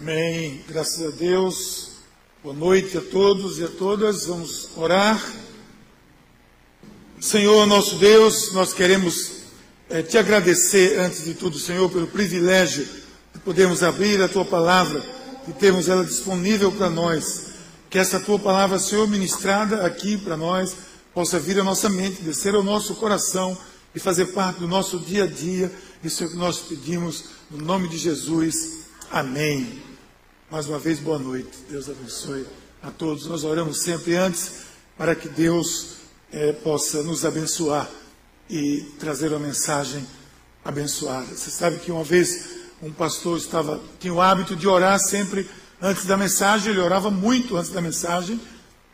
Amém. 0.00 0.62
Graças 0.68 1.04
a 1.04 1.10
Deus. 1.10 1.88
Boa 2.40 2.54
noite 2.54 2.96
a 2.96 3.00
todos 3.00 3.58
e 3.58 3.64
a 3.64 3.68
todas. 3.68 4.26
Vamos 4.26 4.68
orar. 4.76 5.20
Senhor, 7.20 7.66
nosso 7.66 7.96
Deus, 7.96 8.52
nós 8.52 8.72
queremos 8.72 9.32
eh, 9.90 10.02
te 10.02 10.16
agradecer, 10.16 11.00
antes 11.00 11.24
de 11.24 11.34
tudo, 11.34 11.58
Senhor, 11.58 11.90
pelo 11.90 12.06
privilégio 12.06 12.86
de 13.34 13.40
podermos 13.40 13.82
abrir 13.82 14.22
a 14.22 14.28
tua 14.28 14.44
palavra 14.44 15.02
e 15.48 15.52
termos 15.52 15.88
ela 15.88 16.04
disponível 16.04 16.70
para 16.70 16.88
nós. 16.88 17.46
Que 17.90 17.98
essa 17.98 18.20
tua 18.20 18.38
palavra, 18.38 18.78
Senhor, 18.78 19.08
ministrada 19.08 19.84
aqui 19.84 20.16
para 20.16 20.36
nós, 20.36 20.76
possa 21.12 21.40
vir 21.40 21.58
à 21.58 21.64
nossa 21.64 21.88
mente, 21.88 22.22
descer 22.22 22.54
ao 22.54 22.62
nosso 22.62 22.94
coração 22.94 23.58
e 23.92 23.98
fazer 23.98 24.26
parte 24.26 24.60
do 24.60 24.68
nosso 24.68 24.96
dia 25.00 25.24
a 25.24 25.26
dia. 25.26 25.72
Isso 26.04 26.22
é 26.22 26.26
o 26.28 26.30
que 26.30 26.36
nós 26.36 26.60
pedimos, 26.60 27.24
no 27.50 27.58
nome 27.58 27.88
de 27.88 27.98
Jesus. 27.98 28.84
Amém. 29.10 29.87
Mais 30.50 30.66
uma 30.66 30.78
vez, 30.78 30.98
boa 30.98 31.18
noite. 31.18 31.50
Deus 31.68 31.90
abençoe 31.90 32.46
a 32.82 32.90
todos. 32.90 33.26
Nós 33.26 33.44
oramos 33.44 33.82
sempre 33.82 34.16
antes 34.16 34.62
para 34.96 35.14
que 35.14 35.28
Deus 35.28 35.96
eh, 36.32 36.54
possa 36.64 37.02
nos 37.02 37.26
abençoar 37.26 37.86
e 38.48 38.80
trazer 38.98 39.28
uma 39.28 39.40
mensagem 39.46 40.06
abençoada. 40.64 41.26
Você 41.26 41.50
sabe 41.50 41.76
que 41.80 41.92
uma 41.92 42.02
vez 42.02 42.48
um 42.82 42.90
pastor 42.90 43.36
estava 43.36 43.78
tinha 44.00 44.14
o 44.14 44.22
hábito 44.22 44.56
de 44.56 44.66
orar 44.66 44.98
sempre 44.98 45.46
antes 45.82 46.06
da 46.06 46.16
mensagem. 46.16 46.72
Ele 46.72 46.80
orava 46.80 47.10
muito 47.10 47.54
antes 47.54 47.70
da 47.70 47.82
mensagem. 47.82 48.40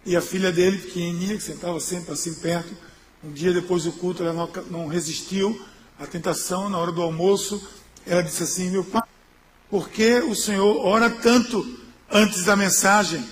E 0.05 0.17
a 0.17 0.21
filha 0.21 0.51
dele, 0.51 0.79
pequenininha, 0.79 1.37
que 1.37 1.43
sentava 1.45 1.79
sempre 1.79 2.15
assim 2.15 2.35
perto, 2.35 2.77
um 3.23 3.31
dia 3.31 3.53
depois 3.53 3.85
do 3.85 3.93
culto, 3.93 4.25
ela 4.25 4.33
não, 4.33 4.51
não 4.73 4.87
resistiu 4.89 5.65
à 6.01 6.05
tentação. 6.05 6.69
Na 6.69 6.79
hora 6.79 6.91
do 6.91 7.01
almoço, 7.01 7.65
ela 8.05 8.25
disse 8.25 8.43
assim: 8.43 8.71
Meu 8.71 8.83
pai 8.83 9.03
por 9.75 9.89
que 9.89 10.21
o 10.21 10.37
Senhor 10.37 10.87
ora 10.87 11.11
tanto 11.11 11.67
antes 12.09 12.45
da 12.45 12.55
mensagem? 12.55 13.25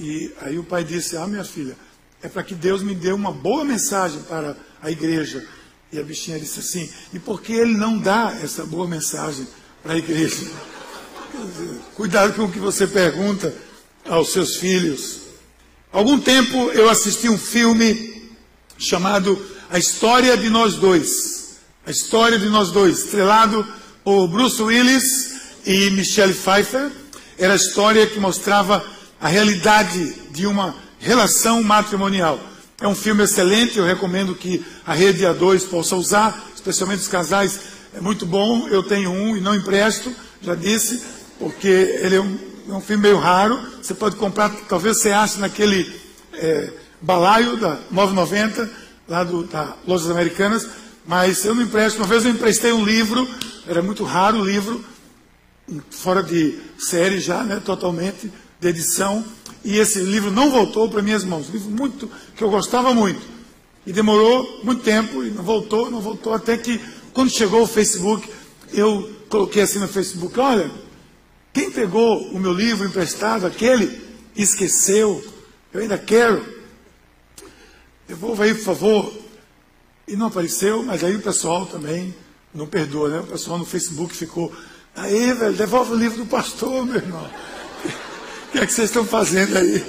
E 0.00 0.32
aí 0.40 0.58
o 0.58 0.64
pai 0.64 0.82
disse: 0.82 1.14
Ah, 1.14 1.26
minha 1.26 1.44
filha, 1.44 1.76
é 2.22 2.28
para 2.28 2.42
que 2.42 2.54
Deus 2.54 2.82
me 2.82 2.94
dê 2.94 3.12
uma 3.12 3.30
boa 3.30 3.66
mensagem 3.66 4.22
para 4.22 4.56
a 4.80 4.90
igreja. 4.90 5.46
E 5.92 5.98
a 5.98 6.02
bichinha 6.02 6.40
disse 6.40 6.60
assim: 6.60 6.90
E 7.12 7.18
por 7.18 7.42
que 7.42 7.52
ele 7.52 7.76
não 7.76 7.98
dá 7.98 8.34
essa 8.42 8.64
boa 8.64 8.88
mensagem 8.88 9.46
para 9.82 9.92
a 9.92 9.98
igreja? 9.98 10.50
Cuidado 11.94 12.32
com 12.32 12.44
o 12.44 12.50
que 12.50 12.58
você 12.58 12.86
pergunta 12.86 13.54
aos 14.08 14.32
seus 14.32 14.56
filhos. 14.56 15.20
Algum 15.92 16.18
tempo 16.18 16.56
eu 16.70 16.88
assisti 16.88 17.28
um 17.28 17.36
filme 17.36 18.30
chamado 18.78 19.38
A 19.68 19.78
História 19.78 20.34
de 20.34 20.48
Nós 20.48 20.76
Dois. 20.76 21.58
A 21.84 21.90
História 21.90 22.38
de 22.38 22.48
Nós 22.48 22.70
Dois, 22.70 23.00
estrelado 23.00 23.70
por 24.02 24.28
Bruce 24.28 24.62
Willis 24.62 25.27
e 25.68 25.90
Michelle 25.90 26.32
Pfeiffer. 26.32 26.90
Era 27.38 27.52
a 27.52 27.56
história 27.56 28.06
que 28.06 28.18
mostrava 28.18 28.82
a 29.20 29.28
realidade 29.28 30.14
de 30.30 30.46
uma 30.46 30.74
relação 30.98 31.62
matrimonial. 31.62 32.40
É 32.80 32.88
um 32.88 32.94
filme 32.94 33.22
excelente, 33.22 33.78
eu 33.78 33.84
recomendo 33.84 34.34
que 34.34 34.64
a 34.86 34.94
rede 34.94 35.24
A2 35.24 35.68
possa 35.68 35.94
usar, 35.94 36.48
especialmente 36.54 37.00
os 37.00 37.08
casais. 37.08 37.60
É 37.94 38.00
muito 38.00 38.24
bom, 38.24 38.66
eu 38.68 38.82
tenho 38.82 39.10
um 39.10 39.36
e 39.36 39.40
não 39.40 39.54
empresto, 39.54 40.10
já 40.40 40.54
disse, 40.54 41.02
porque 41.38 41.68
ele 41.68 42.16
é 42.16 42.20
um, 42.20 42.38
é 42.70 42.72
um 42.72 42.80
filme 42.80 43.02
meio 43.02 43.18
raro. 43.18 43.60
Você 43.82 43.92
pode 43.92 44.16
comprar, 44.16 44.50
talvez 44.68 45.00
você 45.02 45.10
ache 45.10 45.38
naquele 45.38 46.00
é, 46.32 46.72
balaio 47.02 47.56
da 47.58 47.78
990, 47.90 48.70
lá 49.06 49.22
do, 49.22 49.44
da 49.44 49.74
Lojas 49.86 50.10
Americanas, 50.10 50.66
mas 51.06 51.44
eu 51.44 51.54
não 51.54 51.62
empresto. 51.62 51.98
Uma 51.98 52.06
vez 52.06 52.24
eu 52.24 52.30
emprestei 52.30 52.72
um 52.72 52.84
livro, 52.84 53.28
era 53.66 53.82
muito 53.82 54.02
raro 54.04 54.38
o 54.38 54.44
livro, 54.44 54.82
fora 55.90 56.22
de 56.22 56.58
série 56.78 57.20
já, 57.20 57.42
né, 57.44 57.60
totalmente, 57.64 58.32
de 58.60 58.68
edição, 58.68 59.24
e 59.64 59.78
esse 59.78 60.00
livro 60.00 60.30
não 60.30 60.50
voltou 60.50 60.88
para 60.88 61.02
minhas 61.02 61.24
mãos. 61.24 61.48
Um 61.48 61.52
livro 61.52 61.70
muito, 61.70 62.10
que 62.36 62.42
eu 62.42 62.50
gostava 62.50 62.94
muito. 62.94 63.20
E 63.86 63.92
demorou 63.92 64.60
muito 64.62 64.82
tempo, 64.82 65.24
e 65.24 65.30
não 65.30 65.42
voltou, 65.42 65.90
não 65.90 66.00
voltou, 66.00 66.32
até 66.32 66.56
que, 66.56 66.80
quando 67.12 67.30
chegou 67.30 67.62
o 67.62 67.66
Facebook, 67.66 68.28
eu 68.72 69.10
coloquei 69.28 69.62
assim 69.62 69.78
no 69.78 69.88
Facebook, 69.88 70.38
olha, 70.38 70.70
quem 71.52 71.70
pegou 71.70 72.28
o 72.28 72.38
meu 72.38 72.52
livro 72.52 72.86
emprestado, 72.86 73.46
aquele, 73.46 74.00
esqueceu, 74.36 75.24
eu 75.72 75.80
ainda 75.80 75.98
quero, 75.98 76.44
devolva 78.06 78.44
aí, 78.44 78.54
por 78.54 78.64
favor. 78.64 79.12
E 80.06 80.16
não 80.16 80.26
apareceu, 80.26 80.82
mas 80.82 81.04
aí 81.04 81.14
o 81.14 81.20
pessoal 81.20 81.66
também 81.66 82.14
não 82.54 82.66
perdoa, 82.66 83.10
né? 83.10 83.20
O 83.20 83.26
pessoal 83.26 83.58
no 83.58 83.66
Facebook 83.66 84.14
ficou 84.14 84.50
Aí, 84.98 85.32
velho, 85.32 85.54
devolve 85.54 85.92
o 85.92 85.96
livro 85.96 86.18
do 86.18 86.26
pastor, 86.26 86.84
meu 86.84 86.96
irmão. 86.96 87.30
O 88.48 88.52
que 88.52 88.58
é 88.58 88.66
que 88.66 88.72
vocês 88.72 88.88
estão 88.88 89.04
fazendo 89.04 89.56
aí? 89.56 89.84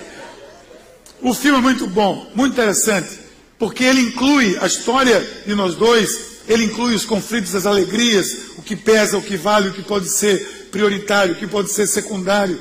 O 1.21 1.33
filme 1.33 1.57
é 1.57 1.61
muito 1.61 1.87
bom, 1.87 2.29
muito 2.35 2.53
interessante, 2.53 3.19
porque 3.57 3.83
ele 3.83 4.01
inclui 4.01 4.55
a 4.61 4.67
história 4.67 5.19
de 5.45 5.55
nós 5.55 5.73
dois, 5.73 6.41
ele 6.47 6.65
inclui 6.65 6.93
os 6.93 7.05
conflitos, 7.05 7.55
as 7.55 7.65
alegrias, 7.65 8.51
o 8.57 8.61
que 8.61 8.75
pesa, 8.75 9.17
o 9.17 9.21
que 9.21 9.35
vale, 9.35 9.69
o 9.69 9.73
que 9.73 9.81
pode 9.81 10.09
ser 10.09 10.69
prioritário, 10.71 11.33
o 11.33 11.37
que 11.37 11.47
pode 11.47 11.71
ser 11.71 11.87
secundário, 11.87 12.59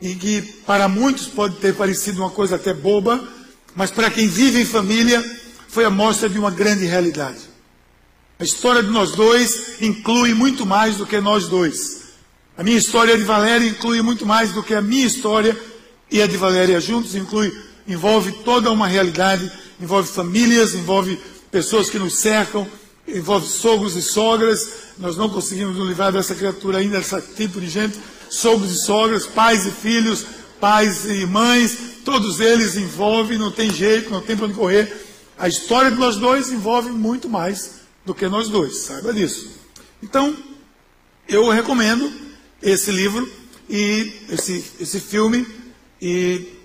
e 0.00 0.14
que 0.14 0.42
para 0.64 0.88
muitos 0.88 1.26
pode 1.26 1.56
ter 1.56 1.74
parecido 1.74 2.20
uma 2.20 2.30
coisa 2.30 2.54
até 2.54 2.72
boba, 2.72 3.20
mas 3.74 3.90
para 3.90 4.10
quem 4.10 4.28
vive 4.28 4.60
em 4.60 4.64
família, 4.64 5.22
foi 5.68 5.84
a 5.84 5.90
mostra 5.90 6.28
de 6.28 6.38
uma 6.38 6.50
grande 6.50 6.84
realidade. 6.84 7.49
A 8.40 8.44
história 8.44 8.82
de 8.82 8.88
nós 8.88 9.10
dois 9.10 9.82
inclui 9.82 10.32
muito 10.32 10.64
mais 10.64 10.96
do 10.96 11.04
que 11.04 11.20
nós 11.20 11.46
dois. 11.46 12.04
A 12.56 12.62
minha 12.62 12.78
história 12.78 13.18
de 13.18 13.22
Valéria 13.22 13.68
inclui 13.68 14.00
muito 14.00 14.24
mais 14.24 14.50
do 14.52 14.62
que 14.62 14.72
a 14.72 14.80
minha 14.80 15.04
história 15.04 15.54
e 16.10 16.22
a 16.22 16.26
de 16.26 16.38
Valéria 16.38 16.80
juntos, 16.80 17.14
inclui, 17.14 17.54
envolve 17.86 18.32
toda 18.42 18.70
uma 18.70 18.86
realidade, 18.86 19.52
envolve 19.78 20.10
famílias, 20.10 20.74
envolve 20.74 21.18
pessoas 21.50 21.90
que 21.90 21.98
nos 21.98 22.16
cercam, 22.16 22.66
envolve 23.06 23.46
sogros 23.46 23.94
e 23.94 24.00
sogras. 24.00 24.70
Nós 24.96 25.18
não 25.18 25.28
conseguimos 25.28 25.76
nos 25.76 25.86
livrar 25.86 26.10
dessa 26.10 26.34
criatura 26.34 26.78
ainda, 26.78 26.98
desse 26.98 27.20
tipo 27.36 27.60
de 27.60 27.68
gente, 27.68 27.98
sogros 28.30 28.72
e 28.72 28.86
sogras, 28.86 29.26
pais 29.26 29.66
e 29.66 29.70
filhos, 29.70 30.24
pais 30.58 31.04
e 31.04 31.26
mães, 31.26 31.76
todos 32.06 32.40
eles 32.40 32.74
envolvem, 32.74 33.36
não 33.36 33.50
tem 33.50 33.70
jeito, 33.70 34.08
não 34.08 34.22
tem 34.22 34.34
para 34.34 34.46
onde 34.46 34.54
correr. 34.54 34.90
A 35.38 35.46
história 35.46 35.90
de 35.90 35.98
nós 35.98 36.16
dois 36.16 36.50
envolve 36.50 36.90
muito 36.90 37.28
mais 37.28 37.79
do 38.10 38.14
que 38.14 38.28
nós 38.28 38.48
dois, 38.48 38.78
saiba 38.78 39.12
disso. 39.12 39.48
Então, 40.02 40.36
eu 41.28 41.48
recomendo 41.48 42.12
esse 42.60 42.90
livro 42.90 43.30
e 43.68 44.12
esse, 44.28 44.64
esse 44.80 44.98
filme, 44.98 45.46
e 46.02 46.58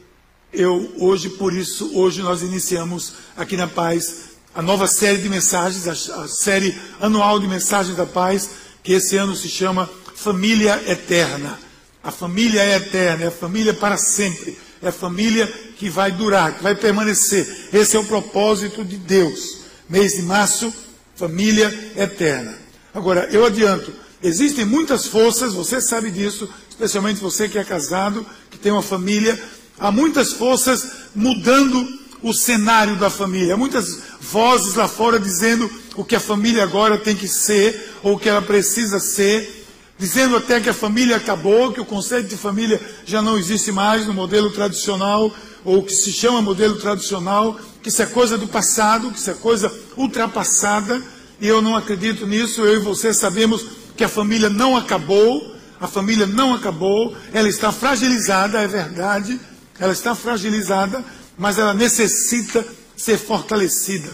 eu 0.52 0.92
hoje, 0.98 1.30
por 1.30 1.54
isso, 1.54 1.96
hoje 1.96 2.24
nós 2.24 2.42
iniciamos 2.42 3.14
aqui 3.38 3.56
na 3.56 3.68
Paz 3.68 4.34
a 4.56 4.62
nova 4.62 4.88
série 4.88 5.20
de 5.20 5.30
mensagens, 5.30 5.88
a, 5.88 6.24
a 6.24 6.28
série 6.28 6.76
anual 7.00 7.40
de 7.40 7.48
mensagens 7.48 7.96
da 7.96 8.06
paz, 8.06 8.50
que 8.82 8.94
esse 8.94 9.18
ano 9.18 9.36
se 9.36 9.50
chama 9.50 9.88
Família 10.16 10.82
Eterna. 10.88 11.60
A 12.02 12.10
família 12.10 12.62
é 12.62 12.76
eterna, 12.78 13.26
é 13.26 13.28
a 13.28 13.32
família 13.32 13.74
para 13.74 13.98
sempre, 13.98 14.58
é 14.82 14.88
a 14.88 14.92
família 14.92 15.46
que 15.78 15.90
vai 15.90 16.12
durar, 16.12 16.56
que 16.56 16.64
vai 16.64 16.74
permanecer. 16.74 17.70
Esse 17.74 17.98
é 17.98 18.00
o 18.00 18.06
propósito 18.06 18.86
de 18.86 18.96
Deus. 18.96 19.58
Mês 19.90 20.14
de 20.14 20.22
março, 20.22 20.74
família 21.16 21.94
eterna. 21.96 22.56
Agora, 22.94 23.28
eu 23.32 23.46
adianto, 23.46 23.94
existem 24.22 24.66
muitas 24.66 25.08
forças, 25.08 25.54
você 25.54 25.82
sabe 25.82 26.12
disso, 26.12 26.50
especialmente 26.70 27.20
você 27.20 27.48
que 27.50 27.58
é 27.58 27.64
casado, 27.64 28.26
que 28.50 28.58
tem 28.58 28.72
uma 28.72 28.82
família, 28.82 29.42
há 29.80 29.92
muitas 29.92 30.34
forças 30.34 31.10
mudando 31.14 31.88
o 32.22 32.34
cenário 32.34 32.96
da 32.98 33.10
família, 33.10 33.54
há 33.54 33.58
muitas 33.58 34.00
vozes 34.20 34.76
lá 34.76 34.88
fora 34.88 35.20
dizendo 35.20 35.70
o 35.96 36.04
que 36.04 36.16
a 36.16 36.20
família 36.20 36.64
agora 36.64 36.98
tem 36.98 37.16
que 37.16 37.28
ser, 37.28 37.94
ou 38.02 38.16
o 38.16 38.20
que 38.20 38.30
ela 38.30 38.42
precisa 38.42 39.00
ser, 39.00 39.65
dizendo 39.98 40.36
até 40.36 40.60
que 40.60 40.70
a 40.70 40.74
família 40.74 41.16
acabou, 41.16 41.72
que 41.72 41.80
o 41.80 41.86
conceito 41.86 42.28
de 42.28 42.38
família 42.38 42.82
já 43.06 43.22
não 43.22 43.38
existe 43.38 43.72
mais 43.72 44.06
no 44.06 44.14
modelo 44.14 44.50
tradicional, 44.52 45.34
ou 45.64 45.84
que 45.84 45.94
se 45.94 46.12
chama 46.12 46.42
modelo 46.42 46.76
tradicional, 46.76 47.58
que 47.82 47.90
isso 47.90 48.02
é 48.02 48.06
coisa 48.06 48.38
do 48.38 48.48
passado, 48.48 49.10
que 49.12 49.18
isso 49.18 49.32
é 49.32 49.34
coisa 49.34 49.72
ultrapassada, 49.98 51.02
e 51.40 51.48
eu 51.48 51.62
não 51.62 51.76
acredito 51.76 52.28
nisso. 52.28 52.62
Eu 52.62 52.76
e 52.76 52.80
você 52.80 53.14
sabemos 53.14 53.66
que 53.96 54.04
a 54.04 54.10
família 54.10 54.50
não 54.50 54.76
acabou, 54.76 55.56
a 55.80 55.88
família 55.88 56.26
não 56.26 56.54
acabou, 56.54 57.16
ela 57.34 57.48
está 57.48 57.72
fragilizada, 57.72 58.60
é 58.60 58.68
verdade, 58.68 59.40
ela 59.80 59.94
está 59.94 60.14
fragilizada, 60.14 61.04
mas 61.38 61.58
ela 61.58 61.74
necessita 61.74 62.66
ser 62.96 63.18
fortalecida. 63.18 64.10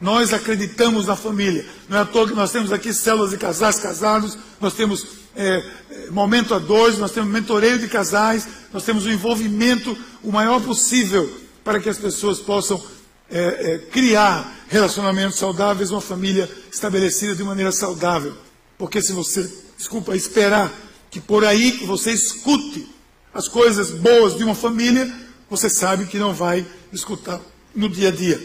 Nós 0.00 0.32
acreditamos 0.32 1.06
na 1.06 1.16
família. 1.16 1.64
Não 1.88 1.98
é 1.98 2.00
à 2.00 2.04
toa 2.04 2.28
que 2.28 2.34
nós 2.34 2.50
temos 2.50 2.72
aqui 2.72 2.92
células 2.92 3.30
de 3.30 3.36
casais 3.36 3.78
casados, 3.78 4.36
nós 4.60 4.74
temos 4.74 5.23
é, 5.36 5.62
momento 6.10 6.54
a 6.54 6.58
dois, 6.58 6.98
nós 6.98 7.12
temos 7.12 7.30
mentoreio 7.30 7.78
de 7.78 7.88
casais, 7.88 8.46
nós 8.72 8.84
temos 8.84 9.04
o 9.04 9.10
envolvimento 9.10 9.96
o 10.22 10.32
maior 10.32 10.60
possível 10.60 11.30
para 11.62 11.80
que 11.80 11.88
as 11.88 11.98
pessoas 11.98 12.38
possam 12.38 12.82
é, 13.30 13.38
é, 13.40 13.78
criar 13.78 14.64
relacionamentos 14.68 15.38
saudáveis, 15.38 15.90
uma 15.90 16.00
família 16.00 16.48
estabelecida 16.70 17.34
de 17.34 17.42
maneira 17.42 17.72
saudável. 17.72 18.34
Porque 18.78 19.00
se 19.00 19.12
você, 19.12 19.50
desculpa, 19.76 20.16
esperar 20.16 20.72
que 21.10 21.20
por 21.20 21.44
aí 21.44 21.84
você 21.86 22.12
escute 22.12 22.88
as 23.32 23.48
coisas 23.48 23.90
boas 23.90 24.36
de 24.36 24.44
uma 24.44 24.54
família, 24.54 25.12
você 25.48 25.68
sabe 25.68 26.06
que 26.06 26.18
não 26.18 26.32
vai 26.32 26.66
escutar 26.92 27.40
no 27.74 27.88
dia 27.88 28.08
a 28.08 28.12
dia. 28.12 28.40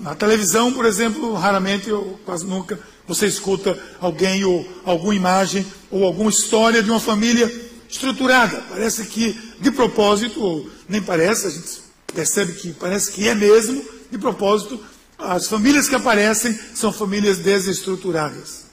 Na 0.00 0.14
televisão, 0.14 0.72
por 0.72 0.84
exemplo, 0.84 1.34
raramente 1.34 1.90
ou 1.90 2.20
quase 2.24 2.46
nunca 2.46 2.78
você 3.14 3.26
escuta 3.26 3.78
alguém 4.00 4.44
ou 4.44 4.66
alguma 4.84 5.14
imagem 5.14 5.66
ou 5.90 6.04
alguma 6.04 6.30
história 6.30 6.82
de 6.82 6.90
uma 6.90 7.00
família 7.00 7.50
estruturada. 7.88 8.62
Parece 8.70 9.06
que 9.06 9.38
de 9.60 9.70
propósito, 9.70 10.40
ou 10.42 10.70
nem 10.88 11.02
parece, 11.02 11.46
a 11.46 11.50
gente 11.50 11.82
percebe 12.14 12.54
que 12.54 12.72
parece 12.72 13.12
que 13.12 13.28
é 13.28 13.34
mesmo, 13.34 13.84
de 14.10 14.18
propósito, 14.18 14.80
as 15.18 15.46
famílias 15.46 15.88
que 15.88 15.94
aparecem 15.94 16.58
são 16.74 16.92
famílias 16.92 17.38
desestruturadas. 17.38 18.64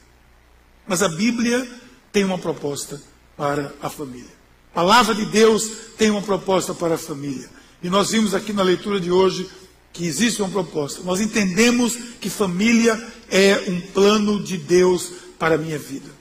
Mas 0.88 1.03
a 1.03 1.09
Bíblia 1.09 1.68
tem 2.12 2.24
uma 2.24 2.38
proposta 2.38 3.01
para 3.36 3.74
a 3.81 3.89
família. 3.89 4.39
A 4.71 4.75
palavra 4.75 5.13
de 5.13 5.25
Deus 5.25 5.69
tem 5.97 6.09
uma 6.09 6.21
proposta 6.21 6.74
para 6.74 6.95
a 6.95 6.97
família. 6.97 7.50
E 7.83 7.89
nós 7.89 8.12
vimos 8.12 8.33
aqui 8.33 8.53
na 8.53 8.63
leitura 8.63 9.00
de 9.00 9.12
hoje 9.12 9.50
que 9.94 10.06
existe 10.06 10.41
uma 10.41 10.50
proposta. 10.50 11.03
Nós 11.03 11.19
entendemos 11.19 11.97
que 12.19 12.30
família 12.30 13.01
é 13.30 13.63
um 13.68 13.81
plano 13.81 14.41
de 14.44 14.57
Deus 14.57 15.12
para 15.38 15.56
a 15.56 15.57
minha 15.57 15.77
vida. 15.77 16.19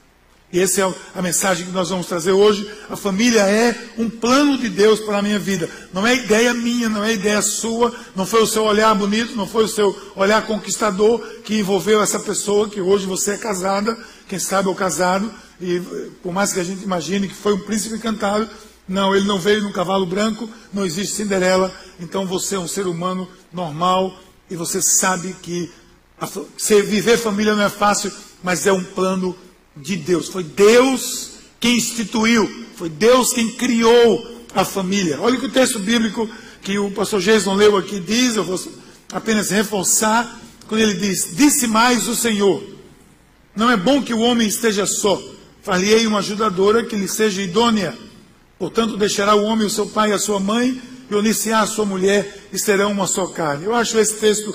E 0.51 0.59
essa 0.59 0.81
é 0.81 0.93
a 1.13 1.21
mensagem 1.21 1.67
que 1.67 1.71
nós 1.71 1.89
vamos 1.89 2.07
trazer 2.07 2.31
hoje. 2.31 2.67
A 2.89 2.95
família 2.95 3.41
é 3.41 3.75
um 3.99 4.09
plano 4.09 4.57
de 4.57 4.67
Deus 4.67 4.99
para 4.99 5.19
a 5.19 5.21
minha 5.21 5.37
vida. 5.37 5.69
Não 5.93 6.07
é 6.07 6.15
ideia 6.15 6.53
minha, 6.55 6.89
não 6.89 7.03
é 7.03 7.13
ideia 7.13 7.39
sua, 7.41 7.93
não 8.15 8.25
foi 8.25 8.41
o 8.41 8.47
seu 8.47 8.63
olhar 8.63 8.95
bonito, 8.95 9.35
não 9.35 9.45
foi 9.45 9.65
o 9.65 9.67
seu 9.67 9.95
olhar 10.15 10.45
conquistador 10.47 11.19
que 11.43 11.59
envolveu 11.59 12.01
essa 12.01 12.19
pessoa 12.19 12.67
que 12.67 12.81
hoje 12.81 13.05
você 13.05 13.31
é 13.31 13.37
casada, 13.37 13.95
quem 14.27 14.39
sabe 14.39 14.67
é 14.67 14.71
o 14.71 14.75
casado, 14.75 15.31
e 15.61 15.79
por 16.23 16.33
mais 16.33 16.51
que 16.51 16.59
a 16.59 16.63
gente 16.63 16.83
imagine 16.83 17.27
que 17.27 17.35
foi 17.35 17.53
um 17.53 17.59
príncipe 17.59 17.95
encantado, 17.95 18.49
não, 18.89 19.15
ele 19.15 19.25
não 19.25 19.39
veio 19.39 19.61
num 19.61 19.71
cavalo 19.71 20.05
branco, 20.05 20.49
não 20.73 20.85
existe 20.85 21.15
Cinderela, 21.15 21.73
então 21.99 22.25
você 22.25 22.55
é 22.55 22.59
um 22.59 22.67
ser 22.67 22.87
humano 22.87 23.29
normal 23.53 24.19
e 24.49 24.55
você 24.55 24.81
sabe 24.81 25.35
que 25.43 25.71
a, 26.19 26.27
viver 26.81 27.17
família 27.17 27.55
não 27.55 27.63
é 27.63 27.69
fácil, 27.69 28.11
mas 28.43 28.65
é 28.65 28.73
um 28.73 28.83
plano 28.83 29.37
de 29.77 29.95
Deus. 29.95 30.27
Foi 30.27 30.43
Deus 30.43 31.33
quem 31.59 31.77
instituiu, 31.77 32.65
foi 32.75 32.89
Deus 32.89 33.31
quem 33.31 33.51
criou 33.51 34.43
a 34.55 34.65
família. 34.65 35.21
Olha 35.21 35.37
o 35.37 35.39
que 35.39 35.45
o 35.45 35.51
texto 35.51 35.77
bíblico 35.77 36.27
que 36.61 36.77
o 36.79 36.91
pastor 36.91 37.21
Jason 37.21 37.53
leu 37.53 37.77
aqui 37.77 37.99
diz, 37.99 38.35
eu 38.35 38.43
vou 38.43 38.59
apenas 39.13 39.49
reforçar, 39.49 40.39
quando 40.67 40.81
ele 40.81 40.95
diz: 40.95 41.35
Disse 41.35 41.67
mais 41.67 42.07
o 42.07 42.15
Senhor, 42.15 42.63
não 43.55 43.69
é 43.69 43.77
bom 43.77 44.01
que 44.01 44.13
o 44.13 44.19
homem 44.19 44.47
esteja 44.47 44.85
só, 44.85 45.21
falhei 45.61 46.07
uma 46.07 46.19
ajudadora 46.19 46.83
que 46.83 46.95
lhe 46.95 47.07
seja 47.07 47.41
idônea. 47.41 48.08
Portanto, 48.59 48.97
deixará 48.97 49.35
o 49.35 49.43
homem 49.43 49.65
o 49.65 49.69
seu 49.69 49.87
pai 49.87 50.09
e 50.09 50.13
a 50.13 50.19
sua 50.19 50.39
mãe, 50.39 50.79
e 51.09 51.15
unir-se-á 51.15 51.61
a 51.61 51.67
sua 51.67 51.85
mulher, 51.85 52.47
e 52.51 52.59
serão 52.59 52.91
uma 52.91 53.07
só 53.07 53.25
carne. 53.27 53.65
Eu 53.65 53.73
acho 53.73 53.97
esse 53.97 54.15
texto 54.15 54.53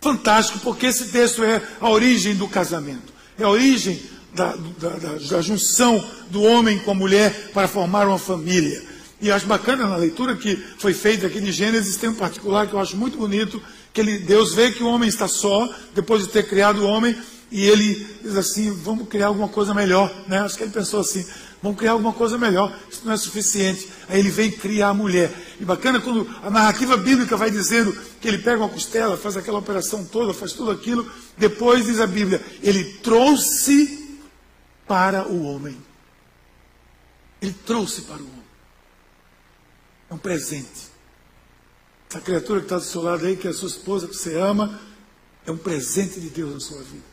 fantástico, 0.00 0.58
porque 0.58 0.86
esse 0.86 1.06
texto 1.06 1.44
é 1.44 1.62
a 1.80 1.88
origem 1.88 2.34
do 2.34 2.48
casamento, 2.48 3.12
é 3.38 3.44
a 3.44 3.48
origem 3.48 4.02
da, 4.34 4.54
da, 4.56 4.88
da, 4.90 5.14
da 5.14 5.40
junção 5.40 6.04
do 6.30 6.42
homem 6.42 6.78
com 6.80 6.90
a 6.90 6.94
mulher 6.94 7.50
para 7.54 7.68
formar 7.68 8.08
uma 8.08 8.18
família. 8.18 8.82
E 9.20 9.30
acho 9.30 9.46
bacana 9.46 9.86
na 9.86 9.96
leitura 9.96 10.34
que 10.34 10.56
foi 10.78 10.94
feita 10.94 11.26
aqui 11.26 11.40
de 11.40 11.52
Gênesis, 11.52 11.96
tem 11.96 12.08
um 12.08 12.14
particular 12.14 12.66
que 12.66 12.72
eu 12.72 12.80
acho 12.80 12.96
muito 12.96 13.18
bonito, 13.18 13.62
que 13.92 14.00
ele, 14.00 14.18
Deus 14.18 14.54
vê 14.54 14.72
que 14.72 14.82
o 14.82 14.88
homem 14.88 15.08
está 15.08 15.28
só, 15.28 15.68
depois 15.94 16.22
de 16.22 16.28
ter 16.28 16.48
criado 16.48 16.80
o 16.80 16.86
homem, 16.86 17.14
e 17.50 17.64
ele 17.66 18.06
diz 18.22 18.36
assim, 18.36 18.70
vamos 18.70 19.08
criar 19.08 19.26
alguma 19.26 19.48
coisa 19.48 19.74
melhor. 19.74 20.12
Né? 20.26 20.38
Acho 20.38 20.56
que 20.56 20.62
ele 20.62 20.72
pensou 20.72 21.00
assim, 21.00 21.26
Vamos 21.62 21.78
criar 21.78 21.92
alguma 21.92 22.12
coisa 22.12 22.38
melhor. 22.38 22.74
Isso 22.90 23.02
não 23.04 23.12
é 23.12 23.16
suficiente. 23.16 23.90
Aí 24.08 24.18
ele 24.18 24.30
vem 24.30 24.50
criar 24.50 24.88
a 24.88 24.94
mulher. 24.94 25.30
E 25.60 25.64
bacana 25.64 26.00
quando 26.00 26.26
a 26.42 26.50
narrativa 26.50 26.96
bíblica 26.96 27.36
vai 27.36 27.50
dizendo 27.50 27.92
que 28.20 28.26
ele 28.26 28.38
pega 28.38 28.62
uma 28.62 28.68
costela, 28.68 29.16
faz 29.16 29.36
aquela 29.36 29.58
operação 29.58 30.04
toda, 30.04 30.32
faz 30.32 30.52
tudo 30.52 30.70
aquilo. 30.70 31.10
Depois 31.36 31.84
diz 31.84 32.00
a 32.00 32.06
Bíblia, 32.06 32.42
ele 32.62 32.84
trouxe 33.02 34.18
para 34.86 35.28
o 35.28 35.42
homem. 35.44 35.76
Ele 37.42 37.54
trouxe 37.66 38.02
para 38.02 38.16
o 38.16 38.26
homem. 38.26 38.44
É 40.08 40.14
um 40.14 40.18
presente. 40.18 40.90
Essa 42.08 42.20
criatura 42.20 42.60
que 42.60 42.66
está 42.66 42.76
do 42.76 42.84
seu 42.84 43.02
lado 43.02 43.24
aí, 43.26 43.36
que 43.36 43.46
é 43.46 43.50
a 43.50 43.54
sua 43.54 43.68
esposa, 43.68 44.08
que 44.08 44.16
você 44.16 44.36
ama, 44.36 44.80
é 45.46 45.52
um 45.52 45.56
presente 45.56 46.18
de 46.20 46.30
Deus 46.30 46.54
na 46.54 46.60
sua 46.60 46.82
vida. 46.82 47.04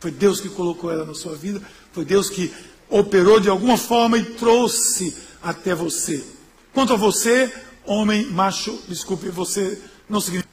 Foi 0.00 0.10
Deus 0.10 0.40
que 0.40 0.48
colocou 0.48 0.90
ela 0.90 1.04
na 1.04 1.14
sua 1.14 1.36
vida, 1.36 1.62
foi 1.92 2.04
Deus 2.04 2.28
que 2.28 2.52
operou 2.94 3.40
de 3.40 3.48
alguma 3.48 3.76
forma 3.76 4.16
e 4.16 4.24
trouxe 4.24 5.16
até 5.42 5.74
você. 5.74 6.24
Quanto 6.72 6.92
a 6.92 6.96
você, 6.96 7.52
homem, 7.84 8.26
macho, 8.26 8.80
desculpe, 8.86 9.28
você 9.30 9.80
não 10.08 10.20
significa. 10.20 10.48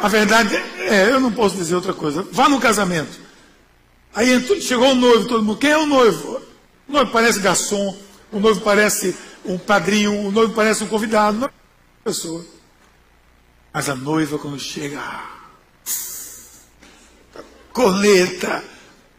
A 0.00 0.08
verdade 0.08 0.56
é, 0.56 1.12
eu 1.12 1.20
não 1.20 1.30
posso 1.30 1.56
dizer 1.56 1.76
outra 1.76 1.94
coisa. 1.94 2.26
Vá 2.32 2.48
no 2.48 2.58
casamento. 2.58 3.16
Aí 4.12 4.60
chegou 4.60 4.90
o 4.90 4.94
noivo, 4.96 5.28
todo 5.28 5.44
mundo. 5.44 5.58
Quem 5.58 5.70
é 5.70 5.78
o 5.78 5.86
noivo? 5.86 6.42
O 6.88 6.92
noivo 6.92 7.12
parece 7.12 7.38
garçom, 7.38 7.96
o 8.32 8.40
noivo 8.40 8.60
parece 8.60 9.16
um 9.44 9.56
padrinho, 9.56 10.26
o 10.26 10.32
noivo 10.32 10.52
parece 10.52 10.82
um 10.82 10.88
convidado. 10.88 11.38
Não 11.38 11.46
é 11.46 11.50
pessoa. 12.02 12.44
Mas 13.72 13.88
a 13.88 13.94
noiva, 13.94 14.36
quando 14.36 14.58
chega, 14.58 15.00
corneta, 17.72 18.64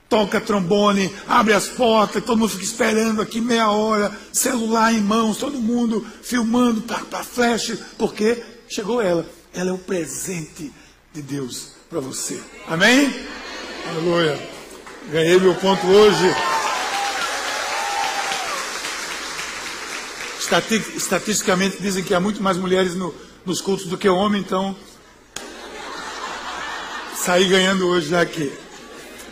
toca 0.10 0.42
trombone, 0.42 1.14
abre 1.28 1.54
as 1.54 1.68
portas, 1.68 2.24
todo 2.24 2.40
mundo 2.40 2.50
fica 2.50 2.64
esperando 2.64 3.22
aqui 3.22 3.40
meia 3.40 3.70
hora, 3.70 4.12
celular 4.34 4.92
em 4.92 5.00
mãos, 5.00 5.38
todo 5.38 5.60
mundo 5.60 6.06
filmando, 6.24 6.82
tá, 6.82 7.00
tá 7.10 7.24
flash, 7.24 7.78
porque 7.98 8.44
chegou 8.68 9.00
ela. 9.00 9.26
Ela 9.54 9.70
é 9.70 9.74
o 9.74 9.78
presente 9.78 10.72
de 11.14 11.22
Deus 11.22 11.74
para 11.90 12.00
você. 12.00 12.40
Amém? 12.68 13.14
Aleluia. 13.88 14.40
Ganhei 15.12 15.40
meu 15.40 15.56
ponto 15.56 15.86
hoje. 15.88 16.36
Estatisticamente 20.96 21.78
dizem 21.80 22.04
que 22.04 22.14
há 22.14 22.20
muito 22.20 22.42
mais 22.42 22.58
mulheres 22.58 22.96
no, 22.96 23.14
nos 23.46 23.62
cultos 23.62 23.86
do 23.86 23.98
que 23.98 24.10
homem, 24.10 24.42
então 24.42 24.76
saí 27.16 27.48
ganhando 27.48 27.88
hoje 27.88 28.10
já 28.10 28.22
aqui. 28.22 28.52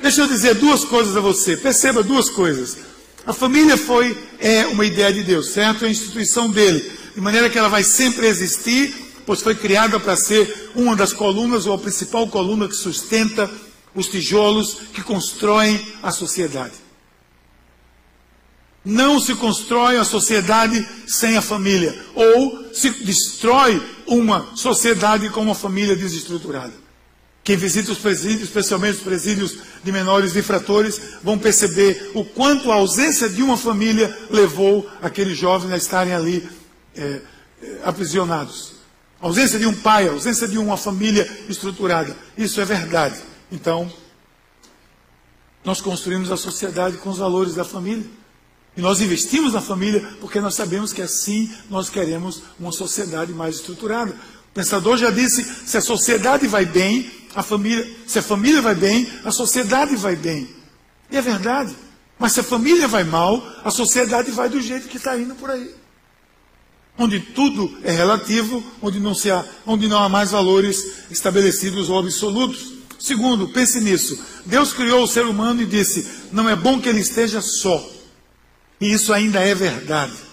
Deixa 0.01 0.21
eu 0.21 0.27
dizer 0.27 0.55
duas 0.55 0.85
coisas 0.85 1.15
a 1.15 1.19
você. 1.19 1.57
Perceba 1.57 2.03
duas 2.03 2.29
coisas. 2.29 2.77
A 3.25 3.33
família 3.33 3.75
foi 3.75 4.17
é 4.39 4.65
uma 4.67 4.85
ideia 4.85 5.11
de 5.11 5.23
Deus, 5.23 5.49
certo? 5.49 5.83
É 5.83 5.87
a 5.87 5.91
instituição 5.91 6.49
dele, 6.49 6.89
de 7.13 7.19
maneira 7.19 7.49
que 7.49 7.57
ela 7.57 7.67
vai 7.67 7.83
sempre 7.83 8.27
existir, 8.27 8.95
pois 9.25 9.41
foi 9.41 9.55
criada 9.55 9.99
para 9.99 10.15
ser 10.15 10.71
uma 10.73 10.95
das 10.95 11.11
colunas 11.11 11.65
ou 11.65 11.73
a 11.73 11.77
principal 11.77 12.27
coluna 12.27 12.67
que 12.67 12.75
sustenta 12.75 13.49
os 13.93 14.07
tijolos 14.07 14.77
que 14.93 15.01
constroem 15.01 15.93
a 16.01 16.11
sociedade. 16.11 16.75
Não 18.85 19.19
se 19.19 19.35
constrói 19.35 19.97
a 19.97 20.05
sociedade 20.05 20.87
sem 21.05 21.35
a 21.35 21.41
família, 21.41 21.99
ou 22.15 22.73
se 22.73 22.89
destrói 23.03 23.81
uma 24.05 24.55
sociedade 24.55 25.29
com 25.29 25.41
uma 25.41 25.55
família 25.55 25.95
desestruturada. 25.95 26.86
Quem 27.47 27.55
visita 27.55 27.93
os 27.93 27.97
presídios, 27.97 28.41
especialmente 28.41 28.97
os 28.97 29.03
presídios 29.03 29.59
de 29.81 29.89
menores 29.89 30.35
infratores, 30.35 30.99
vão 31.23 31.39
perceber 31.39 32.11
o 32.13 32.25
quanto 32.25 32.69
a 32.69 32.75
ausência 32.75 33.29
de 33.29 33.41
uma 33.41 33.55
família 33.55 34.13
levou 34.29 34.85
aqueles 35.01 35.37
jovens 35.37 35.71
a 35.71 35.77
estarem 35.77 36.13
ali 36.13 36.45
é, 36.93 37.21
é, 37.63 37.79
aprisionados. 37.85 38.73
A 39.21 39.27
ausência 39.27 39.57
de 39.57 39.65
um 39.65 39.73
pai, 39.73 40.09
a 40.09 40.11
ausência 40.11 40.45
de 40.45 40.57
uma 40.57 40.75
família 40.75 41.25
estruturada. 41.47 42.17
Isso 42.37 42.59
é 42.59 42.65
verdade. 42.65 43.15
Então, 43.49 43.89
nós 45.63 45.79
construímos 45.79 46.29
a 46.33 46.35
sociedade 46.35 46.97
com 46.97 47.11
os 47.11 47.19
valores 47.19 47.55
da 47.55 47.63
família. 47.63 48.03
E 48.75 48.81
nós 48.81 48.99
investimos 48.99 49.53
na 49.53 49.61
família 49.61 50.05
porque 50.19 50.41
nós 50.41 50.53
sabemos 50.53 50.91
que 50.91 51.01
assim 51.01 51.49
nós 51.69 51.89
queremos 51.89 52.43
uma 52.59 52.73
sociedade 52.73 53.31
mais 53.31 53.55
estruturada. 53.55 54.13
Pensador 54.57 54.97
já 54.97 55.11
disse: 55.11 55.43
se 55.43 55.77
a 55.77 55.81
sociedade 55.81 56.47
vai 56.47 56.65
bem, 56.65 57.11
a 57.35 57.43
família, 57.43 57.87
se 58.07 58.17
a 58.17 58.23
família 58.23 58.59
vai 58.59 58.73
bem, 58.73 59.07
a 59.23 59.29
sociedade 59.29 59.95
vai 59.95 60.15
bem. 60.15 60.49
E 61.11 61.15
é 61.15 61.21
verdade. 61.21 61.75
Mas 62.17 62.31
se 62.31 62.39
a 62.39 62.43
família 62.43 62.87
vai 62.87 63.03
mal, 63.03 63.47
a 63.63 63.69
sociedade 63.69 64.31
vai 64.31 64.49
do 64.49 64.59
jeito 64.59 64.87
que 64.87 64.97
está 64.97 65.15
indo 65.15 65.35
por 65.35 65.51
aí. 65.51 65.69
Onde 66.97 67.19
tudo 67.19 67.77
é 67.83 67.91
relativo, 67.91 68.63
onde 68.81 68.99
não, 68.99 69.11
há, 69.11 69.45
onde 69.63 69.87
não 69.87 70.01
há 70.01 70.09
mais 70.09 70.31
valores 70.31 71.05
estabelecidos 71.11 71.87
ou 71.87 71.99
absolutos. 71.99 72.73
Segundo, 72.97 73.49
pense 73.49 73.79
nisso. 73.79 74.19
Deus 74.43 74.73
criou 74.73 75.03
o 75.03 75.07
ser 75.07 75.27
humano 75.27 75.61
e 75.61 75.67
disse: 75.67 76.03
não 76.31 76.49
é 76.49 76.55
bom 76.55 76.81
que 76.81 76.89
ele 76.89 77.01
esteja 77.01 77.41
só. 77.41 77.87
E 78.81 78.91
isso 78.91 79.13
ainda 79.13 79.39
é 79.39 79.53
verdade. 79.53 80.26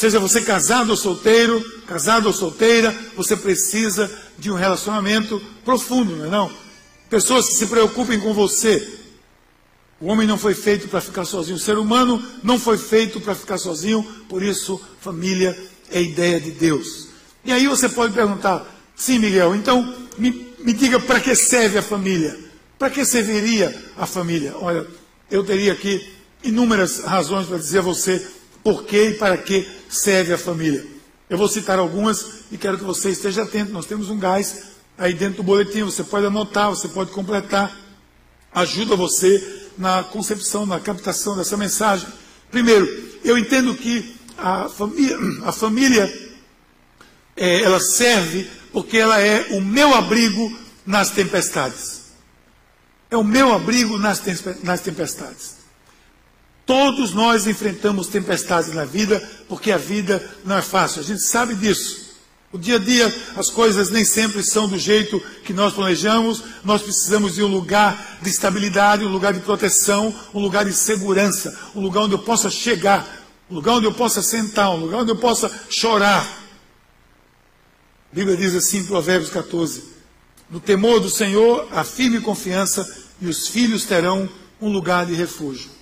Seja 0.00 0.18
você 0.18 0.40
casado 0.40 0.88
ou 0.88 0.96
solteiro, 0.96 1.62
casado 1.86 2.24
ou 2.24 2.32
solteira, 2.32 2.90
você 3.14 3.36
precisa 3.36 4.10
de 4.38 4.50
um 4.50 4.54
relacionamento 4.54 5.38
profundo, 5.62 6.16
não 6.16 6.24
é 6.24 6.28
não? 6.30 6.50
Pessoas 7.10 7.48
que 7.48 7.54
se 7.56 7.66
preocupem 7.66 8.18
com 8.18 8.32
você. 8.32 8.98
O 10.00 10.06
homem 10.06 10.26
não 10.26 10.38
foi 10.38 10.54
feito 10.54 10.88
para 10.88 11.02
ficar 11.02 11.26
sozinho, 11.26 11.58
o 11.58 11.60
ser 11.60 11.76
humano 11.76 12.24
não 12.42 12.58
foi 12.58 12.78
feito 12.78 13.20
para 13.20 13.34
ficar 13.34 13.58
sozinho, 13.58 14.02
por 14.26 14.42
isso, 14.42 14.80
família 15.02 15.54
é 15.90 16.00
ideia 16.00 16.40
de 16.40 16.52
Deus. 16.52 17.08
E 17.44 17.52
aí 17.52 17.66
você 17.66 17.86
pode 17.86 18.14
perguntar, 18.14 18.64
sim, 18.96 19.18
Miguel, 19.18 19.54
então 19.54 19.94
me, 20.16 20.54
me 20.60 20.72
diga 20.72 20.98
para 20.98 21.20
que 21.20 21.34
serve 21.34 21.76
a 21.76 21.82
família? 21.82 22.38
Para 22.78 22.88
que 22.88 23.04
serviria 23.04 23.78
a 23.98 24.06
família? 24.06 24.54
Olha, 24.62 24.86
eu 25.30 25.44
teria 25.44 25.74
aqui 25.74 26.10
inúmeras 26.42 27.00
razões 27.00 27.46
para 27.46 27.58
dizer 27.58 27.80
a 27.80 27.82
você 27.82 28.39
por 28.62 28.84
que 28.84 29.10
e 29.10 29.14
para 29.14 29.36
que 29.36 29.68
serve 29.88 30.32
a 30.32 30.38
família. 30.38 30.86
Eu 31.28 31.38
vou 31.38 31.48
citar 31.48 31.78
algumas 31.78 32.44
e 32.50 32.58
quero 32.58 32.76
que 32.76 32.84
você 32.84 33.10
esteja 33.10 33.42
atento. 33.42 33.72
Nós 33.72 33.86
temos 33.86 34.10
um 34.10 34.18
gás 34.18 34.70
aí 34.98 35.14
dentro 35.14 35.38
do 35.38 35.42
boletim, 35.42 35.82
você 35.82 36.02
pode 36.02 36.26
anotar, 36.26 36.70
você 36.70 36.88
pode 36.88 37.10
completar. 37.10 37.74
Ajuda 38.52 38.96
você 38.96 39.68
na 39.78 40.02
concepção, 40.02 40.66
na 40.66 40.80
captação 40.80 41.36
dessa 41.36 41.56
mensagem. 41.56 42.08
Primeiro, 42.50 42.86
eu 43.24 43.38
entendo 43.38 43.74
que 43.74 44.14
a 44.36 44.68
família, 44.68 45.16
a 45.46 45.52
família 45.52 46.30
é, 47.36 47.62
ela 47.62 47.80
serve 47.80 48.48
porque 48.72 48.96
ela 48.98 49.20
é 49.20 49.56
o 49.56 49.60
meu 49.60 49.94
abrigo 49.94 50.58
nas 50.84 51.10
tempestades. 51.10 52.00
É 53.10 53.16
o 53.16 53.24
meu 53.24 53.52
abrigo 53.52 53.98
nas, 53.98 54.20
nas 54.62 54.80
tempestades. 54.80 55.59
Todos 56.70 57.12
nós 57.12 57.48
enfrentamos 57.48 58.06
tempestades 58.06 58.72
na 58.72 58.84
vida, 58.84 59.20
porque 59.48 59.72
a 59.72 59.76
vida 59.76 60.24
não 60.44 60.56
é 60.56 60.62
fácil. 60.62 61.00
A 61.00 61.04
gente 61.04 61.20
sabe 61.20 61.56
disso. 61.56 62.14
O 62.52 62.56
dia 62.56 62.76
a 62.76 62.78
dia, 62.78 63.12
as 63.34 63.50
coisas 63.50 63.90
nem 63.90 64.04
sempre 64.04 64.40
são 64.44 64.68
do 64.68 64.78
jeito 64.78 65.20
que 65.44 65.52
nós 65.52 65.72
planejamos. 65.74 66.44
Nós 66.62 66.80
precisamos 66.80 67.34
de 67.34 67.42
um 67.42 67.48
lugar 67.48 68.20
de 68.22 68.30
estabilidade, 68.30 69.04
um 69.04 69.08
lugar 69.08 69.34
de 69.34 69.40
proteção, 69.40 70.14
um 70.32 70.38
lugar 70.38 70.64
de 70.64 70.72
segurança, 70.72 71.58
um 71.74 71.80
lugar 71.80 72.02
onde 72.02 72.14
eu 72.14 72.20
possa 72.20 72.48
chegar, 72.48 73.04
um 73.50 73.56
lugar 73.56 73.72
onde 73.72 73.86
eu 73.86 73.92
possa 73.92 74.22
sentar, 74.22 74.70
um 74.70 74.76
lugar 74.76 74.98
onde 74.98 75.10
eu 75.10 75.16
possa 75.16 75.50
chorar. 75.68 76.22
A 78.12 78.14
Bíblia 78.14 78.36
diz 78.36 78.54
assim 78.54 78.78
em 78.78 78.84
Provérbios 78.84 79.30
14: 79.30 79.82
No 80.48 80.60
temor 80.60 81.00
do 81.00 81.10
Senhor, 81.10 81.66
a 81.72 81.82
firme 81.82 82.20
confiança, 82.20 82.88
e 83.20 83.26
os 83.26 83.48
filhos 83.48 83.86
terão 83.86 84.28
um 84.60 84.70
lugar 84.70 85.04
de 85.04 85.14
refúgio. 85.14 85.79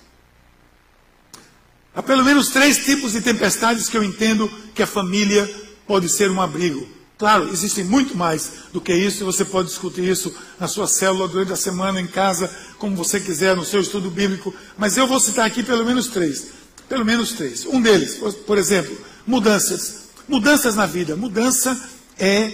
Há 1.95 2.03
pelo 2.03 2.23
menos 2.23 2.49
três 2.49 2.77
tipos 2.85 3.13
de 3.13 3.21
tempestades 3.21 3.89
que 3.89 3.97
eu 3.97 4.03
entendo 4.03 4.49
que 4.73 4.83
a 4.83 4.87
família 4.87 5.49
pode 5.87 6.07
ser 6.07 6.29
um 6.29 6.41
abrigo. 6.41 6.87
Claro, 7.17 7.49
existem 7.49 7.83
muito 7.83 8.15
mais 8.15 8.51
do 8.71 8.79
que 8.79 8.93
isso, 8.93 9.21
e 9.21 9.25
você 9.25 9.43
pode 9.43 9.67
discutir 9.67 10.05
isso 10.05 10.33
na 10.57 10.69
sua 10.69 10.87
célula 10.87 11.27
durante 11.27 11.51
a 11.51 11.57
semana, 11.57 11.99
em 11.99 12.07
casa, 12.07 12.49
como 12.77 12.95
você 12.95 13.19
quiser, 13.19 13.57
no 13.57 13.65
seu 13.65 13.81
estudo 13.81 14.09
bíblico, 14.09 14.55
mas 14.77 14.95
eu 14.95 15.05
vou 15.05 15.19
citar 15.19 15.45
aqui 15.45 15.61
pelo 15.61 15.83
menos 15.83 16.07
três. 16.07 16.47
Pelo 16.87 17.03
menos 17.03 17.33
três. 17.33 17.65
Um 17.65 17.81
deles, 17.81 18.15
por 18.47 18.57
exemplo, 18.57 18.97
mudanças. 19.27 20.09
Mudanças 20.29 20.75
na 20.75 20.85
vida. 20.85 21.15
Mudança 21.15 21.77
é 22.17 22.53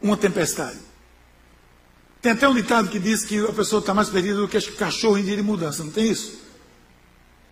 uma 0.00 0.16
tempestade. 0.16 0.78
Tem 2.22 2.32
até 2.32 2.48
um 2.48 2.54
ditado 2.54 2.88
que 2.88 2.98
diz 2.98 3.22
que 3.22 3.38
a 3.38 3.52
pessoa 3.52 3.80
está 3.80 3.92
mais 3.92 4.08
perdida 4.08 4.40
do 4.40 4.48
que 4.48 4.58
cachorro 4.72 5.18
em 5.18 5.24
dia 5.24 5.36
de 5.36 5.42
mudança, 5.42 5.84
não 5.84 5.90
tem 5.90 6.10
isso? 6.10 6.43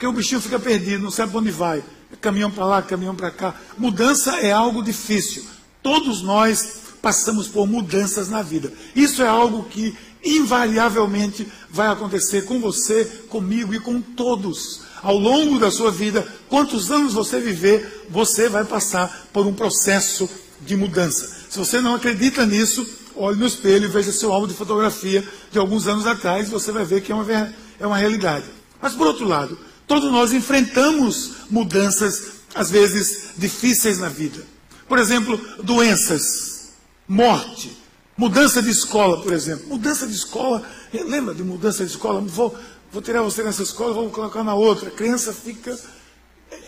Porque 0.02 0.08
o 0.08 0.18
bichinho 0.18 0.40
fica 0.40 0.58
perdido, 0.58 1.04
não 1.04 1.12
sabe 1.12 1.36
onde 1.36 1.52
vai 1.52 1.80
caminhão 2.20 2.50
para 2.50 2.64
lá, 2.64 2.82
caminhão 2.82 3.14
para 3.14 3.30
cá. 3.30 3.54
Mudança 3.78 4.32
é 4.40 4.50
algo 4.50 4.82
difícil. 4.82 5.44
Todos 5.80 6.22
nós 6.22 6.78
passamos 7.00 7.46
por 7.46 7.68
mudanças 7.68 8.28
na 8.28 8.42
vida. 8.42 8.72
Isso 8.96 9.22
é 9.22 9.28
algo 9.28 9.62
que 9.62 9.96
invariavelmente 10.24 11.46
vai 11.70 11.86
acontecer 11.86 12.46
com 12.46 12.58
você, 12.58 13.04
comigo 13.28 13.72
e 13.72 13.78
com 13.78 14.00
todos. 14.00 14.80
Ao 15.00 15.16
longo 15.16 15.60
da 15.60 15.70
sua 15.70 15.92
vida, 15.92 16.26
quantos 16.48 16.90
anos 16.90 17.14
você 17.14 17.38
viver, 17.38 18.08
você 18.10 18.48
vai 18.48 18.64
passar 18.64 19.28
por 19.32 19.46
um 19.46 19.54
processo 19.54 20.28
de 20.62 20.76
mudança. 20.76 21.32
Se 21.48 21.60
você 21.60 21.80
não 21.80 21.94
acredita 21.94 22.44
nisso, 22.44 22.84
olhe 23.14 23.38
no 23.38 23.46
espelho 23.46 23.84
e 23.84 23.88
veja 23.88 24.10
seu 24.10 24.32
álbum 24.32 24.48
de 24.48 24.54
fotografia 24.54 25.24
de 25.52 25.60
alguns 25.60 25.86
anos 25.86 26.08
atrás, 26.08 26.50
você 26.50 26.72
vai 26.72 26.84
ver 26.84 27.02
que 27.02 27.12
é 27.12 27.14
uma, 27.14 27.54
é 27.78 27.86
uma 27.86 27.96
realidade. 27.96 28.46
Mas 28.80 28.94
por 28.94 29.06
outro 29.06 29.28
lado, 29.28 29.56
Todos 29.86 30.10
nós 30.10 30.32
enfrentamos 30.32 31.50
mudanças, 31.50 32.42
às 32.54 32.70
vezes, 32.70 33.30
difíceis 33.36 33.98
na 33.98 34.08
vida. 34.08 34.44
Por 34.88 34.98
exemplo, 34.98 35.40
doenças, 35.62 36.72
morte, 37.08 37.76
mudança 38.16 38.62
de 38.62 38.70
escola, 38.70 39.22
por 39.22 39.32
exemplo. 39.32 39.66
Mudança 39.68 40.06
de 40.06 40.14
escola, 40.14 40.62
lembra 40.92 41.34
de 41.34 41.42
mudança 41.42 41.84
de 41.84 41.90
escola? 41.90 42.20
Vou, 42.20 42.56
vou 42.90 43.02
tirar 43.02 43.22
você 43.22 43.42
nessa 43.42 43.62
escola, 43.62 43.92
vou 43.92 44.10
colocar 44.10 44.44
na 44.44 44.54
outra. 44.54 44.88
A 44.88 44.92
criança 44.92 45.32
fica. 45.32 45.78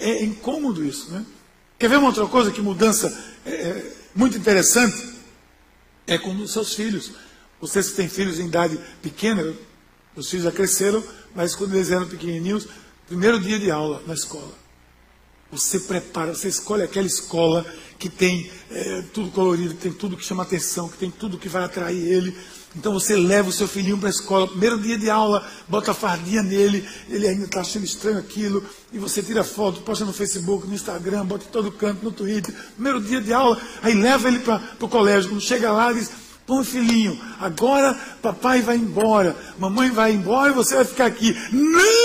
É, 0.01 0.11
é 0.11 0.25
incômodo 0.25 0.85
isso, 0.85 1.11
né? 1.11 1.25
Quer 1.79 1.89
ver 1.89 1.99
uma 1.99 2.09
outra 2.09 2.27
coisa 2.27 2.51
que 2.51 2.63
mudança 2.63 3.15
é, 3.45 3.51
é 3.51 3.93
muito 4.15 4.39
interessante? 4.39 5.15
É 6.07 6.17
com 6.19 6.35
os 6.37 6.53
seus 6.53 6.75
filhos. 6.75 7.13
Vocês 7.61 7.91
que 7.91 7.97
têm 7.97 8.09
filhos 8.09 8.39
em 8.39 8.47
idade 8.47 8.79
pequena, 9.03 9.55
os 10.17 10.29
filhos 10.29 10.45
já 10.45 10.53
cresceram, 10.53 11.03
mas 11.35 11.55
quando 11.55 11.75
eles 11.75 11.91
eram 11.91 12.07
pequenininhos, 12.07 12.69
Primeiro 13.07 13.39
dia 13.39 13.59
de 13.59 13.71
aula 13.71 14.03
na 14.07 14.15
escola. 14.15 14.53
Você 15.53 15.79
prepara, 15.81 16.35
você 16.35 16.49
escolhe 16.49 16.83
aquela 16.83 17.07
escola 17.07 17.65
que 17.99 18.09
tem 18.09 18.51
é, 18.71 19.03
tudo 19.13 19.31
colorido, 19.31 19.75
que 19.75 19.83
tem 19.83 19.93
tudo 19.93 20.17
que 20.17 20.25
chama 20.25 20.43
atenção, 20.43 20.89
que 20.89 20.97
tem 20.97 21.11
tudo 21.11 21.39
que 21.39 21.49
vai 21.49 21.63
atrair 21.63 22.03
ele. 22.03 22.37
Então 22.75 22.93
você 22.93 23.15
leva 23.15 23.51
o 23.51 23.53
seu 23.53 23.69
filhinho 23.69 23.99
para 23.99 24.09
a 24.09 24.11
escola, 24.11 24.49
primeiro 24.49 24.81
dia 24.81 24.99
de 24.99 25.09
aula, 25.09 25.47
bota 25.69 25.93
a 25.93 25.95
fardinha 25.95 26.43
nele, 26.43 26.89
ele 27.09 27.29
ainda 27.29 27.45
está 27.45 27.61
achando 27.61 27.85
estranho 27.85 28.19
aquilo, 28.19 28.65
e 28.93 28.99
você 28.99 29.23
tira 29.23 29.45
foto, 29.45 29.83
posta 29.83 30.05
no 30.05 30.13
Facebook, 30.13 30.67
no 30.67 30.75
Instagram, 30.75 31.25
bota 31.25 31.45
em 31.45 31.53
todo 31.53 31.71
canto, 31.71 32.05
no 32.05 32.11
Twitter, 32.11 32.53
primeiro 32.75 33.01
dia 33.01 33.21
de 33.21 33.33
aula, 33.33 33.61
aí 33.81 33.95
leva 33.95 34.27
ele 34.27 34.41
para 34.41 34.61
o 34.81 34.89
colégio, 34.89 35.31
quando 35.31 35.41
chega 35.41 35.71
lá, 35.71 35.93
diz, 35.93 36.11
Pô, 36.47 36.65
filhinho, 36.65 37.19
agora 37.41 37.95
papai 38.21 38.61
vai 38.61 38.77
embora, 38.77 39.37
mamãe 39.57 39.91
vai 39.91 40.13
embora 40.13 40.51
e 40.51 40.55
você 40.55 40.75
vai 40.75 40.85
ficar 40.85 41.07
aqui. 41.07 41.33
Não! 41.53 42.04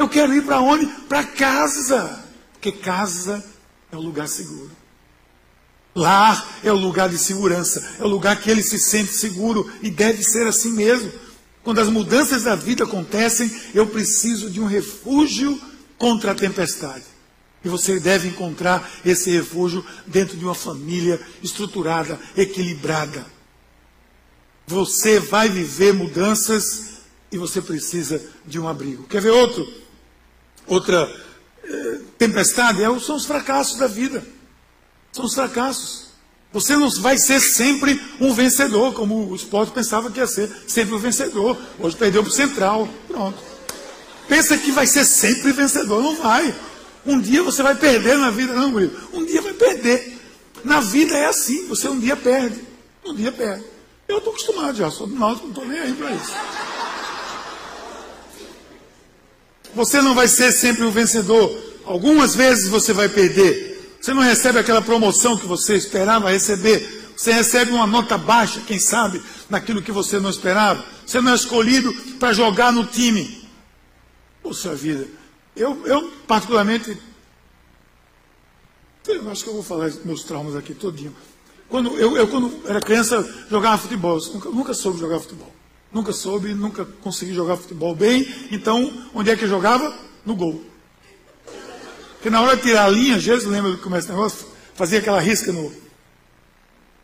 Eu 0.00 0.08
quero 0.08 0.34
ir 0.34 0.42
para 0.42 0.62
onde? 0.62 0.86
Para 0.86 1.22
casa. 1.22 2.24
Porque 2.54 2.72
casa 2.72 3.44
é 3.92 3.96
o 3.96 4.00
lugar 4.00 4.26
seguro. 4.28 4.70
Lar 5.94 6.58
é 6.64 6.72
o 6.72 6.76
lugar 6.76 7.10
de 7.10 7.18
segurança, 7.18 7.96
é 7.98 8.02
o 8.02 8.08
lugar 8.08 8.40
que 8.40 8.50
ele 8.50 8.62
se 8.62 8.78
sente 8.78 9.12
seguro 9.12 9.70
e 9.82 9.90
deve 9.90 10.22
ser 10.22 10.46
assim 10.46 10.72
mesmo. 10.72 11.12
Quando 11.62 11.80
as 11.80 11.90
mudanças 11.90 12.44
da 12.44 12.56
vida 12.56 12.84
acontecem, 12.84 13.54
eu 13.74 13.88
preciso 13.88 14.48
de 14.48 14.58
um 14.58 14.64
refúgio 14.64 15.60
contra 15.98 16.32
a 16.32 16.34
tempestade. 16.34 17.04
E 17.62 17.68
você 17.68 18.00
deve 18.00 18.28
encontrar 18.28 18.90
esse 19.04 19.30
refúgio 19.30 19.84
dentro 20.06 20.34
de 20.34 20.46
uma 20.46 20.54
família 20.54 21.20
estruturada, 21.42 22.18
equilibrada. 22.34 23.26
Você 24.66 25.20
vai 25.20 25.50
viver 25.50 25.92
mudanças 25.92 27.00
e 27.30 27.36
você 27.36 27.60
precisa 27.60 28.22
de 28.46 28.58
um 28.58 28.66
abrigo. 28.66 29.06
Quer 29.06 29.20
ver 29.20 29.30
outro? 29.30 29.79
Outra 30.70 31.12
eh, 31.64 31.98
tempestade 32.16 32.82
é, 32.82 32.98
são 33.00 33.16
os 33.16 33.26
fracassos 33.26 33.76
da 33.76 33.86
vida. 33.86 34.24
São 35.12 35.24
os 35.24 35.34
fracassos. 35.34 36.10
Você 36.52 36.76
não 36.76 36.88
vai 36.90 37.16
ser 37.16 37.40
sempre 37.40 38.00
um 38.20 38.32
vencedor, 38.32 38.92
como 38.92 39.30
o 39.30 39.36
esporte 39.36 39.72
pensava 39.72 40.10
que 40.10 40.18
ia 40.18 40.26
ser, 40.26 40.50
sempre 40.66 40.94
um 40.94 40.98
vencedor. 40.98 41.56
Hoje 41.78 41.96
perdeu 41.96 42.22
para 42.22 42.30
o 42.30 42.34
Central. 42.34 42.88
Pronto. 43.06 43.38
Pensa 44.28 44.56
que 44.56 44.72
vai 44.72 44.86
ser 44.86 45.04
sempre 45.04 45.52
vencedor. 45.52 46.02
Não 46.02 46.16
vai. 46.16 46.54
Um 47.06 47.20
dia 47.20 47.42
você 47.42 47.62
vai 47.62 47.74
perder 47.74 48.18
na 48.18 48.30
vida. 48.30 48.52
Não, 48.52 48.70
Murilo. 48.70 48.96
Um 49.12 49.24
dia 49.24 49.40
vai 49.42 49.52
perder. 49.52 50.18
Na 50.64 50.80
vida 50.80 51.16
é 51.16 51.26
assim. 51.26 51.66
Você 51.68 51.88
um 51.88 51.98
dia 51.98 52.16
perde. 52.16 52.60
Um 53.04 53.14
dia 53.14 53.32
perde. 53.32 53.64
Eu 54.08 54.18
estou 54.18 54.32
acostumado 54.32 54.76
já. 54.76 54.90
Sou 54.90 55.06
do 55.06 55.14
Náutico, 55.14 55.46
não 55.46 55.54
estou 55.54 55.66
nem 55.66 55.78
aí 55.78 55.92
para 55.94 56.12
isso. 56.12 56.32
Você 59.74 60.00
não 60.00 60.14
vai 60.14 60.28
ser 60.28 60.52
sempre 60.52 60.84
um 60.84 60.90
vencedor. 60.90 61.56
Algumas 61.84 62.34
vezes 62.34 62.68
você 62.68 62.92
vai 62.92 63.08
perder. 63.08 63.98
Você 64.00 64.14
não 64.14 64.22
recebe 64.22 64.58
aquela 64.58 64.80
promoção 64.82 65.36
que 65.36 65.46
você 65.46 65.74
esperava 65.74 66.30
receber. 66.30 67.00
Você 67.16 67.32
recebe 67.32 67.70
uma 67.70 67.86
nota 67.86 68.16
baixa, 68.16 68.62
quem 68.66 68.78
sabe, 68.78 69.22
naquilo 69.48 69.82
que 69.82 69.92
você 69.92 70.18
não 70.18 70.30
esperava. 70.30 70.82
Você 71.04 71.20
não 71.20 71.32
é 71.32 71.34
escolhido 71.34 71.92
para 72.18 72.32
jogar 72.32 72.72
no 72.72 72.86
time. 72.86 73.46
Poxa 74.42 74.74
vida. 74.74 75.06
Eu, 75.54 75.86
eu 75.86 76.10
particularmente, 76.26 76.96
eu 79.06 79.30
acho 79.30 79.44
que 79.44 79.50
eu 79.50 79.54
vou 79.54 79.62
falar 79.62 79.90
meus 80.04 80.22
traumas 80.22 80.56
aqui 80.56 80.72
todinho. 80.72 81.14
Quando 81.68 81.96
eu, 81.98 82.16
eu 82.16 82.26
quando 82.26 82.60
era 82.66 82.80
criança, 82.80 83.22
jogava 83.50 83.78
futebol. 83.78 84.18
Eu 84.18 84.32
nunca, 84.32 84.48
nunca 84.50 84.74
soube 84.74 84.98
jogar 84.98 85.20
futebol. 85.20 85.54
Nunca 85.92 86.12
soube, 86.12 86.54
nunca 86.54 86.84
consegui 86.84 87.34
jogar 87.34 87.56
futebol 87.56 87.94
bem. 87.94 88.26
Então, 88.50 89.08
onde 89.14 89.30
é 89.30 89.36
que 89.36 89.44
eu 89.44 89.48
jogava? 89.48 89.92
No 90.24 90.36
gol. 90.36 90.64
Porque 92.12 92.30
na 92.30 92.42
hora 92.42 92.56
de 92.56 92.62
tirar 92.62 92.84
a 92.84 92.88
linha, 92.88 93.18
Jesus 93.18 93.50
lembra 93.50 93.70
do 93.70 93.78
que 93.78 93.82
começa 93.82 94.12
o 94.12 94.16
negócio? 94.16 94.46
Fazia 94.74 94.98
aquela 94.98 95.20
risca 95.20 95.52
no, 95.52 95.72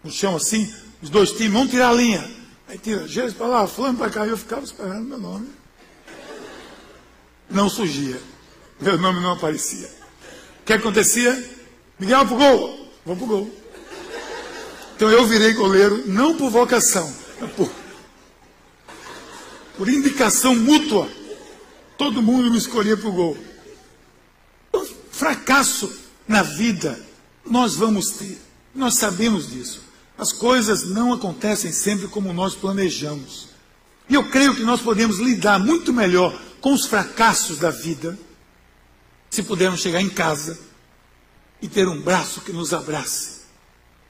no 0.05 0.11
chão 0.11 0.37
assim, 0.37 0.73
os 1.03 1.11
dois 1.11 1.33
times, 1.33 1.53
vamos 1.53 1.71
tirar 1.71 1.89
a 1.89 1.95
linha. 1.95 2.31
Aí 2.69 2.79
tira 2.79 3.07
Jesus 3.09 3.35
para 3.35 3.47
lá, 3.47 3.69
para 3.69 4.11
cá, 4.11 4.27
eu 4.27 4.37
ficava 4.37 4.65
esperando 4.65 5.07
meu 5.07 5.19
nome. 5.19 5.49
não 7.49 7.69
surgia. 7.69 8.21
Meu 8.81 8.99
nome 8.99 9.21
não 9.21 9.33
aparecia. 9.33 9.89
O 10.61 10.65
que 10.65 10.73
acontecia? 10.73 11.51
Miguel 11.99 12.27
pro 12.27 12.37
gol. 12.37 12.91
Vou 13.05 13.17
pro 13.17 13.27
gol. 13.27 13.51
Então 14.97 15.11
eu 15.11 15.27
virei 15.27 15.53
goleiro, 15.53 16.03
não 16.07 16.37
por 16.37 16.51
vocação, 16.51 17.15
por, 17.55 17.71
por 19.77 19.89
indicação 19.89 20.55
mútua. 20.55 21.09
Todo 21.97 22.23
mundo 22.23 22.51
me 22.51 22.59
escolhia 22.59 22.97
para 22.97 23.09
o 23.09 23.13
gol. 23.13 23.39
Fracasso 25.11 25.91
na 26.29 26.43
vida 26.43 27.01
nós 27.45 27.75
vamos 27.75 28.11
ter. 28.11 28.39
Nós 28.75 28.95
sabemos 28.95 29.51
disso. 29.51 29.83
As 30.19 30.33
coisas 30.33 30.85
não 30.85 31.13
acontecem 31.13 31.73
sempre 31.73 32.09
como 32.09 32.33
nós 32.33 32.55
planejamos. 32.55 33.49
E 34.09 34.15
eu 34.15 34.29
creio 34.31 34.55
que 34.55 34.63
nós 34.63 34.81
podemos 34.81 35.19
lidar 35.19 35.59
muito 35.59 35.93
melhor 35.93 36.39
com 36.61 36.73
os 36.73 36.87
fracassos 36.87 37.59
da 37.59 37.71
vida 37.71 38.19
se 39.31 39.43
pudermos 39.43 39.81
chegar 39.81 40.01
em 40.01 40.09
casa 40.09 40.59
e 41.61 41.69
ter 41.69 41.89
um 41.89 42.01
braço 42.01 42.41
que 42.41 42.53
nos 42.53 42.73
abrace, 42.73 43.41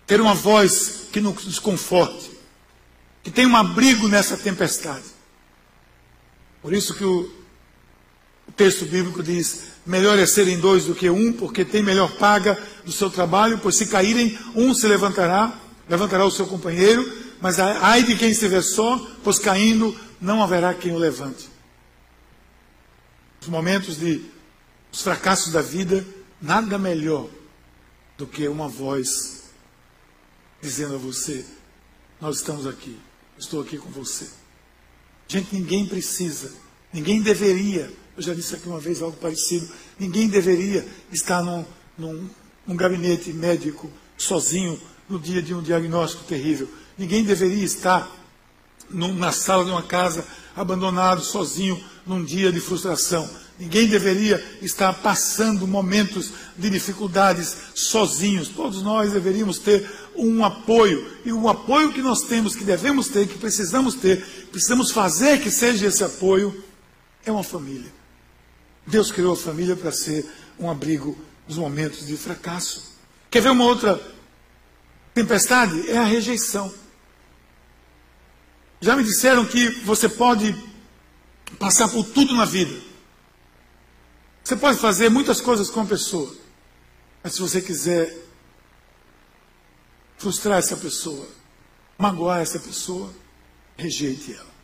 ter 0.06 0.20
uma 0.20 0.34
voz 0.34 1.08
que 1.12 1.20
nos 1.20 1.58
conforte, 1.58 2.30
que 3.22 3.30
tenha 3.30 3.48
um 3.48 3.56
abrigo 3.56 4.08
nessa 4.08 4.36
tempestade. 4.36 5.15
Por 6.66 6.74
isso 6.74 6.94
que 6.94 7.04
o, 7.04 7.30
texto 8.56 8.86
bíblico 8.86 9.22
diz: 9.22 9.66
melhor 9.86 10.18
é 10.18 10.26
serem 10.26 10.58
dois 10.58 10.84
do 10.84 10.96
que 10.96 11.08
um, 11.08 11.32
porque 11.32 11.64
tem 11.64 11.80
melhor 11.80 12.10
paga 12.16 12.60
do 12.84 12.90
seu 12.90 13.08
trabalho, 13.08 13.60
pois 13.62 13.76
se 13.76 13.86
caírem, 13.86 14.36
um 14.52 14.74
se 14.74 14.88
levantará, 14.88 15.56
levantará 15.88 16.24
o 16.24 16.30
seu 16.30 16.44
companheiro, 16.44 17.08
mas 17.40 17.60
ai 17.60 18.02
de 18.02 18.16
quem 18.16 18.30
estiver 18.32 18.62
só, 18.62 18.98
pois 19.22 19.38
caindo 19.38 19.96
não 20.20 20.42
haverá 20.42 20.74
quem 20.74 20.90
o 20.90 20.98
levante. 20.98 21.48
Os 23.40 23.46
momentos 23.46 23.96
de 23.96 24.24
os 24.92 25.02
fracassos 25.02 25.52
da 25.52 25.62
vida, 25.62 26.04
nada 26.42 26.80
melhor 26.80 27.28
do 28.18 28.26
que 28.26 28.48
uma 28.48 28.66
voz 28.66 29.44
dizendo 30.60 30.96
a 30.96 30.98
você: 30.98 31.46
Nós 32.20 32.38
estamos 32.38 32.66
aqui, 32.66 32.98
estou 33.38 33.60
aqui 33.60 33.78
com 33.78 33.88
você. 33.90 34.26
Gente, 35.28 35.54
ninguém 35.54 35.86
precisa, 35.86 36.52
ninguém 36.92 37.20
deveria, 37.20 37.92
eu 38.16 38.22
já 38.22 38.32
disse 38.32 38.54
aqui 38.54 38.68
uma 38.68 38.78
vez 38.78 39.02
algo 39.02 39.16
parecido, 39.16 39.68
ninguém 39.98 40.28
deveria 40.28 40.86
estar 41.12 41.42
num, 41.42 41.64
num, 41.98 42.30
num 42.66 42.76
gabinete 42.76 43.32
médico 43.32 43.90
sozinho 44.16 44.80
no 45.08 45.18
dia 45.18 45.42
de 45.42 45.54
um 45.54 45.62
diagnóstico 45.62 46.24
terrível. 46.24 46.68
Ninguém 46.96 47.24
deveria 47.24 47.64
estar 47.64 48.10
num, 48.88 49.14
na 49.14 49.32
sala 49.32 49.64
de 49.64 49.70
uma 49.70 49.82
casa 49.82 50.24
abandonado, 50.54 51.22
sozinho, 51.22 51.82
num 52.06 52.24
dia 52.24 52.52
de 52.52 52.60
frustração. 52.60 53.28
Ninguém 53.58 53.88
deveria 53.88 54.42
estar 54.60 54.92
passando 54.92 55.66
momentos 55.66 56.30
de 56.56 56.70
dificuldades 56.70 57.56
sozinhos. 57.74 58.48
Todos 58.48 58.82
nós 58.82 59.12
deveríamos 59.12 59.58
ter 59.58 59.90
um 60.18 60.44
apoio. 60.44 61.18
E 61.24 61.32
o 61.32 61.48
apoio 61.48 61.92
que 61.92 62.02
nós 62.02 62.22
temos, 62.22 62.54
que 62.54 62.64
devemos 62.64 63.08
ter, 63.08 63.26
que 63.28 63.38
precisamos 63.38 63.94
ter, 63.94 64.24
precisamos 64.50 64.90
fazer 64.90 65.40
que 65.40 65.50
seja 65.50 65.86
esse 65.86 66.02
apoio, 66.04 66.64
é 67.24 67.32
uma 67.32 67.42
família. 67.42 67.92
Deus 68.86 69.10
criou 69.10 69.34
a 69.34 69.36
família 69.36 69.74
para 69.76 69.92
ser 69.92 70.24
um 70.58 70.70
abrigo 70.70 71.16
nos 71.48 71.58
momentos 71.58 72.06
de 72.06 72.16
fracasso. 72.16 72.94
Quer 73.30 73.42
ver 73.42 73.50
uma 73.50 73.64
outra 73.64 74.00
tempestade? 75.12 75.90
É 75.90 75.98
a 75.98 76.04
rejeição. 76.04 76.72
Já 78.80 78.94
me 78.94 79.02
disseram 79.02 79.44
que 79.44 79.70
você 79.84 80.08
pode 80.08 80.54
passar 81.58 81.88
por 81.88 82.04
tudo 82.04 82.34
na 82.34 82.44
vida 82.44 82.86
você 84.46 84.54
pode 84.54 84.78
fazer 84.78 85.10
muitas 85.10 85.40
coisas 85.40 85.68
com 85.68 85.80
a 85.80 85.84
pessoa, 85.84 86.32
mas 87.20 87.34
se 87.34 87.40
você 87.40 87.60
quiser 87.60 88.16
frustrar 90.16 90.58
essa 90.58 90.76
pessoa, 90.76 91.26
magoar 91.98 92.40
essa 92.40 92.58
pessoa, 92.58 93.12
rejeite 93.76 94.32
ela. 94.32 94.54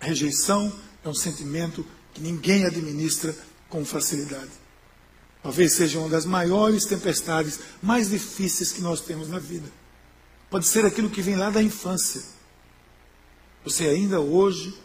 A 0.00 0.06
rejeição 0.06 0.72
é 1.04 1.08
um 1.08 1.14
sentimento 1.14 1.86
que 2.12 2.20
ninguém 2.20 2.64
administra 2.64 3.36
com 3.68 3.84
facilidade. 3.84 4.50
Talvez 5.42 5.72
seja 5.74 5.98
uma 5.98 6.08
das 6.08 6.24
maiores 6.24 6.84
tempestades 6.86 7.60
mais 7.82 8.10
difíceis 8.10 8.72
que 8.72 8.80
nós 8.80 9.00
temos 9.00 9.28
na 9.28 9.38
vida. 9.38 9.70
Pode 10.50 10.66
ser 10.66 10.84
aquilo 10.84 11.10
que 11.10 11.22
vem 11.22 11.36
lá 11.36 11.50
da 11.50 11.62
infância. 11.62 12.22
Você 13.64 13.84
ainda 13.84 14.20
hoje 14.20 14.76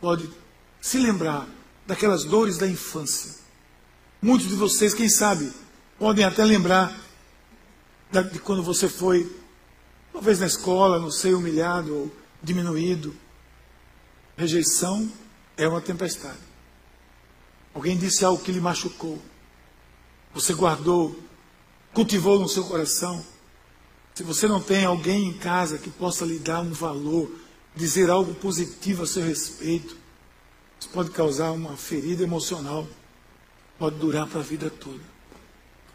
pode 0.00 0.30
se 0.80 0.98
lembrar 0.98 1.48
daquelas 1.86 2.24
dores 2.24 2.58
da 2.58 2.66
infância. 2.66 3.32
Muitos 4.20 4.48
de 4.48 4.54
vocês, 4.54 4.94
quem 4.94 5.08
sabe, 5.08 5.52
podem 5.98 6.24
até 6.24 6.44
lembrar 6.44 7.03
de 8.22 8.38
quando 8.38 8.62
você 8.62 8.88
foi, 8.88 9.30
talvez 10.12 10.40
na 10.40 10.46
escola, 10.46 10.98
não 10.98 11.10
sei, 11.10 11.34
humilhado 11.34 11.94
ou 11.94 12.12
diminuído. 12.42 13.14
Rejeição 14.36 15.10
é 15.56 15.66
uma 15.66 15.80
tempestade. 15.80 16.38
Alguém 17.72 17.96
disse 17.96 18.24
algo 18.24 18.42
que 18.42 18.52
lhe 18.52 18.60
machucou. 18.60 19.20
Você 20.32 20.52
guardou, 20.52 21.18
cultivou 21.92 22.38
no 22.38 22.48
seu 22.48 22.64
coração. 22.64 23.24
Se 24.14 24.22
você 24.22 24.46
não 24.46 24.60
tem 24.60 24.84
alguém 24.84 25.28
em 25.28 25.32
casa 25.32 25.78
que 25.78 25.90
possa 25.90 26.24
lhe 26.24 26.38
dar 26.38 26.60
um 26.60 26.72
valor, 26.72 27.30
dizer 27.74 28.10
algo 28.10 28.34
positivo 28.34 29.02
a 29.02 29.06
seu 29.06 29.24
respeito, 29.24 29.96
isso 30.78 30.88
pode 30.90 31.10
causar 31.10 31.50
uma 31.50 31.76
ferida 31.76 32.22
emocional, 32.22 32.86
pode 33.78 33.96
durar 33.96 34.28
para 34.28 34.40
a 34.40 34.44
vida 34.44 34.70
toda. 34.70 35.02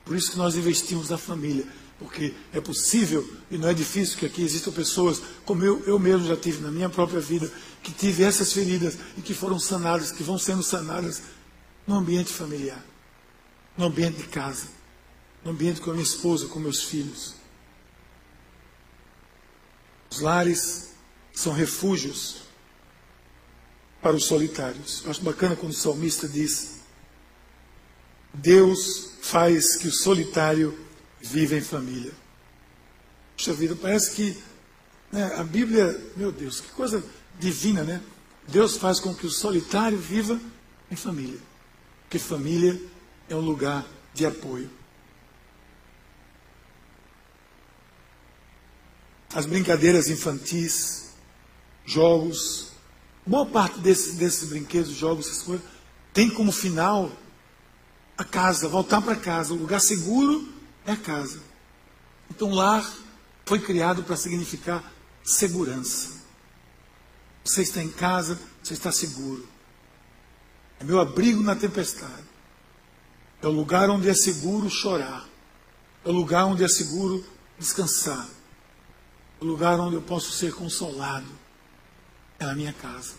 Por 0.03 0.15
isso 0.15 0.31
que 0.31 0.37
nós 0.37 0.55
investimos 0.55 1.09
na 1.09 1.17
família, 1.17 1.65
porque 1.99 2.33
é 2.53 2.61
possível 2.61 3.29
e 3.51 3.57
não 3.57 3.67
é 3.67 3.73
difícil 3.73 4.17
que 4.17 4.25
aqui 4.25 4.41
existam 4.41 4.71
pessoas, 4.71 5.21
como 5.43 5.63
eu, 5.65 5.83
eu 5.85 5.99
mesmo 5.99 6.25
já 6.25 6.37
tive 6.37 6.61
na 6.61 6.71
minha 6.71 6.89
própria 6.89 7.19
vida, 7.19 7.51
que 7.83 7.91
tive 7.91 8.23
essas 8.23 8.53
feridas 8.53 8.97
e 9.17 9.21
que 9.21 9.33
foram 9.33 9.59
sanadas, 9.59 10.11
que 10.11 10.23
vão 10.23 10.37
sendo 10.37 10.63
sanadas 10.63 11.21
no 11.85 11.95
ambiente 11.95 12.31
familiar, 12.31 12.83
no 13.77 13.85
ambiente 13.85 14.17
de 14.17 14.27
casa, 14.27 14.67
no 15.43 15.51
ambiente 15.51 15.81
com 15.81 15.89
a 15.89 15.93
minha 15.93 16.05
esposa, 16.05 16.47
com 16.47 16.57
meus 16.57 16.83
filhos. 16.83 17.35
Os 20.09 20.21
lares 20.21 20.91
são 21.33 21.51
refúgios 21.51 22.37
para 24.01 24.15
os 24.15 24.25
solitários. 24.25 25.03
Eu 25.03 25.11
acho 25.11 25.21
bacana 25.21 25.55
quando 25.55 25.73
o 25.73 25.75
salmista 25.75 26.27
diz: 26.27 26.79
Deus 28.33 29.11
faz 29.21 29.75
que 29.75 29.87
o 29.87 29.91
solitário 29.91 30.88
viva 31.21 31.55
em 31.55 31.61
família. 31.61 32.11
Puxa 33.35 33.53
vida, 33.53 33.75
parece 33.75 34.11
que 34.11 34.37
né, 35.11 35.33
a 35.35 35.43
Bíblia, 35.43 35.99
meu 36.15 36.31
Deus, 36.31 36.61
que 36.61 36.69
coisa 36.69 37.03
divina, 37.39 37.83
né? 37.83 38.01
Deus 38.47 38.77
faz 38.77 38.99
com 38.99 39.13
que 39.13 39.25
o 39.25 39.29
solitário 39.29 39.97
viva 39.97 40.39
em 40.89 40.95
família. 40.95 41.39
Porque 42.03 42.19
família 42.19 42.79
é 43.29 43.35
um 43.35 43.41
lugar 43.41 43.85
de 44.13 44.25
apoio. 44.25 44.69
As 49.33 49.45
brincadeiras 49.45 50.09
infantis, 50.09 51.11
jogos, 51.85 52.69
Boa 53.29 53.45
parte 53.45 53.77
desses, 53.77 54.15
desses 54.15 54.49
brinquedos, 54.49 54.89
jogos, 54.89 55.27
essas 55.27 55.43
coisas, 55.43 55.63
tem 56.11 56.31
como 56.31 56.51
final 56.51 57.11
a 58.17 58.23
casa, 58.23 58.67
voltar 58.67 59.03
para 59.03 59.15
casa. 59.15 59.53
O 59.53 59.55
lugar 59.55 59.79
seguro 59.79 60.51
é 60.89 60.93
a 60.93 60.97
casa. 60.97 61.39
Então, 62.29 62.51
lar 62.51 62.87
foi 63.45 63.59
criado 63.59 64.03
para 64.03 64.15
significar 64.15 64.83
segurança. 65.23 66.19
Você 67.43 67.61
está 67.61 67.81
em 67.81 67.89
casa, 67.89 68.39
você 68.61 68.73
está 68.73 68.91
seguro. 68.91 69.47
É 70.79 70.83
meu 70.83 70.99
abrigo 70.99 71.41
na 71.41 71.55
tempestade. 71.55 72.27
É 73.41 73.47
o 73.47 73.51
lugar 73.51 73.89
onde 73.89 74.09
é 74.09 74.13
seguro 74.13 74.69
chorar. 74.69 75.27
É 76.05 76.09
o 76.09 76.11
lugar 76.11 76.45
onde 76.45 76.63
é 76.63 76.67
seguro 76.67 77.25
descansar. 77.57 78.27
É 79.41 79.43
o 79.43 79.47
lugar 79.47 79.79
onde 79.79 79.95
eu 79.95 80.01
posso 80.01 80.31
ser 80.31 80.53
consolado 80.53 81.27
é 82.39 82.45
na 82.45 82.55
minha 82.55 82.73
casa. 82.73 83.13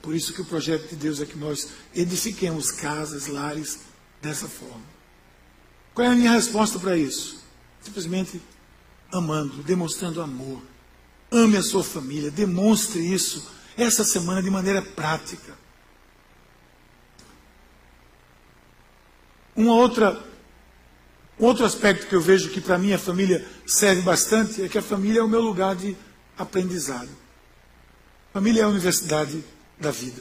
Por 0.00 0.14
isso 0.14 0.32
que 0.32 0.40
o 0.40 0.44
projeto 0.44 0.88
de 0.88 0.96
Deus 0.96 1.20
é 1.20 1.26
que 1.26 1.36
nós 1.36 1.68
edifiquemos 1.94 2.70
casas, 2.70 3.26
lares 3.26 3.78
dessa 4.20 4.48
forma. 4.48 4.93
Qual 5.94 6.06
é 6.06 6.10
a 6.10 6.14
minha 6.14 6.32
resposta 6.32 6.78
para 6.78 6.96
isso? 6.96 7.40
Simplesmente 7.80 8.42
amando, 9.12 9.62
demonstrando 9.62 10.20
amor. 10.20 10.60
Ame 11.30 11.56
a 11.56 11.62
sua 11.62 11.84
família, 11.84 12.30
demonstre 12.30 13.00
isso 13.00 13.48
essa 13.76 14.04
semana 14.04 14.42
de 14.42 14.50
maneira 14.50 14.82
prática. 14.82 15.54
Uma 19.54 19.74
outra, 19.74 20.20
um 21.38 21.44
outro 21.44 21.64
aspecto 21.64 22.08
que 22.08 22.14
eu 22.14 22.20
vejo 22.20 22.50
que 22.50 22.60
para 22.60 22.76
mim 22.76 22.92
a 22.92 22.98
família 22.98 23.46
serve 23.64 24.02
bastante 24.02 24.62
é 24.62 24.68
que 24.68 24.78
a 24.78 24.82
família 24.82 25.20
é 25.20 25.22
o 25.22 25.28
meu 25.28 25.40
lugar 25.40 25.76
de 25.76 25.96
aprendizado. 26.36 27.10
Família 28.32 28.62
é 28.62 28.64
a 28.64 28.68
universidade 28.68 29.44
da 29.78 29.92
vida. 29.92 30.20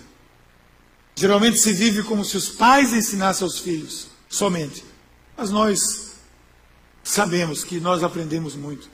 Geralmente 1.16 1.60
se 1.60 1.74
vive 1.74 2.04
como 2.04 2.24
se 2.24 2.38
os 2.38 2.50
pais 2.50 2.94
ensinassem 2.94 3.44
aos 3.44 3.60
filhos, 3.60 4.08
somente. 4.30 4.93
Mas 5.36 5.50
nós 5.50 6.14
sabemos 7.04 7.64
que 7.64 7.80
nós 7.80 8.04
aprendemos 8.04 8.56
muito. 8.56 8.90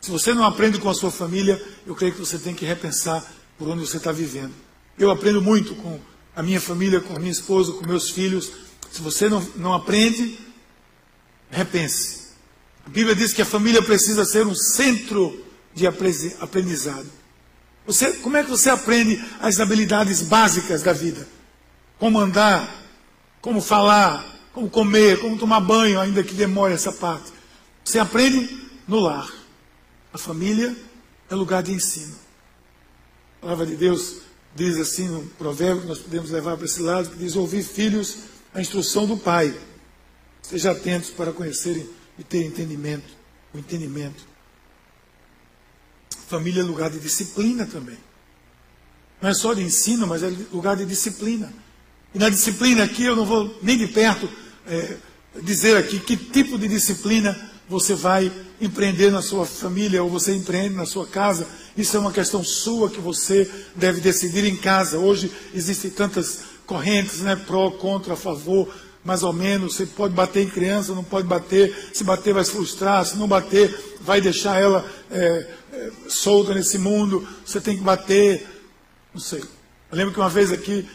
Se 0.00 0.10
você 0.10 0.32
não 0.32 0.44
aprende 0.44 0.78
com 0.78 0.88
a 0.88 0.94
sua 0.94 1.10
família, 1.10 1.60
eu 1.86 1.94
creio 1.94 2.12
que 2.12 2.20
você 2.20 2.38
tem 2.38 2.54
que 2.54 2.64
repensar 2.64 3.24
por 3.58 3.68
onde 3.68 3.86
você 3.86 3.96
está 3.96 4.12
vivendo. 4.12 4.54
Eu 4.98 5.10
aprendo 5.10 5.42
muito 5.42 5.74
com 5.74 5.98
a 6.34 6.42
minha 6.42 6.60
família, 6.60 7.00
com 7.00 7.16
a 7.16 7.18
minha 7.18 7.32
esposa, 7.32 7.72
com 7.72 7.86
meus 7.86 8.10
filhos. 8.10 8.50
Se 8.92 9.02
você 9.02 9.28
não, 9.28 9.40
não 9.56 9.74
aprende, 9.74 10.38
repense. 11.50 12.28
A 12.86 12.90
Bíblia 12.90 13.14
diz 13.14 13.32
que 13.32 13.42
a 13.42 13.46
família 13.46 13.82
precisa 13.82 14.24
ser 14.24 14.46
um 14.46 14.54
centro 14.54 15.44
de 15.74 15.86
aprendizado. 15.86 17.06
Você, 17.86 18.12
como 18.14 18.36
é 18.36 18.44
que 18.44 18.50
você 18.50 18.70
aprende 18.70 19.22
as 19.40 19.60
habilidades 19.60 20.22
básicas 20.22 20.82
da 20.82 20.92
vida? 20.92 21.26
Como 21.98 22.18
andar, 22.18 22.68
como 23.40 23.60
falar, 23.60 24.37
como 24.58 24.68
comer, 24.68 25.20
como 25.20 25.38
tomar 25.38 25.60
banho, 25.60 26.00
ainda 26.00 26.22
que 26.24 26.34
demore 26.34 26.74
essa 26.74 26.90
parte. 26.90 27.32
Você 27.84 27.98
aprende 27.98 28.68
no 28.88 28.98
lar. 28.98 29.30
A 30.12 30.18
família 30.18 30.76
é 31.30 31.34
lugar 31.34 31.62
de 31.62 31.72
ensino. 31.72 32.14
A 33.38 33.42
palavra 33.42 33.66
de 33.66 33.76
Deus 33.76 34.16
diz 34.56 34.76
assim 34.76 35.06
no 35.06 35.22
provérbio 35.38 35.82
que 35.82 35.88
nós 35.88 35.98
podemos 35.98 36.30
levar 36.30 36.56
para 36.56 36.66
esse 36.66 36.82
lado, 36.82 37.10
que 37.10 37.16
diz, 37.16 37.36
ouvir 37.36 37.62
filhos 37.62 38.18
a 38.52 38.60
instrução 38.60 39.06
do 39.06 39.16
pai. 39.16 39.54
Sejam 40.42 40.72
atentos 40.72 41.10
para 41.10 41.32
conhecerem 41.32 41.88
e 42.18 42.24
ter 42.24 42.44
entendimento, 42.44 43.06
o 43.54 43.58
entendimento. 43.58 44.26
Família 46.26 46.62
é 46.62 46.64
lugar 46.64 46.90
de 46.90 46.98
disciplina 46.98 47.64
também. 47.64 47.98
Não 49.22 49.30
é 49.30 49.34
só 49.34 49.54
de 49.54 49.62
ensino, 49.62 50.06
mas 50.06 50.22
é 50.22 50.32
lugar 50.52 50.76
de 50.76 50.84
disciplina. 50.84 51.52
E 52.12 52.18
na 52.18 52.28
disciplina 52.28 52.84
aqui, 52.84 53.04
eu 53.04 53.14
não 53.14 53.24
vou 53.24 53.56
nem 53.62 53.78
de 53.78 53.86
perto 53.86 54.28
é, 54.68 54.96
dizer 55.42 55.76
aqui 55.76 55.98
que 55.98 56.16
tipo 56.16 56.58
de 56.58 56.68
disciplina 56.68 57.36
você 57.68 57.94
vai 57.94 58.32
empreender 58.60 59.10
na 59.10 59.22
sua 59.22 59.44
família 59.44 60.02
ou 60.02 60.08
você 60.08 60.34
empreende 60.34 60.74
na 60.74 60.86
sua 60.86 61.06
casa. 61.06 61.46
Isso 61.76 61.96
é 61.96 62.00
uma 62.00 62.12
questão 62.12 62.42
sua 62.42 62.88
que 62.90 63.00
você 63.00 63.48
deve 63.74 64.00
decidir 64.00 64.44
em 64.44 64.56
casa. 64.56 64.98
Hoje 64.98 65.30
existem 65.54 65.90
tantas 65.90 66.40
correntes, 66.66 67.20
né, 67.20 67.36
pró, 67.36 67.70
contra, 67.70 68.14
a 68.14 68.16
favor 68.16 68.68
mais 69.04 69.22
ou 69.22 69.32
menos. 69.32 69.76
Você 69.76 69.86
pode 69.86 70.14
bater 70.14 70.42
em 70.42 70.50
criança, 70.50 70.94
não 70.94 71.04
pode 71.04 71.26
bater. 71.26 71.90
Se 71.92 72.04
bater, 72.04 72.34
vai 72.34 72.44
se 72.44 72.50
frustrar. 72.50 73.04
Se 73.04 73.16
não 73.16 73.28
bater, 73.28 73.96
vai 74.00 74.20
deixar 74.20 74.60
ela 74.60 74.84
é, 75.10 75.46
é, 75.72 75.90
solta 76.08 76.54
nesse 76.54 76.78
mundo. 76.78 77.26
Você 77.44 77.60
tem 77.60 77.76
que 77.76 77.82
bater. 77.82 78.46
Não 79.14 79.20
sei. 79.20 79.40
Eu 79.40 79.96
lembro 79.96 80.12
que 80.12 80.20
uma 80.20 80.28
vez 80.28 80.52
aqui, 80.52 80.86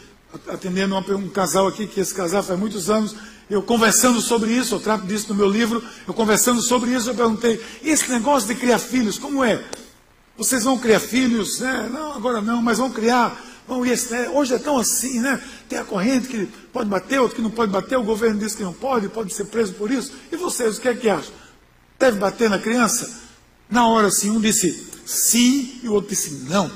atendendo 0.48 0.96
um 0.96 1.28
casal 1.28 1.66
aqui, 1.66 1.86
que 1.86 2.00
esse 2.00 2.14
casal 2.14 2.42
faz 2.42 2.58
muitos 2.58 2.90
anos, 2.90 3.16
eu 3.48 3.62
conversando 3.62 4.20
sobre 4.20 4.52
isso, 4.52 4.74
eu 4.74 4.80
trato 4.80 5.06
disso 5.06 5.28
no 5.28 5.34
meu 5.34 5.48
livro, 5.48 5.82
eu 6.06 6.14
conversando 6.14 6.62
sobre 6.62 6.94
isso, 6.94 7.10
eu 7.10 7.14
perguntei, 7.14 7.62
esse 7.82 8.10
negócio 8.10 8.48
de 8.48 8.54
criar 8.54 8.78
filhos, 8.78 9.18
como 9.18 9.44
é? 9.44 9.62
Vocês 10.36 10.64
vão 10.64 10.78
criar 10.78 11.00
filhos? 11.00 11.60
Né? 11.60 11.90
Não, 11.92 12.12
agora 12.12 12.40
não, 12.40 12.60
mas 12.62 12.78
vão 12.78 12.90
criar. 12.90 13.40
Bom, 13.66 13.84
esse, 13.84 14.12
né? 14.12 14.28
Hoje 14.28 14.54
é 14.54 14.58
tão 14.58 14.76
assim, 14.78 15.20
né? 15.20 15.42
Tem 15.68 15.78
a 15.78 15.84
corrente 15.84 16.28
que 16.28 16.46
pode 16.72 16.88
bater, 16.88 17.20
outro 17.20 17.36
que 17.36 17.42
não 17.42 17.50
pode 17.50 17.72
bater, 17.72 17.96
o 17.96 18.02
governo 18.02 18.38
diz 18.38 18.54
que 18.54 18.62
não 18.62 18.72
pode, 18.72 19.08
pode 19.08 19.32
ser 19.32 19.46
preso 19.46 19.72
por 19.74 19.90
isso. 19.90 20.12
E 20.30 20.36
vocês, 20.36 20.76
o 20.76 20.80
que 20.80 20.88
é 20.88 20.94
que 20.94 21.08
acham? 21.08 21.32
Deve 21.98 22.18
bater 22.18 22.50
na 22.50 22.58
criança? 22.58 23.22
Na 23.70 23.86
hora, 23.88 24.08
assim, 24.08 24.30
um 24.30 24.40
disse 24.40 24.92
sim 25.06 25.80
e 25.82 25.88
o 25.88 25.92
outro 25.92 26.10
disse 26.10 26.30
não. 26.48 26.70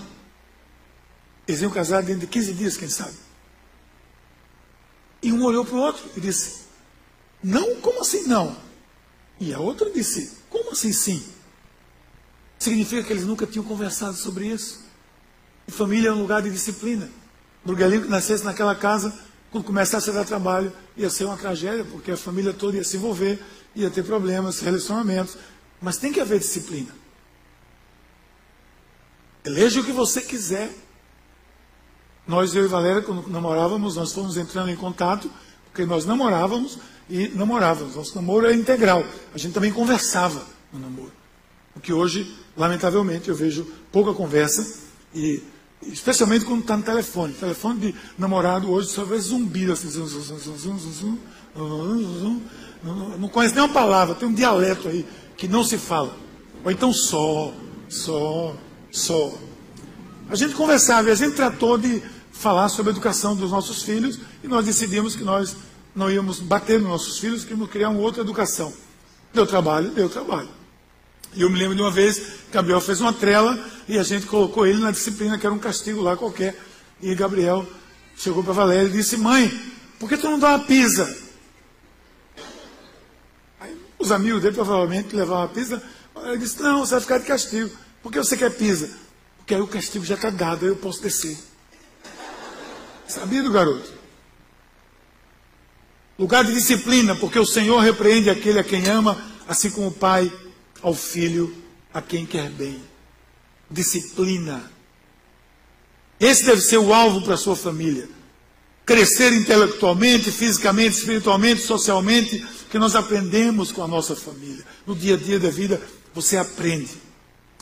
Eles 1.47 1.61
iam 1.61 1.71
casar 1.71 2.03
dentro 2.03 2.21
de 2.21 2.27
15 2.27 2.53
dias, 2.55 2.77
quem 2.77 2.89
sabe. 2.89 3.28
E 5.23 5.33
um 5.33 5.43
olhou 5.45 5.65
para 5.65 5.75
o 5.75 5.81
outro 5.81 6.05
e 6.17 6.21
disse: 6.21 6.61
Não, 7.43 7.77
como 7.77 8.01
assim 8.01 8.27
não? 8.27 8.57
E 9.41 9.53
a 9.53 9.59
outra 9.59 9.91
disse: 9.91 10.39
Como 10.49 10.71
assim 10.71 10.93
sim? 10.93 11.23
Significa 12.59 13.03
que 13.03 13.13
eles 13.13 13.25
nunca 13.25 13.47
tinham 13.47 13.65
conversado 13.65 14.17
sobre 14.17 14.47
isso. 14.47 14.85
E 15.67 15.71
família 15.71 16.09
é 16.09 16.13
um 16.13 16.21
lugar 16.21 16.43
de 16.43 16.51
disciplina. 16.51 17.09
O 17.65 17.69
Burguelinho 17.69 18.03
que 18.03 18.09
nascesse 18.09 18.45
naquela 18.45 18.75
casa, 18.75 19.13
quando 19.51 19.65
começasse 19.65 20.11
a 20.11 20.13
dar 20.13 20.25
trabalho, 20.25 20.73
ia 20.97 21.11
ser 21.11 21.25
uma 21.25 21.37
tragédia, 21.37 21.85
porque 21.85 22.11
a 22.11 22.17
família 22.17 22.53
toda 22.53 22.77
ia 22.77 22.85
se 22.85 22.97
envolver, 22.97 23.39
ia 23.75 23.91
ter 23.91 24.03
problemas, 24.03 24.61
relacionamentos. 24.61 25.37
Mas 25.81 25.99
tem 25.99 26.13
que 26.13 26.21
haver 26.21 26.41
disciplina. 26.41 26.95
Eleja 29.45 29.81
o 29.81 29.85
que 29.85 29.93
você 29.93 30.21
quiser. 30.21 30.71
Nós, 32.29 32.55
eu 32.55 32.65
e 32.65 32.69
Valéria, 32.69 33.03
quando 33.03 33.29
namorávamos, 33.29 33.97
nós 33.97 34.13
fomos 34.13 34.37
entrando 34.37 34.71
em 34.71 34.77
contato, 34.77 35.31
porque 35.65 35.85
nós 35.85 36.05
namorávamos 36.05 36.79
e 37.09 37.29
namorávamos. 37.29 37.97
Nosso 37.97 38.15
namoro 38.15 38.47
é 38.47 38.55
integral. 38.55 39.03
A 39.35 39.39
gente 39.39 39.55
também 39.55 39.73
conversava 39.73 40.43
no 40.73 40.79
namoro. 40.79 41.13
O 41.75 41.81
que 41.81 41.93
hoje, 41.93 42.33
lamentavelmente, 42.57 43.29
eu 43.29 43.35
vejo 43.35 43.67
pouca 43.91 44.13
conversa 44.13 44.87
e 45.15 45.43
Especialmente 45.83 46.45
quando 46.45 46.63
está 46.63 46.77
no 46.77 46.83
telefone. 46.83 47.33
Telefone 47.35 47.79
de 47.81 47.95
namorado 48.19 48.71
hoje 48.71 48.89
só 48.89 49.05
vê 49.05 49.19
zumbido 49.19 49.73
assim. 49.73 49.89
Zum, 49.89 50.07
zum, 50.07 50.79
zum, 50.79 52.43
não 53.19 53.29
conhece 53.29 53.55
nenhuma 53.55 53.73
palavra, 53.73 54.15
tem 54.15 54.29
um 54.29 54.35
dialeto 54.35 54.89
aí 54.89 55.07
que 55.37 55.47
não 55.47 55.63
se 55.63 55.79
fala. 55.79 56.17
Ou 56.65 56.71
então 56.71 56.93
só, 56.93 57.53
só, 57.89 58.57
só. 58.91 59.33
A 60.29 60.35
gente 60.35 60.55
conversava 60.55 61.09
e 61.09 61.13
a 61.13 61.15
gente 61.15 61.35
tratou 61.35 61.79
de 61.79 62.03
falar 62.39 62.69
sobre 62.69 62.91
a 62.91 62.93
educação 62.93 63.35
dos 63.35 63.51
nossos 63.51 63.83
filhos 63.83 64.21
e 64.45 64.49
nós 64.49 64.65
decidimos 64.65 65.17
que 65.17 65.25
nós 65.25 65.57
não 65.95 66.09
íamos 66.09 66.39
bater 66.39 66.79
nos 66.79 66.89
nossos 66.89 67.19
filhos, 67.19 67.45
que 67.45 67.51
íamos 67.51 67.69
criar 67.69 67.89
uma 67.89 68.01
outra 68.01 68.23
educação. 68.23 68.73
Deu 69.35 69.45
trabalho, 69.45 69.91
deu 69.91 70.09
trabalho. 70.09 70.49
E 71.35 71.43
eu 71.43 71.51
me 71.51 71.59
lembro 71.59 71.75
de 71.75 71.83
uma 71.83 71.91
vez, 71.91 72.23
Gabriel 72.53 72.81
fez 72.81 73.01
uma 73.01 73.13
trela 73.13 73.59
e 73.89 73.99
a 73.99 74.05
gente 74.05 74.27
colocou 74.27 74.67
ele 74.67 74.79
na 74.79 74.93
disciplina, 74.93 75.37
que 75.37 75.45
era 75.45 75.55
um 75.55 75.59
castigo 75.59 76.01
lá 76.01 76.17
qualquer. 76.17 76.57
E 77.03 77.13
Gabriel 77.15 77.67
chegou 78.17 78.45
para 78.45 78.53
Valéria 78.53 78.89
e 78.89 78.93
disse: 78.93 79.17
Mãe, 79.17 79.51
por 79.99 80.09
que 80.09 80.17
tu 80.17 80.31
não 80.31 80.39
dá 80.39 80.51
uma 80.51 80.65
pizza? 80.65 81.17
Aí, 83.61 83.77
os 83.99 84.13
amigos 84.13 84.41
dele 84.41 84.55
provavelmente 84.55 85.15
levavam 85.15 85.45
a 85.45 85.49
pizza. 85.49 85.83
Ele 86.25 86.39
disse: 86.39 86.63
Não, 86.63 86.87
você 86.87 86.93
vai 86.93 87.01
ficar 87.01 87.19
de 87.19 87.27
castigo. 87.27 87.71
Por 88.01 88.13
que 88.13 88.19
você 88.19 88.37
quer 88.37 88.51
pizza? 88.57 88.89
Porque 89.39 89.55
aí 89.55 89.61
o 89.61 89.67
castigo 89.67 90.05
já 90.05 90.15
está 90.15 90.31
dado, 90.31 90.65
aí 90.65 90.71
eu 90.71 90.77
posso 90.77 91.03
descer. 91.03 91.37
Sabia 93.09 93.43
do 93.43 93.51
garoto? 93.51 93.91
Lugar 96.19 96.45
de 96.45 96.53
disciplina, 96.53 97.15
porque 97.17 97.39
o 97.39 97.47
Senhor 97.47 97.79
repreende 97.81 98.29
aquele 98.29 98.59
a 98.59 98.65
quem 98.65 98.87
ama, 98.89 99.17
assim 99.47 99.71
como 99.71 99.89
o 99.89 99.93
Pai 99.93 100.31
ao 100.83 100.95
filho 100.95 101.55
a 101.93 102.03
quem 102.03 102.27
quer 102.27 102.51
bem. 102.51 102.83
Disciplina. 103.71 104.71
Esse 106.21 106.45
deve 106.45 106.61
ser 106.61 106.79
o 106.79 106.93
alvo 106.93 107.23
para 107.23 107.35
a 107.35 107.39
sua 107.39 107.57
família. 107.57 108.09
Crescer 108.85 109.33
intelectualmente, 109.33 110.31
fisicamente, 110.31 110.99
espiritualmente, 110.99 111.63
socialmente, 111.63 112.45
que 112.71 112.79
nós 112.79 112.97
aprendemos 112.97 113.71
com 113.71 113.83
a 113.83 113.89
nossa 113.89 114.17
família. 114.17 114.65
No 114.87 114.97
dia 114.97 115.15
a 115.15 115.19
dia 115.19 115.39
da 115.39 115.51
vida, 115.51 115.81
você 116.13 116.37
aprende. 116.37 116.91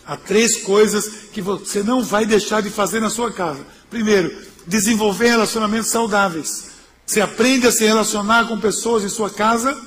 Há 0.07 0.17
três 0.17 0.57
coisas 0.59 1.29
que 1.33 1.43
você 1.43 1.83
não 1.83 2.03
vai 2.03 2.25
deixar 2.25 2.63
de 2.63 2.71
fazer 2.71 3.01
na 3.01 3.11
sua 3.11 3.33
casa. 3.33 3.67
Primeiro, 3.91 4.35
desenvolver 4.66 5.29
relacionamentos 5.29 5.90
saudáveis. 5.90 6.70
Você 7.07 7.20
aprende 7.20 7.66
a 7.66 7.72
se 7.72 7.85
relacionar 7.85 8.48
com 8.48 8.59
pessoas 8.59 9.05
em 9.05 9.09
sua 9.09 9.31
casa 9.31 9.81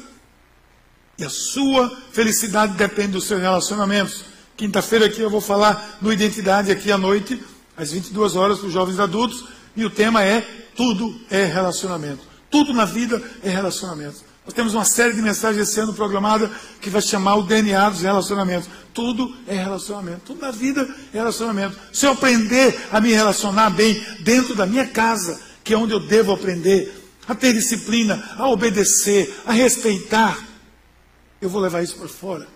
e 1.17 1.25
a 1.25 1.29
sua 1.29 1.91
felicidade 2.11 2.75
depende 2.75 3.13
dos 3.13 3.25
seus 3.25 3.41
relacionamentos. 3.41 4.23
Quinta-feira 4.55 5.05
aqui 5.05 5.21
eu 5.21 5.29
vou 5.29 5.41
falar 5.41 5.97
no 6.01 6.13
Identidade 6.13 6.71
aqui 6.71 6.91
à 6.91 6.97
noite, 6.97 7.43
às 7.75 7.91
22 7.91 8.35
horas, 8.35 8.59
para 8.59 8.67
os 8.67 8.73
jovens 8.73 8.99
adultos, 8.99 9.45
e 9.75 9.83
o 9.83 9.89
tema 9.89 10.23
é 10.23 10.41
Tudo 10.75 11.19
é 11.29 11.43
relacionamento. 11.43 12.21
Tudo 12.49 12.73
na 12.73 12.85
vida 12.85 13.21
é 13.43 13.49
relacionamento. 13.49 14.28
Nós 14.49 14.55
temos 14.55 14.73
uma 14.73 14.83
série 14.83 15.13
de 15.13 15.21
mensagens 15.21 15.69
esse 15.69 15.79
ano 15.79 15.93
programada 15.93 16.49
que 16.81 16.89
vai 16.89 17.03
chamar 17.03 17.35
o 17.35 17.43
DNA 17.43 17.88
dos 17.88 18.01
relacionamentos. 18.01 18.67
Tudo 18.95 19.31
é 19.45 19.53
relacionamento. 19.53 20.21
Tudo 20.25 20.41
na 20.41 20.49
vida 20.49 20.89
é 21.13 21.17
relacionamento. 21.17 21.77
Se 21.93 22.07
eu 22.07 22.13
aprender 22.13 22.75
a 22.91 22.99
me 22.99 23.12
relacionar 23.12 23.69
bem 23.69 24.03
dentro 24.21 24.55
da 24.55 24.65
minha 24.65 24.88
casa, 24.88 25.39
que 25.63 25.71
é 25.71 25.77
onde 25.77 25.93
eu 25.93 25.99
devo 25.99 26.31
aprender, 26.31 26.91
a 27.27 27.35
ter 27.35 27.53
disciplina, 27.53 28.27
a 28.39 28.49
obedecer, 28.49 29.31
a 29.45 29.51
respeitar, 29.51 30.35
eu 31.39 31.47
vou 31.47 31.62
levar 31.62 31.83
isso 31.83 31.97
para 31.97 32.07
fora. 32.07 32.47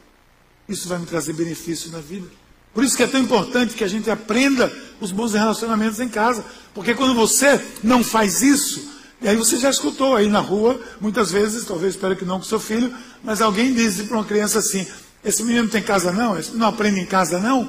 Isso 0.68 0.88
vai 0.88 0.98
me 0.98 1.06
trazer 1.06 1.34
benefício 1.34 1.92
na 1.92 2.00
vida. 2.00 2.26
Por 2.74 2.84
isso 2.84 2.98
que 2.98 3.04
é 3.04 3.08
tão 3.08 3.22
importante 3.22 3.76
que 3.76 3.84
a 3.84 3.88
gente 3.88 4.10
aprenda 4.10 4.74
os 5.00 5.12
bons 5.12 5.34
relacionamentos 5.34 6.00
em 6.00 6.10
casa. 6.10 6.44
Porque 6.74 6.96
quando 6.96 7.14
você 7.14 7.64
não 7.84 8.04
faz 8.04 8.42
isso, 8.42 8.94
e 9.24 9.30
aí 9.30 9.38
você 9.38 9.58
já 9.58 9.70
escutou 9.70 10.18
aí 10.18 10.28
na 10.28 10.42
rua, 10.42 10.78
muitas 11.00 11.32
vezes, 11.32 11.64
talvez 11.64 11.96
espero 11.96 12.14
que 12.14 12.26
não 12.26 12.40
com 12.40 12.44
seu 12.44 12.60
filho, 12.60 12.94
mas 13.24 13.42
alguém 13.42 13.74
diz 13.74 14.02
para 14.02 14.18
uma 14.18 14.26
criança 14.26 14.60
assim: 14.60 14.86
esse 15.24 15.42
menino 15.44 15.70
tem 15.70 15.82
casa 15.82 16.12
não? 16.12 16.38
Esse 16.38 16.54
não 16.58 16.68
aprende 16.68 17.00
em 17.00 17.06
casa 17.06 17.40
não? 17.40 17.64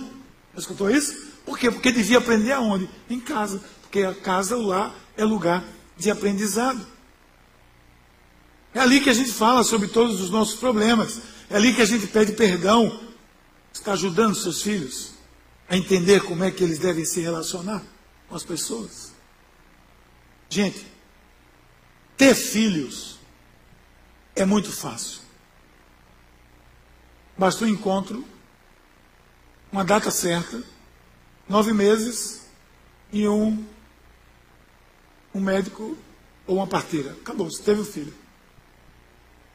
Já 0.52 0.60
escutou 0.60 0.90
isso? 0.90 1.16
Por 1.46 1.56
quê? 1.56 1.70
Porque 1.70 1.92
devia 1.92 2.18
aprender 2.18 2.50
aonde? 2.50 2.90
Em 3.08 3.20
casa. 3.20 3.60
Porque 3.82 4.02
a 4.02 4.12
casa, 4.12 4.56
o 4.56 4.62
lar, 4.62 4.92
é 5.16 5.24
lugar 5.24 5.62
de 5.96 6.10
aprendizado. 6.10 6.84
É 8.74 8.80
ali 8.80 9.00
que 9.00 9.10
a 9.10 9.14
gente 9.14 9.30
fala 9.30 9.62
sobre 9.62 9.86
todos 9.86 10.20
os 10.20 10.30
nossos 10.30 10.56
problemas. 10.56 11.20
É 11.48 11.54
ali 11.54 11.72
que 11.72 11.82
a 11.82 11.86
gente 11.86 12.08
pede 12.08 12.32
perdão. 12.32 13.00
Está 13.72 13.92
ajudando 13.92 14.34
seus 14.34 14.60
filhos 14.60 15.12
a 15.68 15.76
entender 15.76 16.20
como 16.22 16.42
é 16.42 16.50
que 16.50 16.64
eles 16.64 16.80
devem 16.80 17.04
se 17.04 17.20
relacionar 17.20 17.80
com 18.28 18.34
as 18.34 18.42
pessoas. 18.42 19.12
Gente, 20.48 20.93
ter 22.16 22.34
filhos 22.34 23.18
é 24.34 24.44
muito 24.44 24.72
fácil. 24.72 25.20
Basta 27.36 27.64
um 27.64 27.68
encontro, 27.68 28.24
uma 29.72 29.84
data 29.84 30.10
certa, 30.10 30.62
nove 31.48 31.72
meses 31.72 32.42
e 33.12 33.26
um, 33.26 33.64
um 35.34 35.40
médico 35.40 35.96
ou 36.46 36.56
uma 36.56 36.66
parteira. 36.66 37.12
Acabou, 37.12 37.50
você 37.50 37.62
teve 37.62 37.80
o 37.80 37.82
um 37.82 37.86
filho. 37.86 38.14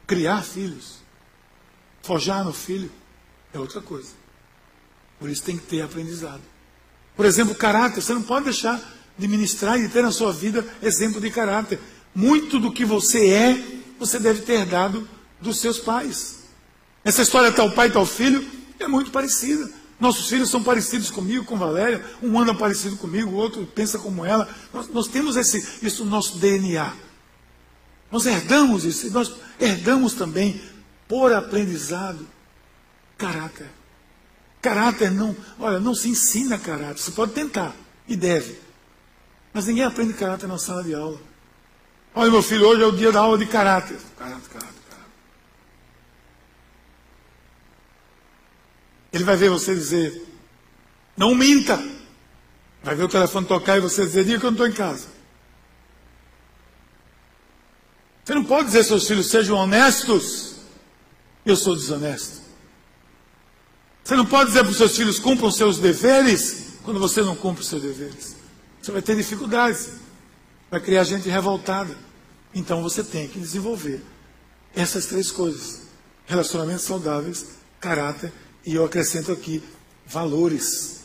Criar 0.06 0.42
filhos, 0.42 0.98
forjar 2.02 2.44
no 2.44 2.52
filho, 2.52 2.90
é 3.54 3.58
outra 3.58 3.80
coisa. 3.80 4.12
Por 5.18 5.28
isso 5.28 5.42
tem 5.42 5.56
que 5.56 5.66
ter 5.66 5.82
aprendizado. 5.82 6.42
Por 7.16 7.26
exemplo, 7.26 7.54
caráter. 7.54 8.00
Você 8.00 8.14
não 8.14 8.22
pode 8.22 8.46
deixar 8.46 8.80
de 9.18 9.28
ministrar 9.28 9.78
e 9.78 9.86
de 9.86 9.92
ter 9.92 10.02
na 10.02 10.10
sua 10.10 10.32
vida 10.32 10.66
exemplo 10.82 11.20
de 11.20 11.30
caráter. 11.30 11.78
Muito 12.14 12.58
do 12.58 12.72
que 12.72 12.84
você 12.84 13.30
é, 13.30 13.64
você 13.98 14.18
deve 14.18 14.42
ter 14.42 14.66
dado 14.66 15.08
dos 15.40 15.60
seus 15.60 15.78
pais. 15.78 16.40
Essa 17.04 17.22
história 17.22 17.52
tal 17.52 17.70
pai, 17.72 17.90
tal 17.90 18.04
filho 18.04 18.46
é 18.78 18.86
muito 18.86 19.10
parecida. 19.10 19.70
Nossos 19.98 20.28
filhos 20.28 20.48
são 20.48 20.62
parecidos 20.62 21.10
comigo, 21.10 21.44
com 21.44 21.56
Valéria. 21.56 22.02
Um 22.22 22.38
anda 22.40 22.54
parecido 22.54 22.96
comigo, 22.96 23.30
o 23.30 23.34
outro 23.34 23.66
pensa 23.66 23.98
como 23.98 24.24
ela. 24.24 24.48
Nós, 24.72 24.88
nós 24.88 25.08
temos 25.08 25.36
esse, 25.36 25.86
isso 25.86 26.04
no 26.04 26.10
nosso 26.10 26.38
DNA. 26.38 26.92
Nós 28.10 28.24
herdamos 28.26 28.84
isso, 28.84 29.06
e 29.06 29.10
nós 29.10 29.32
herdamos 29.60 30.14
também, 30.14 30.60
por 31.06 31.32
aprendizado, 31.32 32.26
caráter. 33.16 33.68
Caráter 34.60 35.10
não, 35.10 35.36
olha, 35.58 35.78
não 35.78 35.94
se 35.94 36.08
ensina 36.08 36.58
caráter. 36.58 36.98
Você 36.98 37.10
pode 37.12 37.32
tentar, 37.32 37.76
e 38.08 38.16
deve. 38.16 38.58
Mas 39.52 39.66
ninguém 39.66 39.84
aprende 39.84 40.14
caráter 40.14 40.46
na 40.46 40.58
sala 40.58 40.82
de 40.82 40.94
aula. 40.94 41.20
Olha, 42.14 42.30
meu 42.30 42.42
filho, 42.42 42.66
hoje 42.66 42.82
é 42.82 42.86
o 42.86 42.92
dia 42.92 43.12
da 43.12 43.20
aula 43.20 43.38
de 43.38 43.46
caráter. 43.46 43.96
Caráter, 44.18 44.48
caráter, 44.48 44.74
caráter. 44.88 45.12
Ele 49.12 49.24
vai 49.24 49.36
ver 49.36 49.50
você 49.50 49.74
dizer, 49.74 50.26
não 51.16 51.34
minta. 51.34 51.76
Vai 52.82 52.94
ver 52.94 53.04
o 53.04 53.08
telefone 53.08 53.46
tocar 53.46 53.76
e 53.76 53.80
você 53.80 54.04
dizer, 54.04 54.24
diga 54.24 54.40
que 54.40 54.46
eu 54.46 54.50
não 54.50 54.56
estou 54.56 54.66
em 54.66 54.72
casa. 54.72 55.06
Você 58.24 58.34
não 58.34 58.44
pode 58.44 58.66
dizer 58.66 58.84
seus 58.84 59.06
filhos 59.06 59.28
sejam 59.28 59.56
honestos, 59.56 60.56
eu 61.44 61.56
sou 61.56 61.74
desonesto. 61.74 62.40
Você 64.04 64.16
não 64.16 64.26
pode 64.26 64.50
dizer 64.50 64.62
para 64.62 64.70
os 64.70 64.76
seus 64.76 64.96
filhos 64.96 65.18
cumpram 65.18 65.50
seus 65.50 65.78
deveres, 65.78 66.78
quando 66.82 66.98
você 66.98 67.22
não 67.22 67.36
cumpre 67.36 67.62
os 67.62 67.68
seus 67.68 67.82
deveres. 67.82 68.36
Você 68.80 68.92
vai 68.92 69.02
ter 69.02 69.16
dificuldades, 69.16 69.99
vai 70.70 70.80
criar 70.80 71.04
gente 71.04 71.28
revoltada. 71.28 71.96
Então 72.54 72.82
você 72.82 73.02
tem 73.02 73.28
que 73.28 73.38
desenvolver 73.38 74.02
essas 74.74 75.06
três 75.06 75.30
coisas: 75.30 75.82
relacionamentos 76.26 76.84
saudáveis, 76.84 77.46
caráter 77.80 78.32
e 78.64 78.74
eu 78.74 78.84
acrescento 78.84 79.32
aqui 79.32 79.62
valores. 80.06 81.00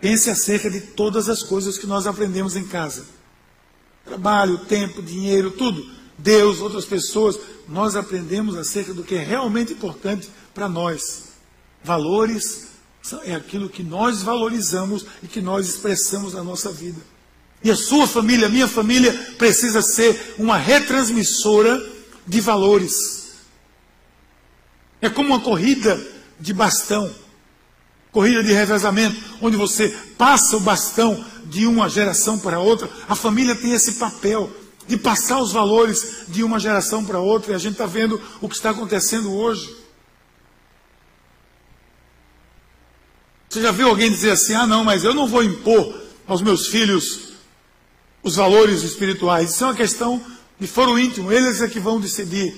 Pense 0.00 0.30
acerca 0.30 0.70
de 0.70 0.80
todas 0.80 1.28
as 1.28 1.42
coisas 1.42 1.78
que 1.78 1.86
nós 1.86 2.06
aprendemos 2.06 2.56
em 2.56 2.66
casa: 2.66 3.06
trabalho, 4.04 4.58
tempo, 4.66 5.02
dinheiro, 5.02 5.50
tudo. 5.50 5.98
Deus, 6.20 6.60
outras 6.60 6.84
pessoas, 6.84 7.38
nós 7.68 7.94
aprendemos 7.94 8.56
acerca 8.56 8.92
do 8.92 9.04
que 9.04 9.14
é 9.14 9.22
realmente 9.22 9.72
importante 9.72 10.28
para 10.52 10.68
nós. 10.68 11.28
Valores 11.84 12.66
é 13.24 13.36
aquilo 13.36 13.68
que 13.68 13.84
nós 13.84 14.22
valorizamos 14.22 15.06
e 15.22 15.28
que 15.28 15.40
nós 15.40 15.68
expressamos 15.68 16.34
na 16.34 16.42
nossa 16.42 16.72
vida. 16.72 17.00
E 17.62 17.70
a 17.70 17.76
sua 17.76 18.06
família, 18.06 18.46
a 18.46 18.50
minha 18.50 18.68
família, 18.68 19.12
precisa 19.36 19.82
ser 19.82 20.34
uma 20.38 20.56
retransmissora 20.56 21.80
de 22.26 22.40
valores. 22.40 23.28
É 25.00 25.08
como 25.08 25.30
uma 25.30 25.40
corrida 25.40 26.00
de 26.38 26.52
bastão, 26.52 27.12
corrida 28.12 28.42
de 28.42 28.52
revezamento, 28.52 29.16
onde 29.40 29.56
você 29.56 29.88
passa 30.16 30.56
o 30.56 30.60
bastão 30.60 31.24
de 31.46 31.66
uma 31.66 31.88
geração 31.88 32.38
para 32.38 32.60
outra. 32.60 32.88
A 33.08 33.14
família 33.14 33.56
tem 33.56 33.72
esse 33.72 33.92
papel 33.92 34.50
de 34.86 34.96
passar 34.96 35.40
os 35.40 35.52
valores 35.52 36.24
de 36.28 36.42
uma 36.42 36.58
geração 36.58 37.04
para 37.04 37.18
outra, 37.18 37.52
e 37.52 37.54
a 37.54 37.58
gente 37.58 37.72
está 37.72 37.86
vendo 37.86 38.20
o 38.40 38.48
que 38.48 38.54
está 38.54 38.70
acontecendo 38.70 39.32
hoje. 39.32 39.76
Você 43.48 43.62
já 43.62 43.72
viu 43.72 43.88
alguém 43.88 44.10
dizer 44.10 44.30
assim: 44.30 44.54
ah, 44.54 44.66
não, 44.66 44.84
mas 44.84 45.04
eu 45.04 45.14
não 45.14 45.26
vou 45.26 45.42
impor 45.42 46.02
aos 46.26 46.42
meus 46.42 46.68
filhos 46.68 47.27
os 48.22 48.36
valores 48.36 48.82
espirituais? 48.82 49.50
Isso 49.50 49.64
é 49.64 49.66
uma 49.66 49.74
questão 49.74 50.24
de 50.58 50.66
foro 50.66 50.98
íntimo, 50.98 51.32
eles 51.32 51.60
é 51.60 51.68
que 51.68 51.78
vão 51.78 52.00
decidir. 52.00 52.54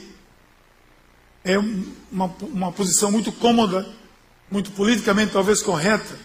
É 1.44 1.58
uma, 1.58 2.26
uma 2.42 2.72
posição 2.72 3.10
muito 3.10 3.32
cômoda, 3.32 3.88
muito 4.50 4.70
politicamente 4.72 5.32
talvez 5.32 5.62
correta, 5.62 6.18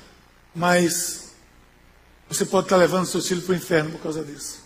mas 0.54 1.34
você 2.28 2.45
pode 2.45 2.65
estar 2.65 2.78
levando 2.78 3.06
seus 3.06 3.28
filhos 3.28 3.43
para 3.43 3.54
o 3.54 3.56
inferno 3.56 3.91
por 3.91 4.02
causa 4.02 4.24
disso. 4.24 4.65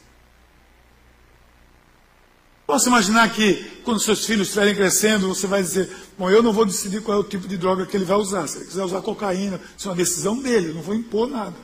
Posso 2.66 2.88
imaginar 2.88 3.28
que 3.34 3.82
quando 3.84 4.00
seus 4.00 4.26
filhos 4.26 4.48
estiverem 4.48 4.76
crescendo, 4.76 5.28
você 5.28 5.48
vai 5.48 5.64
dizer: 5.64 5.90
Bom, 6.18 6.30
eu 6.30 6.44
não 6.44 6.54
vou 6.54 6.66
decidir 6.66 7.02
qual 7.02 7.18
é 7.18 7.20
o 7.20 7.24
tipo 7.24 7.48
de 7.48 7.58
droga 7.58 7.84
que 7.84 7.98
ele 7.98 8.06
vai 8.06 8.18
usar. 8.18 8.48
Se 8.48 8.58
ele 8.58 8.66
quiser 8.66 8.84
usar 8.84 9.02
cocaína, 9.02 9.60
isso 9.76 9.88
é 9.88 9.92
uma 9.92 9.98
decisão 9.98 10.40
dele, 10.40 10.70
eu 10.70 10.76
não 10.76 10.82
vou 10.84 10.94
impor 10.94 11.28
nada. 11.28 11.56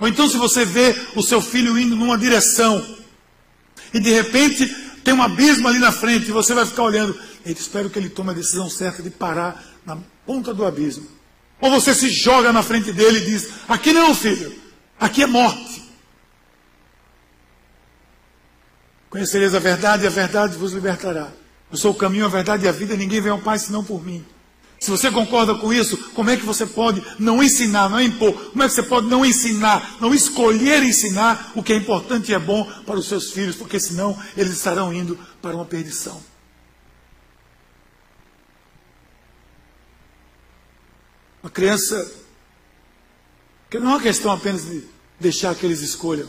Ou 0.00 0.08
então, 0.08 0.28
se 0.28 0.36
você 0.36 0.64
vê 0.64 0.94
o 1.14 1.22
seu 1.22 1.40
filho 1.40 1.78
indo 1.78 1.94
numa 1.94 2.16
direção 2.16 2.84
e 3.92 4.00
de 4.00 4.10
repente 4.10 4.66
tem 5.04 5.14
um 5.14 5.22
abismo 5.22 5.68
ali 5.68 5.78
na 5.78 5.92
frente 5.92 6.28
e 6.28 6.32
você 6.32 6.54
vai 6.54 6.64
ficar 6.64 6.82
olhando, 6.82 7.18
eu 7.44 7.52
espero 7.52 7.90
que 7.90 7.98
ele 7.98 8.08
tome 8.08 8.30
a 8.30 8.34
decisão 8.34 8.70
certa 8.70 9.02
de 9.02 9.10
parar 9.10 9.62
na 9.84 9.98
ponta 10.24 10.54
do 10.54 10.64
abismo. 10.64 11.06
Ou 11.60 11.70
você 11.70 11.94
se 11.94 12.08
joga 12.08 12.52
na 12.52 12.62
frente 12.62 12.92
dele 12.92 13.18
e 13.18 13.24
diz: 13.24 13.48
Aqui 13.68 13.92
não, 13.92 14.14
filho, 14.14 14.52
aqui 14.98 15.22
é 15.22 15.26
morte. 15.26 15.82
Conhecereis 19.08 19.54
a 19.54 19.58
verdade 19.58 20.04
e 20.04 20.06
a 20.06 20.10
verdade 20.10 20.56
vos 20.56 20.72
libertará. 20.72 21.30
Eu 21.70 21.76
sou 21.76 21.92
o 21.92 21.94
caminho, 21.94 22.24
a 22.24 22.28
verdade 22.28 22.64
e 22.64 22.68
a 22.68 22.72
vida, 22.72 22.96
ninguém 22.96 23.20
vem 23.20 23.30
ao 23.30 23.38
Pai 23.38 23.58
senão 23.58 23.84
por 23.84 24.04
mim. 24.04 24.24
Se 24.82 24.90
você 24.90 25.12
concorda 25.12 25.54
com 25.54 25.72
isso, 25.72 25.96
como 26.10 26.28
é 26.28 26.36
que 26.36 26.44
você 26.44 26.66
pode 26.66 27.00
não 27.16 27.40
ensinar, 27.40 27.88
não 27.88 28.00
impor? 28.00 28.32
Como 28.50 28.64
é 28.64 28.66
que 28.66 28.74
você 28.74 28.82
pode 28.82 29.06
não 29.06 29.24
ensinar, 29.24 29.98
não 30.00 30.12
escolher 30.12 30.82
ensinar 30.82 31.52
o 31.54 31.62
que 31.62 31.72
é 31.72 31.76
importante 31.76 32.32
e 32.32 32.34
é 32.34 32.38
bom 32.40 32.64
para 32.84 32.98
os 32.98 33.06
seus 33.06 33.30
filhos? 33.30 33.54
Porque 33.54 33.78
senão 33.78 34.20
eles 34.36 34.54
estarão 34.54 34.92
indo 34.92 35.16
para 35.40 35.54
uma 35.54 35.64
perdição. 35.64 36.20
Uma 41.44 41.50
criança, 41.50 42.12
que 43.70 43.78
não 43.78 43.86
é 43.86 43.94
uma 43.94 44.02
questão 44.02 44.32
apenas 44.32 44.64
de 44.64 44.82
deixar 45.20 45.54
que 45.54 45.64
eles 45.64 45.80
escolham. 45.80 46.26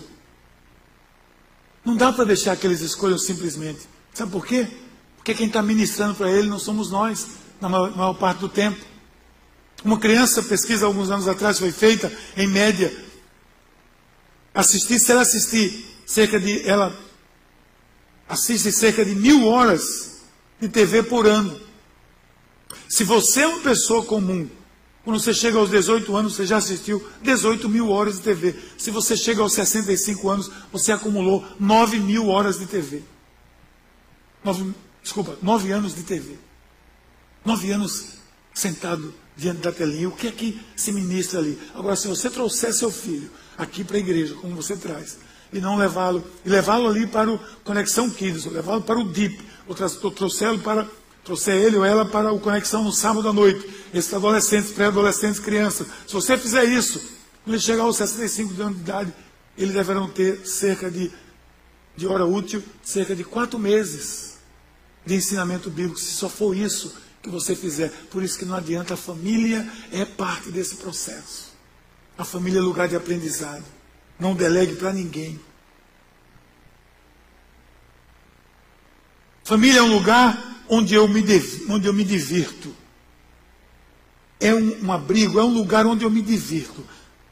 Não 1.84 1.96
dá 1.98 2.14
para 2.14 2.26
deixar 2.26 2.56
que 2.56 2.68
eles 2.68 2.82
escolham 2.82 3.18
simplesmente. 3.18 3.82
Sabe 4.14 4.32
por 4.32 4.46
quê? 4.46 4.68
Porque 5.16 5.34
quem 5.34 5.48
está 5.48 5.64
ministrando 5.64 6.14
para 6.14 6.30
ele 6.30 6.48
não 6.48 6.60
somos 6.60 6.92
nós, 6.92 7.42
na 7.64 7.70
maior, 7.70 7.96
maior 7.96 8.14
parte 8.14 8.40
do 8.40 8.50
tempo. 8.50 8.78
Uma 9.86 9.98
criança, 9.98 10.44
pesquisa 10.44 10.86
alguns 10.86 11.10
anos 11.10 11.30
atrás, 11.30 11.60
foi 11.60 11.72
feita, 11.72 12.12
em 12.36 12.46
média, 12.46 12.94
assistir, 14.54 15.00
se 15.00 15.12
ela 15.12 15.22
assistir 15.22 15.86
cerca 16.06 16.38
de, 16.40 16.68
ela 16.68 16.94
assiste 18.28 18.70
cerca 18.72 19.06
de 19.06 19.16
mil 19.16 19.48
horas 19.48 20.24
de 20.60 20.68
TV 20.68 21.04
por 21.04 21.26
ano. 21.26 21.58
Se 22.90 23.06
você 23.06 23.42
é 23.42 23.48
uma 23.48 23.62
pessoa 23.62 24.04
comum, 24.04 24.50
quando 25.06 25.20
você 25.20 25.34
chega 25.34 25.58
aos 25.58 25.70
18 25.70 26.16
anos, 26.18 26.36
você 26.36 26.46
já 26.46 26.58
assistiu 26.58 27.06
18 27.22 27.70
mil 27.70 27.90
horas 27.90 28.16
de 28.16 28.22
TV. 28.22 28.56
Se 28.78 28.92
você 28.92 29.16
chega 29.16 29.42
aos 29.42 29.54
65 29.54 30.30
anos, 30.30 30.52
você 30.72 30.92
acumulou 30.92 31.46
9 31.58 32.00
mil 32.00 32.28
horas 32.28 32.60
de 32.60 32.66
TV. 32.66 33.04
9, 34.44 34.74
desculpa, 35.02 35.38
9 35.42 35.72
anos 35.72 35.96
de 35.96 36.04
TV. 36.04 36.38
9 37.46 37.72
anos 37.72 38.06
sentado 38.54 39.14
diante 39.36 39.62
da 39.62 39.72
telinha. 39.72 40.10
O 40.10 40.12
que 40.12 40.28
é 40.28 40.32
que 40.32 40.62
se 40.76 40.92
ministra 40.92 41.40
ali? 41.40 41.58
Agora, 41.74 41.96
se 41.96 42.08
você 42.08 42.30
trouxer 42.30 42.74
seu 42.74 42.92
filho 42.92 43.30
aqui 43.58 43.84
para 43.84 43.98
a 43.98 44.00
igreja, 44.00 44.36
como 44.36 44.56
você 44.56 44.76
traz, 44.76 45.18
e 45.52 45.60
não 45.60 45.78
levá-lo, 45.78 46.24
e 46.46 46.50
levá-lo 46.50 46.88
ali 46.88 47.06
para 47.08 47.32
o 47.32 47.40
Conexão 47.64 48.10
Kids, 48.10 48.46
ou 48.46 48.52
levá-lo 48.52 48.82
para 48.82 49.00
o 49.00 49.12
DIP, 49.12 49.40
ou 49.68 49.76
trouxê-lo 50.12 50.60
para 50.60 50.88
trouxer 51.24 51.56
ele 51.56 51.78
ou 51.78 51.86
ela 51.86 52.06
para 52.06 52.34
o 52.34 52.40
Conexão 52.40 52.84
no 52.84 52.92
sábado 52.92 53.30
à 53.30 53.34
noite. 53.34 53.66
Esses 53.94 54.14
adolescentes, 54.14 54.72
pré-adolescentes, 54.72 55.40
crianças. 55.40 55.88
Se 56.06 56.14
você 56.14 56.38
fizer 56.38 56.66
isso, 56.66 57.00
quando 57.44 57.56
ele 57.56 57.60
chegar 57.60 57.84
aos 57.84 57.98
65 57.98 58.62
anos 58.62 58.76
de 58.76 58.82
idade, 58.82 59.14
eles 59.58 59.74
deverão 59.74 60.10
ter 60.10 60.46
cerca 60.46 60.92
de 60.92 61.12
de 61.96 62.08
hora 62.08 62.26
útil, 62.26 62.64
cerca 62.84 63.16
de 63.16 63.24
quatro 63.24 63.60
meses 63.60 64.38
de 65.06 65.16
ensinamento 65.16 65.70
bíblico, 65.70 66.00
se 66.00 66.14
só 66.14 66.30
for 66.30 66.56
isso 66.56 66.96
que 67.24 67.30
você 67.30 67.56
fizer. 67.56 67.90
Por 68.12 68.22
isso 68.22 68.38
que 68.38 68.44
não 68.44 68.56
adianta, 68.56 68.94
a 68.94 68.98
família 68.98 69.68
é 69.92 70.04
parte 70.04 70.52
desse 70.52 70.76
processo. 70.76 71.54
A 72.18 72.26
família 72.26 72.60
é 72.60 72.62
lugar 72.62 72.90
de 72.90 72.98
aprendizado. 72.98 73.64
Não 74.20 74.36
delegue 74.36 74.76
para 74.76 74.92
ninguém. 74.92 75.40
Família 79.44 79.80
é 79.80 79.82
um 79.82 79.94
lugar 79.94 80.66
onde 80.68 80.94
eu 80.94 81.08
me, 81.08 81.24
onde 81.70 81.88
eu 81.88 81.94
me 81.94 82.04
divirto. 82.04 82.76
É 84.40 84.54
um, 84.54 84.86
um 84.86 84.92
abrigo, 84.92 85.40
é 85.40 85.44
um 85.44 85.54
lugar 85.54 85.86
onde 85.86 86.04
eu 86.04 86.12
me 86.12 86.22
divirto. 86.22 86.86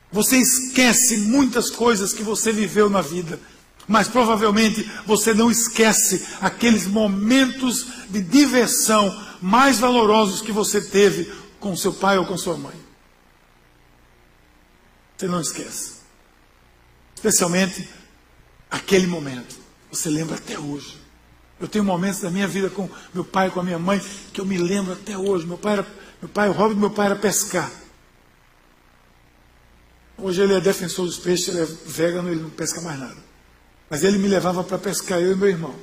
Você 0.10 0.38
esquece 0.38 1.18
muitas 1.18 1.70
coisas 1.70 2.14
que 2.14 2.24
você 2.24 2.52
viveu 2.52 2.90
na 2.90 3.02
vida, 3.02 3.40
mas 3.88 4.08
provavelmente 4.08 4.90
você 5.06 5.34
não 5.34 5.50
esquece 5.52 6.26
aqueles 6.40 6.88
momentos 6.88 7.88
de 8.10 8.22
diversão 8.22 9.10
mais 9.42 9.80
valorosos 9.80 10.42
que 10.42 10.52
você 10.52 10.82
teve 10.82 11.32
com 11.60 11.76
seu 11.76 11.94
pai 11.94 12.18
ou 12.18 12.26
com 12.26 12.38
sua 12.38 12.58
mãe. 12.58 12.76
Você 15.18 15.28
não 15.28 15.42
esquece. 15.42 16.02
Especialmente 17.16 17.88
aquele 18.70 19.06
momento. 19.06 19.56
Você 19.92 20.10
lembra 20.10 20.36
até 20.36 20.58
hoje. 20.58 21.00
Eu 21.60 21.68
tenho 21.68 21.86
momentos 21.86 22.22
da 22.22 22.32
minha 22.32 22.48
vida 22.48 22.70
com 22.70 22.90
meu 23.14 23.24
pai 23.24 23.48
e 23.48 23.52
com 23.52 23.60
a 23.60 23.64
minha 23.64 23.78
mãe 23.78 24.02
que 24.34 24.42
eu 24.42 24.46
me 24.46 24.58
lembro 24.58 24.94
até 24.94 25.16
hoje. 25.16 25.46
Meu 25.46 25.58
pai, 25.58 25.74
era, 25.74 25.88
meu 26.20 26.30
pai 26.30 26.50
o 26.50 26.54
hobby 26.54 26.74
do 26.74 26.80
meu 26.80 26.90
pai 26.90 27.06
era 27.08 27.16
pescar. 27.16 27.72
Hoje 30.18 30.42
ele 30.42 30.54
é 30.54 30.60
defensor 30.60 31.06
dos 31.06 31.20
peixes, 31.20 31.50
ele 31.50 31.62
é 31.62 31.66
vegano, 31.66 32.30
ele 32.30 32.42
não 32.42 32.50
pesca 32.50 32.82
mais 32.82 33.00
nada. 33.00 33.31
Mas 33.92 34.04
ele 34.04 34.18
me 34.18 34.28
levava 34.28 34.64
para 34.64 34.80
pescar, 34.80 35.22
eu 35.22 35.34
e 35.34 35.36
meu 35.36 35.50
irmão. 35.50 35.76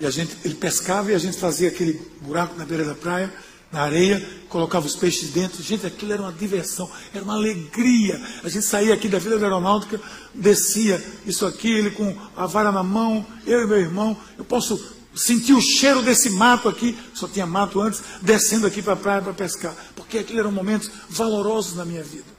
E 0.00 0.06
a 0.06 0.10
gente, 0.10 0.36
ele 0.44 0.56
pescava 0.56 1.12
e 1.12 1.14
a 1.14 1.18
gente 1.18 1.38
fazia 1.38 1.68
aquele 1.68 1.92
buraco 2.20 2.56
na 2.56 2.64
beira 2.64 2.84
da 2.84 2.94
praia 2.94 3.32
na 3.70 3.82
areia, 3.82 4.26
colocava 4.48 4.86
os 4.86 4.96
peixes 4.96 5.30
dentro. 5.30 5.62
Gente, 5.62 5.86
aquilo 5.86 6.12
era 6.12 6.22
uma 6.22 6.32
diversão, 6.32 6.90
era 7.12 7.24
uma 7.24 7.34
alegria. 7.34 8.20
A 8.42 8.48
gente 8.48 8.64
saía 8.64 8.94
aqui 8.94 9.08
da 9.08 9.18
Vila 9.18 9.38
da 9.38 9.46
Aeronáutica, 9.46 10.00
descia 10.34 11.02
isso 11.26 11.44
aqui, 11.44 11.70
ele 11.70 11.90
com 11.90 12.16
a 12.36 12.46
vara 12.46 12.70
na 12.70 12.82
mão, 12.82 13.26
eu 13.46 13.62
e 13.62 13.66
meu 13.66 13.78
irmão. 13.78 14.16
Eu 14.38 14.44
posso 14.44 14.82
sentir 15.14 15.52
o 15.52 15.60
cheiro 15.60 16.02
desse 16.02 16.30
mato 16.30 16.68
aqui, 16.68 16.98
só 17.14 17.26
tinha 17.26 17.46
mato 17.46 17.80
antes, 17.80 18.02
descendo 18.22 18.66
aqui 18.66 18.82
para 18.82 18.92
a 18.92 18.96
praia 18.96 19.22
para 19.22 19.32
pescar. 19.32 19.74
Porque 19.94 20.18
aquilo 20.18 20.40
eram 20.40 20.52
momentos 20.52 20.90
valorosos 21.08 21.76
na 21.76 21.84
minha 21.84 22.02
vida. 22.02 22.36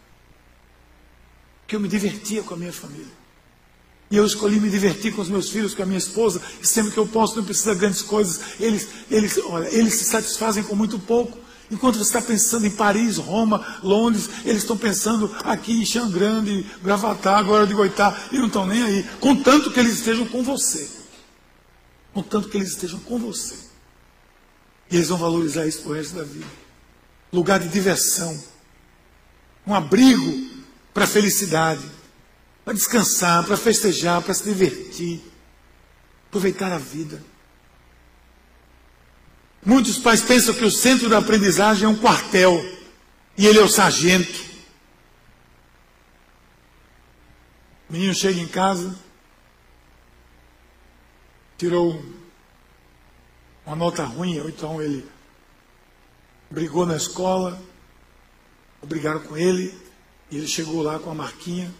Que 1.67 1.75
eu 1.75 1.79
me 1.79 1.89
divertia 1.89 2.41
com 2.41 2.53
a 2.53 2.57
minha 2.57 2.73
família. 2.73 3.16
E 4.09 4.15
eu 4.15 4.25
escolhi 4.25 4.59
me 4.59 4.69
divertir 4.69 5.13
com 5.13 5.21
os 5.21 5.27
meus 5.27 5.49
filhos, 5.49 5.73
com 5.73 5.83
a 5.83 5.85
minha 5.85 5.97
esposa, 5.97 6.41
e 6.61 6.65
sempre 6.65 6.91
que 6.91 6.97
eu 6.97 7.07
posso, 7.07 7.35
não 7.35 7.43
precisa 7.43 7.73
de 7.73 7.79
grandes 7.79 8.01
coisas. 8.01 8.39
Eles, 8.59 8.87
eles, 9.11 9.37
olha, 9.37 9.67
eles 9.67 9.95
se 9.95 10.05
satisfazem 10.05 10.63
com 10.63 10.75
muito 10.75 10.97
pouco. 10.97 11.37
Enquanto 11.69 11.97
você 11.97 12.03
está 12.03 12.21
pensando 12.21 12.65
em 12.65 12.71
Paris, 12.71 13.17
Roma, 13.17 13.79
Londres, 13.83 14.29
eles 14.45 14.61
estão 14.61 14.77
pensando 14.77 15.35
aqui 15.43 15.81
em 15.81 15.85
Xangrande, 15.85 16.65
Gravatá, 16.81 17.37
agora 17.37 17.67
de 17.67 17.73
Goitá, 17.73 18.17
e 18.31 18.37
não 18.37 18.47
estão 18.47 18.65
nem 18.65 18.81
aí. 18.81 19.03
Contanto 19.19 19.71
que 19.71 19.79
eles 19.79 19.97
estejam 19.97 20.25
com 20.25 20.41
você. 20.41 20.89
Contanto 22.13 22.47
que 22.47 22.55
eles 22.55 22.69
estejam 22.69 22.99
com 23.01 23.19
você. 23.19 23.55
E 24.89 24.95
eles 24.95 25.09
vão 25.09 25.17
valorizar 25.17 25.67
isso 25.67 25.81
para 25.81 25.91
o 25.91 25.95
resto 25.95 26.15
da 26.15 26.23
vida. 26.23 26.47
Lugar 27.33 27.59
de 27.59 27.67
diversão. 27.67 28.41
Um 29.65 29.75
abrigo 29.75 30.47
para 30.93 31.03
a 31.03 31.07
felicidade 31.07 31.83
para 32.67 32.73
descansar, 32.73 33.45
para 33.45 33.56
festejar, 33.56 34.21
para 34.21 34.34
se 34.34 34.43
divertir, 34.43 35.21
aproveitar 36.27 36.69
a 36.69 36.77
vida. 36.77 37.23
Muitos 39.65 39.97
pais 39.97 40.21
pensam 40.21 40.53
que 40.53 40.65
o 40.65 40.69
centro 40.69 41.08
da 41.08 41.19
aprendizagem 41.19 41.86
é 41.86 41.88
um 41.88 41.95
quartel 41.95 42.60
e 43.38 43.45
ele 43.45 43.58
é 43.58 43.63
o 43.63 43.69
sargento. 43.69 44.38
O 47.89 47.93
menino 47.93 48.13
chega 48.13 48.38
em 48.38 48.47
casa, 48.49 48.99
tirou 51.58 52.03
uma 53.65 53.77
nota 53.77 54.03
ruim, 54.03 54.41
ou 54.41 54.49
então 54.49 54.82
ele 54.82 55.10
brigou 56.51 56.86
na 56.86 56.97
escola, 56.97 57.63
brigaram 58.86 59.21
com 59.21 59.38
ele, 59.38 59.73
e 60.30 60.36
ele 60.36 60.47
chegou 60.49 60.82
lá 60.82 60.99
com 60.99 61.10
a 61.10 61.15
marquinha. 61.15 61.73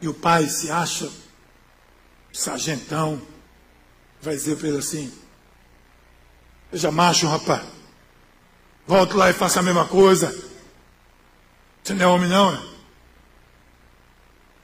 E 0.00 0.08
o 0.08 0.14
pai 0.14 0.46
se 0.48 0.70
acha 0.70 1.10
sargentão, 2.32 3.20
vai 4.20 4.34
dizer 4.34 4.56
para 4.56 4.68
ele 4.68 4.78
assim: 4.78 5.12
Seja 6.70 6.90
macho, 6.90 7.26
rapaz. 7.26 7.66
Volte 8.86 9.14
lá 9.14 9.30
e 9.30 9.32
faça 9.32 9.60
a 9.60 9.62
mesma 9.62 9.86
coisa. 9.86 10.34
Você 11.82 11.94
não 11.94 12.04
é 12.04 12.06
homem, 12.06 12.28
não, 12.28 12.54
é? 12.54 12.62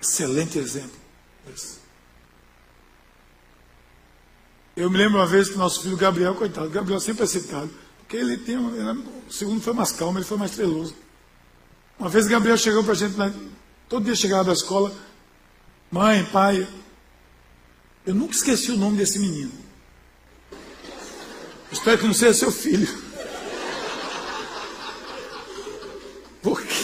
Excelente 0.01 0.59
exemplo. 0.59 1.03
Eu 4.77 4.91
me 4.91 4.97
lembro 4.97 5.19
uma 5.19 5.27
vez 5.27 5.49
que 5.49 5.57
nosso 5.57 5.83
filho 5.83 5.97
Gabriel, 5.97 6.35
coitado, 6.35 6.69
Gabriel 6.71 6.99
sempre 6.99 7.25
é 7.25 7.27
citado, 7.27 7.71
porque 7.99 8.17
ele 8.17 8.39
tem. 8.39 8.57
o 8.57 9.31
segundo 9.31 9.61
foi 9.61 9.73
mais 9.73 9.93
calmo, 9.93 10.19
ele 10.19 10.25
foi 10.25 10.39
mais 10.39 10.53
treloso. 10.53 10.95
Uma 11.99 12.09
vez 12.09 12.27
Gabriel 12.27 12.57
chegou 12.57 12.83
para 12.83 12.93
a 12.93 12.97
gente, 12.97 13.15
todo 13.89 14.05
dia 14.05 14.15
chegava 14.15 14.45
da 14.45 14.53
escola, 14.53 14.93
Mãe, 15.93 16.25
pai, 16.25 16.67
eu 18.07 18.15
nunca 18.15 18.33
esqueci 18.33 18.73
o 18.73 18.79
nome 18.79 18.97
desse 18.97 19.19
menino. 19.19 19.53
Espero 21.71 21.99
que 21.99 22.07
não 22.07 22.15
seja 22.15 22.33
seu 22.33 22.51
filho. 22.51 22.89
Porque 26.41 26.75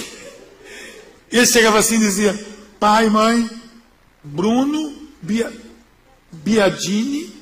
ele 1.33 1.47
chegava 1.47 1.79
assim 1.79 1.97
e 1.97 2.01
dizia: 2.01 2.35
Pai, 2.79 3.09
mãe, 3.09 3.49
Bruno 4.23 5.09
Bia, 5.23 5.51
Biadini 6.31 7.35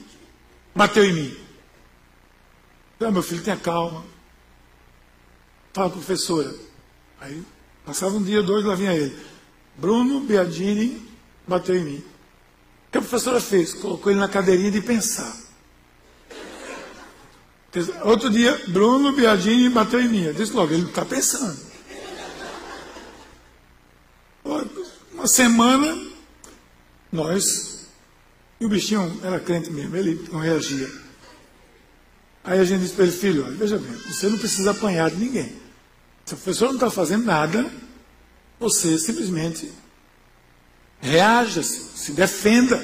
bateu 0.72 1.04
em 1.04 1.12
mim. 1.12 1.36
Então, 2.94 3.10
meu 3.10 3.24
filho, 3.24 3.42
tenha 3.42 3.56
calma. 3.56 4.04
Fala, 5.74 5.90
professora. 5.90 6.54
Aí 7.20 7.42
passava 7.84 8.14
um 8.14 8.22
dia, 8.22 8.40
dois, 8.40 8.64
lá 8.64 8.76
vinha 8.76 8.94
ele. 8.94 9.18
Bruno 9.76 10.20
Biadini 10.20 11.15
bateu 11.46 11.76
em 11.76 11.84
mim. 11.84 11.98
O 11.98 12.92
que 12.92 12.98
a 12.98 13.00
professora 13.00 13.40
fez? 13.40 13.74
Colocou 13.74 14.10
ele 14.10 14.20
na 14.20 14.28
cadeirinha 14.28 14.70
de 14.70 14.80
pensar. 14.80 15.34
Outro 18.04 18.30
dia, 18.30 18.58
Bruno 18.68 19.12
Biadini 19.12 19.68
bateu 19.68 20.00
em 20.00 20.08
mim. 20.08 20.22
Eu 20.22 20.32
disse 20.32 20.52
logo, 20.52 20.72
ele 20.72 20.86
está 20.86 21.04
pensando. 21.04 21.58
Uma 25.12 25.26
semana, 25.26 26.06
nós, 27.12 27.86
e 28.60 28.64
o 28.64 28.68
bichinho 28.68 29.20
era 29.22 29.40
crente 29.40 29.70
mesmo, 29.70 29.96
ele 29.96 30.26
não 30.30 30.38
reagia. 30.38 30.88
Aí 32.44 32.60
a 32.60 32.64
gente 32.64 32.82
disse 32.82 32.94
para 32.94 33.04
ele, 33.04 33.12
filho, 33.12 33.44
olha, 33.44 33.56
veja 33.56 33.76
bem, 33.76 33.92
você 33.92 34.28
não 34.28 34.38
precisa 34.38 34.70
apanhar 34.70 35.10
de 35.10 35.16
ninguém. 35.16 35.52
Se 36.24 36.34
a 36.34 36.36
professora 36.36 36.70
não 36.70 36.76
está 36.76 36.90
fazendo 36.90 37.24
nada, 37.24 37.68
você 38.58 38.96
simplesmente 38.98 39.72
Reaja, 41.00 41.62
se, 41.62 41.80
se 41.94 42.12
defenda. 42.12 42.82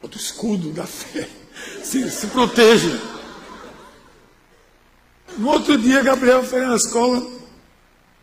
Outro 0.00 0.18
escudo 0.18 0.70
da 0.72 0.86
fé. 0.86 1.28
Se, 1.82 2.10
se 2.10 2.26
proteja. 2.28 3.00
No 5.38 5.48
outro 5.48 5.78
dia, 5.78 6.02
Gabriel 6.02 6.44
foi 6.44 6.60
na 6.60 6.76
escola, 6.76 7.26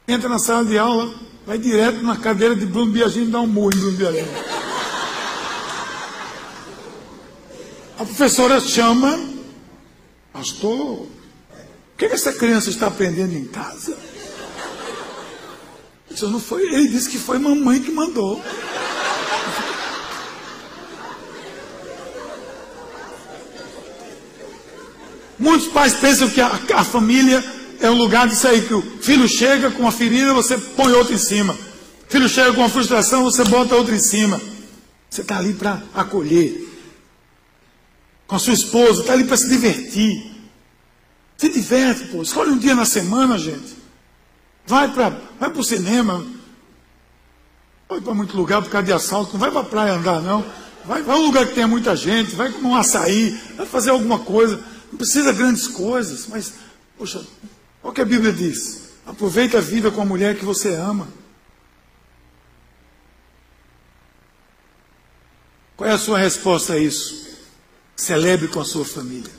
entra 0.07 0.29
na 0.29 0.37
sala 0.37 0.63
de 0.65 0.77
aula, 0.77 1.13
vai 1.45 1.57
direto 1.57 2.03
na 2.03 2.15
cadeira 2.15 2.55
de 2.55 2.65
Bruno 2.65 2.91
Biagini 2.91 3.27
e 3.27 3.31
dá 3.31 3.41
um 3.41 3.47
murro 3.47 3.73
em 3.73 3.79
Bruno 3.79 3.97
Biagini. 3.97 4.29
A 7.97 8.05
professora 8.05 8.61
chama, 8.61 9.19
pastor, 10.31 10.71
o 10.71 11.09
que, 11.97 12.07
que 12.07 12.13
essa 12.13 12.31
criança 12.31 12.69
está 12.69 12.87
aprendendo 12.87 13.33
em 13.33 13.45
casa? 13.45 13.97
Não 16.27 16.39
foi, 16.39 16.63
ele 16.63 16.87
disse 16.87 17.09
que 17.09 17.17
foi 17.17 17.37
mamãe 17.37 17.79
que 17.79 17.91
mandou. 17.91 18.43
Muitos 25.39 25.69
pais 25.69 25.93
pensam 25.93 26.29
que 26.29 26.41
a, 26.41 26.59
a, 26.75 26.83
família 26.83 27.41
é 27.79 27.89
um 27.89 27.97
lugar 27.97 28.27
de 28.27 28.35
sair, 28.35 28.67
que 28.67 28.73
o 28.73 28.81
filho 28.99 29.27
chega 29.27 29.71
com 29.71 29.83
uma 29.83 29.91
ferida, 29.91 30.33
você 30.33 30.57
põe 30.57 30.91
outro 30.91 31.13
em 31.13 31.17
cima. 31.17 31.53
O 31.53 32.11
filho 32.11 32.27
chega 32.27 32.51
com 32.51 32.59
uma 32.59 32.69
frustração, 32.69 33.23
você 33.23 33.45
bota 33.45 33.75
outro 33.75 33.95
em 33.95 33.99
cima. 33.99 34.41
Você 35.09 35.21
está 35.21 35.37
ali 35.37 35.53
para 35.53 35.81
acolher. 35.93 36.67
Com 38.27 38.35
a 38.35 38.39
sua 38.39 38.53
esposa, 38.53 39.01
está 39.01 39.13
ali 39.13 39.23
para 39.23 39.37
se 39.37 39.47
divertir. 39.47 40.29
Se 41.37 41.47
diverte, 41.47 42.03
pô. 42.09 42.21
Escolhe 42.21 42.51
um 42.51 42.57
dia 42.57 42.75
na 42.75 42.85
semana, 42.85 43.37
gente. 43.37 43.78
Vai 44.69 44.93
para 44.93 45.09
vai 45.39 45.51
o 45.51 45.63
cinema. 45.63 46.23
Não 47.89 47.99
para 47.99 48.13
muito 48.13 48.37
lugar 48.37 48.61
por 48.61 48.69
causa 48.69 48.85
de 48.85 48.93
assalto, 48.93 49.33
não 49.33 49.39
vai 49.39 49.49
para 49.49 49.61
a 49.61 49.63
praia 49.63 49.93
andar, 49.93 50.21
não. 50.21 50.45
Vai, 50.85 51.01
vai 51.01 51.15
a 51.15 51.19
um 51.19 51.25
lugar 51.25 51.47
que 51.47 51.55
tenha 51.55 51.67
muita 51.67 51.95
gente, 51.95 52.35
vai 52.35 52.51
comer 52.51 52.67
um 52.67 52.75
açaí, 52.75 53.31
vai 53.57 53.65
fazer 53.65 53.89
alguma 53.89 54.19
coisa. 54.19 54.63
Não 54.91 54.97
precisa 54.99 55.33
grandes 55.33 55.67
coisas, 55.67 56.27
mas, 56.27 56.53
poxa, 56.95 57.17
olha 57.17 57.27
o 57.81 57.91
que 57.91 58.01
a 58.01 58.05
Bíblia 58.05 58.31
diz. 58.31 58.91
Aproveita 59.07 59.57
a 59.57 59.61
vida 59.61 59.89
com 59.89 60.03
a 60.03 60.05
mulher 60.05 60.37
que 60.37 60.45
você 60.45 60.75
ama. 60.75 61.07
Qual 65.75 65.89
é 65.89 65.93
a 65.93 65.97
sua 65.97 66.19
resposta 66.19 66.73
a 66.73 66.77
isso? 66.77 67.27
Celebre 67.95 68.47
com 68.47 68.61
a 68.61 68.65
sua 68.65 68.85
família. 68.85 69.38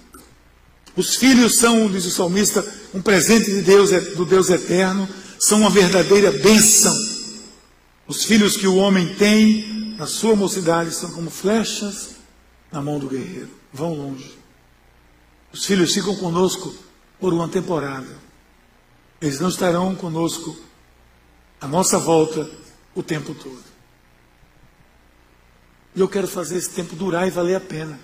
Os 0.96 1.16
filhos 1.16 1.56
são, 1.56 1.90
diz 1.90 2.04
o 2.04 2.10
salmista, 2.10 2.66
um 2.92 3.00
presente 3.00 3.50
de 3.50 3.62
Deus, 3.62 3.90
do 4.16 4.24
Deus 4.24 4.50
eterno, 4.50 5.08
são 5.38 5.60
uma 5.60 5.70
verdadeira 5.70 6.30
bênção. 6.32 6.94
Os 8.06 8.24
filhos 8.24 8.56
que 8.56 8.66
o 8.66 8.76
homem 8.76 9.14
tem 9.14 9.94
na 9.96 10.06
sua 10.06 10.34
mocidade 10.34 10.92
são 10.94 11.12
como 11.12 11.30
flechas 11.30 12.16
na 12.72 12.80
mão 12.80 12.98
do 12.98 13.08
guerreiro, 13.08 13.50
vão 13.72 13.94
longe. 13.94 14.38
Os 15.52 15.64
filhos 15.64 15.92
ficam 15.92 16.16
conosco 16.16 16.74
por 17.18 17.32
uma 17.32 17.48
temporada. 17.48 18.18
Eles 19.20 19.40
não 19.40 19.48
estarão 19.48 19.94
conosco 19.94 20.56
à 21.60 21.66
nossa 21.66 21.98
volta 21.98 22.48
o 22.94 23.02
tempo 23.02 23.34
todo. 23.34 23.62
E 25.94 26.00
eu 26.00 26.08
quero 26.08 26.28
fazer 26.28 26.56
esse 26.56 26.70
tempo 26.70 26.94
durar 26.96 27.26
e 27.26 27.30
valer 27.30 27.56
a 27.56 27.60
pena. 27.60 27.98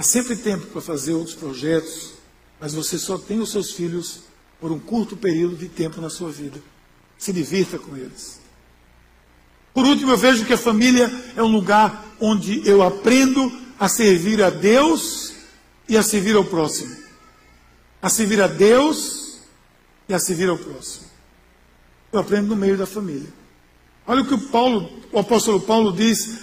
Há 0.00 0.02
sempre 0.02 0.34
tempo 0.34 0.64
para 0.68 0.80
fazer 0.80 1.12
outros 1.12 1.36
projetos, 1.36 2.14
mas 2.58 2.72
você 2.72 2.96
só 2.98 3.18
tem 3.18 3.38
os 3.38 3.50
seus 3.50 3.72
filhos 3.72 4.20
por 4.58 4.72
um 4.72 4.78
curto 4.78 5.14
período 5.14 5.56
de 5.56 5.68
tempo 5.68 6.00
na 6.00 6.08
sua 6.08 6.30
vida. 6.30 6.58
Se 7.18 7.34
divirta 7.34 7.78
com 7.78 7.94
eles. 7.94 8.40
Por 9.74 9.84
último, 9.84 10.12
eu 10.12 10.16
vejo 10.16 10.46
que 10.46 10.54
a 10.54 10.56
família 10.56 11.12
é 11.36 11.42
um 11.42 11.52
lugar 11.52 12.16
onde 12.18 12.66
eu 12.66 12.82
aprendo 12.82 13.52
a 13.78 13.90
servir 13.90 14.42
a 14.42 14.48
Deus 14.48 15.34
e 15.86 15.98
a 15.98 16.02
servir 16.02 16.34
ao 16.34 16.46
próximo. 16.46 16.96
A 18.00 18.08
servir 18.08 18.40
a 18.40 18.46
Deus 18.46 19.40
e 20.08 20.14
a 20.14 20.18
servir 20.18 20.48
ao 20.48 20.56
próximo. 20.56 21.04
Eu 22.10 22.20
aprendo 22.20 22.48
no 22.48 22.56
meio 22.56 22.78
da 22.78 22.86
família. 22.86 23.28
Olha 24.06 24.22
o 24.22 24.26
que 24.26 24.32
o 24.32 24.48
Paulo, 24.48 24.90
o 25.12 25.18
apóstolo 25.18 25.60
Paulo 25.60 25.92
diz 25.92 26.38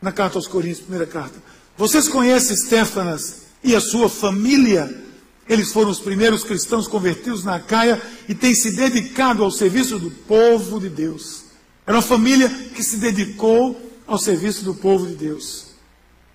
na 0.00 0.12
carta 0.12 0.38
aos 0.38 0.46
Coríntios, 0.46 0.80
primeira 0.80 1.06
carta. 1.06 1.55
Vocês 1.76 2.08
conhecem 2.08 2.56
Stefanas 2.56 3.42
e 3.62 3.76
a 3.76 3.80
sua 3.80 4.08
família? 4.08 5.04
Eles 5.46 5.72
foram 5.72 5.90
os 5.90 6.00
primeiros 6.00 6.42
cristãos 6.42 6.88
convertidos 6.88 7.44
na 7.44 7.60
Caia 7.60 8.00
e 8.26 8.34
têm 8.34 8.54
se 8.54 8.74
dedicado 8.74 9.44
ao 9.44 9.50
serviço 9.50 9.98
do 9.98 10.10
povo 10.10 10.80
de 10.80 10.88
Deus. 10.88 11.44
Era 11.86 11.98
uma 11.98 12.02
família 12.02 12.48
que 12.48 12.82
se 12.82 12.96
dedicou 12.96 13.78
ao 14.06 14.18
serviço 14.18 14.64
do 14.64 14.74
povo 14.74 15.06
de 15.06 15.14
Deus. 15.14 15.66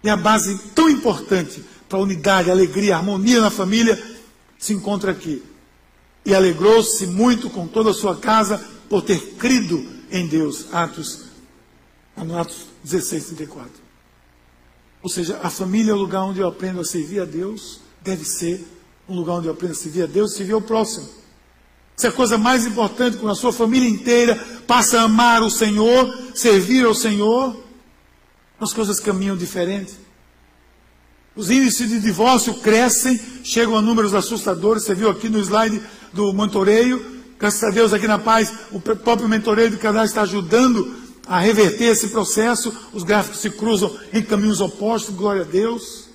E 0.03 0.09
a 0.09 0.15
base 0.15 0.57
tão 0.75 0.89
importante 0.89 1.63
para 1.89 1.97
a 1.97 2.01
unidade, 2.01 2.49
a 2.49 2.53
alegria, 2.53 2.95
a 2.95 2.99
harmonia 2.99 3.41
na 3.41 3.49
família 3.49 4.01
se 4.59 4.73
encontra 4.73 5.11
aqui. 5.11 5.43
E 6.23 6.35
alegrou-se 6.35 7.07
muito 7.07 7.49
com 7.49 7.67
toda 7.67 7.89
a 7.89 7.95
sua 7.95 8.15
casa 8.15 8.63
por 8.87 9.01
ter 9.01 9.19
crido 9.39 9.83
em 10.11 10.27
Deus. 10.27 10.67
Atos, 10.71 11.23
Atos 12.15 12.67
16, 12.83 13.25
34. 13.25 13.80
Ou 15.02 15.10
seja, 15.10 15.39
a 15.41 15.49
família 15.49 15.91
é 15.91 15.93
o 15.93 15.97
lugar 15.97 16.24
onde 16.24 16.39
eu 16.39 16.47
aprendo 16.47 16.80
a 16.80 16.86
servir 16.86 17.22
a 17.22 17.26
Deus, 17.26 17.80
deve 18.02 18.24
ser 18.24 18.66
um 19.08 19.16
lugar 19.16 19.34
onde 19.34 19.47
eu 19.47 19.54
aprendo 19.54 19.72
a 19.72 19.76
servir 19.76 20.04
a 20.04 20.06
Deus 20.06 20.34
e 20.34 20.38
servir 20.38 20.54
ao 20.54 20.62
próximo. 20.62 21.10
Isso 21.97 22.08
é 22.08 22.10
a 22.10 22.14
coisa 22.14 22.38
mais 22.38 22.66
importante 22.66 23.18
quando 23.18 23.32
a 23.32 23.36
sua 23.36 23.52
família 23.52 23.89
inteira 23.89 24.36
passa 24.66 24.99
a 24.99 25.04
amar 25.04 25.43
o 25.43 25.49
Senhor, 25.49 26.18
servir 26.34 26.86
ao 26.86 26.95
Senhor, 26.95 27.56
as 28.60 28.74
coisas 28.74 28.99
caminham 28.99 29.36
diferente. 29.36 29.93
Os 31.36 31.49
índices 31.49 31.89
de 31.89 31.99
divórcio 31.99 32.54
crescem, 32.56 33.20
chegam 33.43 33.78
a 33.78 33.82
números 33.82 34.14
assustadores. 34.14 34.84
Você 34.84 34.93
viu 34.93 35.10
aqui 35.10 35.30
no 35.30 35.39
slide 35.39 35.82
do 36.14 36.34
mentoreio. 36.34 37.22
Graças 37.39 37.64
a 37.64 37.72
Deus, 37.72 37.93
aqui 37.93 38.08
na 38.08 38.20
paz, 38.20 38.54
o 38.72 38.80
próprio 38.80 39.28
mentoreio 39.28 39.72
do 39.72 39.78
canal 39.78 40.04
está 40.04 40.22
ajudando 40.24 41.01
a 41.28 41.39
reverter 41.39 41.86
esse 41.86 42.09
processo. 42.09 42.74
Os 42.93 43.03
gráficos 43.03 43.39
se 43.39 43.49
cruzam 43.49 43.95
em 44.13 44.22
caminhos 44.22 44.61
opostos, 44.61 45.15
glória 45.15 45.41
a 45.41 45.45
Deus. 45.45 46.09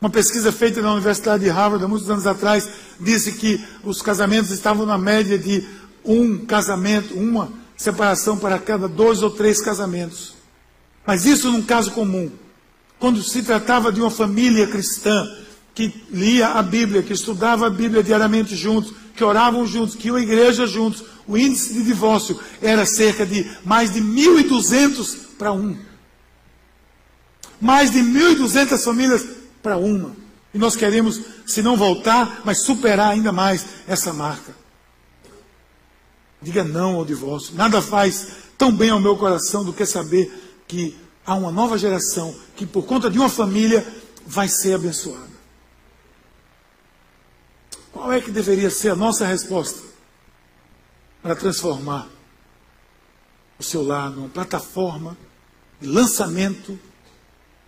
Uma 0.00 0.10
pesquisa 0.10 0.52
feita 0.52 0.80
na 0.80 0.92
Universidade 0.92 1.44
de 1.44 1.50
Harvard 1.50 1.84
há 1.84 1.88
muitos 1.88 2.08
anos 2.08 2.26
atrás 2.26 2.68
disse 3.00 3.32
que 3.32 3.64
os 3.82 4.00
casamentos 4.00 4.50
estavam 4.50 4.86
na 4.86 4.96
média 4.96 5.36
de 5.36 5.66
um 6.04 6.38
casamento, 6.46 7.14
uma 7.14 7.52
separação 7.76 8.36
para 8.36 8.58
cada 8.58 8.88
dois 8.88 9.22
ou 9.22 9.30
três 9.30 9.60
casamentos. 9.60 10.34
Mas 11.04 11.26
isso 11.26 11.50
num 11.50 11.62
caso 11.62 11.90
comum. 11.92 12.30
Quando 12.98 13.22
se 13.22 13.42
tratava 13.42 13.90
de 13.90 14.00
uma 14.00 14.10
família 14.10 14.66
cristã 14.66 15.26
que 15.74 15.92
lia 16.10 16.48
a 16.48 16.62
Bíblia, 16.62 17.02
que 17.02 17.12
estudava 17.12 17.66
a 17.66 17.70
Bíblia 17.70 18.02
diariamente 18.02 18.56
juntos, 18.56 18.92
que 19.18 19.24
oravam 19.24 19.66
juntos, 19.66 19.96
que 19.96 20.06
iam 20.06 20.16
à 20.16 20.20
igreja 20.20 20.64
juntos, 20.64 21.02
o 21.26 21.36
índice 21.36 21.74
de 21.74 21.82
divórcio 21.82 22.38
era 22.62 22.86
cerca 22.86 23.26
de 23.26 23.50
mais 23.64 23.92
de 23.92 24.00
1.200 24.00 25.16
para 25.36 25.52
um. 25.52 25.76
Mais 27.60 27.90
de 27.90 27.98
1.200 27.98 28.78
famílias 28.84 29.26
para 29.60 29.76
uma. 29.76 30.12
E 30.54 30.58
nós 30.58 30.76
queremos, 30.76 31.20
se 31.44 31.60
não 31.62 31.76
voltar, 31.76 32.42
mas 32.44 32.62
superar 32.62 33.10
ainda 33.10 33.32
mais 33.32 33.66
essa 33.88 34.12
marca. 34.12 34.54
Diga 36.40 36.62
não 36.62 36.94
ao 36.94 37.04
divórcio. 37.04 37.56
Nada 37.56 37.82
faz 37.82 38.28
tão 38.56 38.70
bem 38.70 38.90
ao 38.90 39.00
meu 39.00 39.16
coração 39.16 39.64
do 39.64 39.72
que 39.72 39.84
saber 39.84 40.62
que 40.68 40.96
há 41.26 41.34
uma 41.34 41.50
nova 41.50 41.76
geração 41.76 42.32
que, 42.54 42.64
por 42.64 42.84
conta 42.84 43.10
de 43.10 43.18
uma 43.18 43.28
família, 43.28 43.84
vai 44.24 44.48
ser 44.48 44.74
abençoada. 44.74 45.37
Qual 47.98 48.12
é 48.12 48.20
que 48.20 48.30
deveria 48.30 48.70
ser 48.70 48.90
a 48.90 48.94
nossa 48.94 49.26
resposta 49.26 49.82
para 51.20 51.34
transformar 51.34 52.08
o 53.58 53.62
seu 53.62 53.82
lar 53.82 54.08
numa 54.10 54.28
plataforma 54.28 55.18
de 55.80 55.88
lançamento 55.88 56.78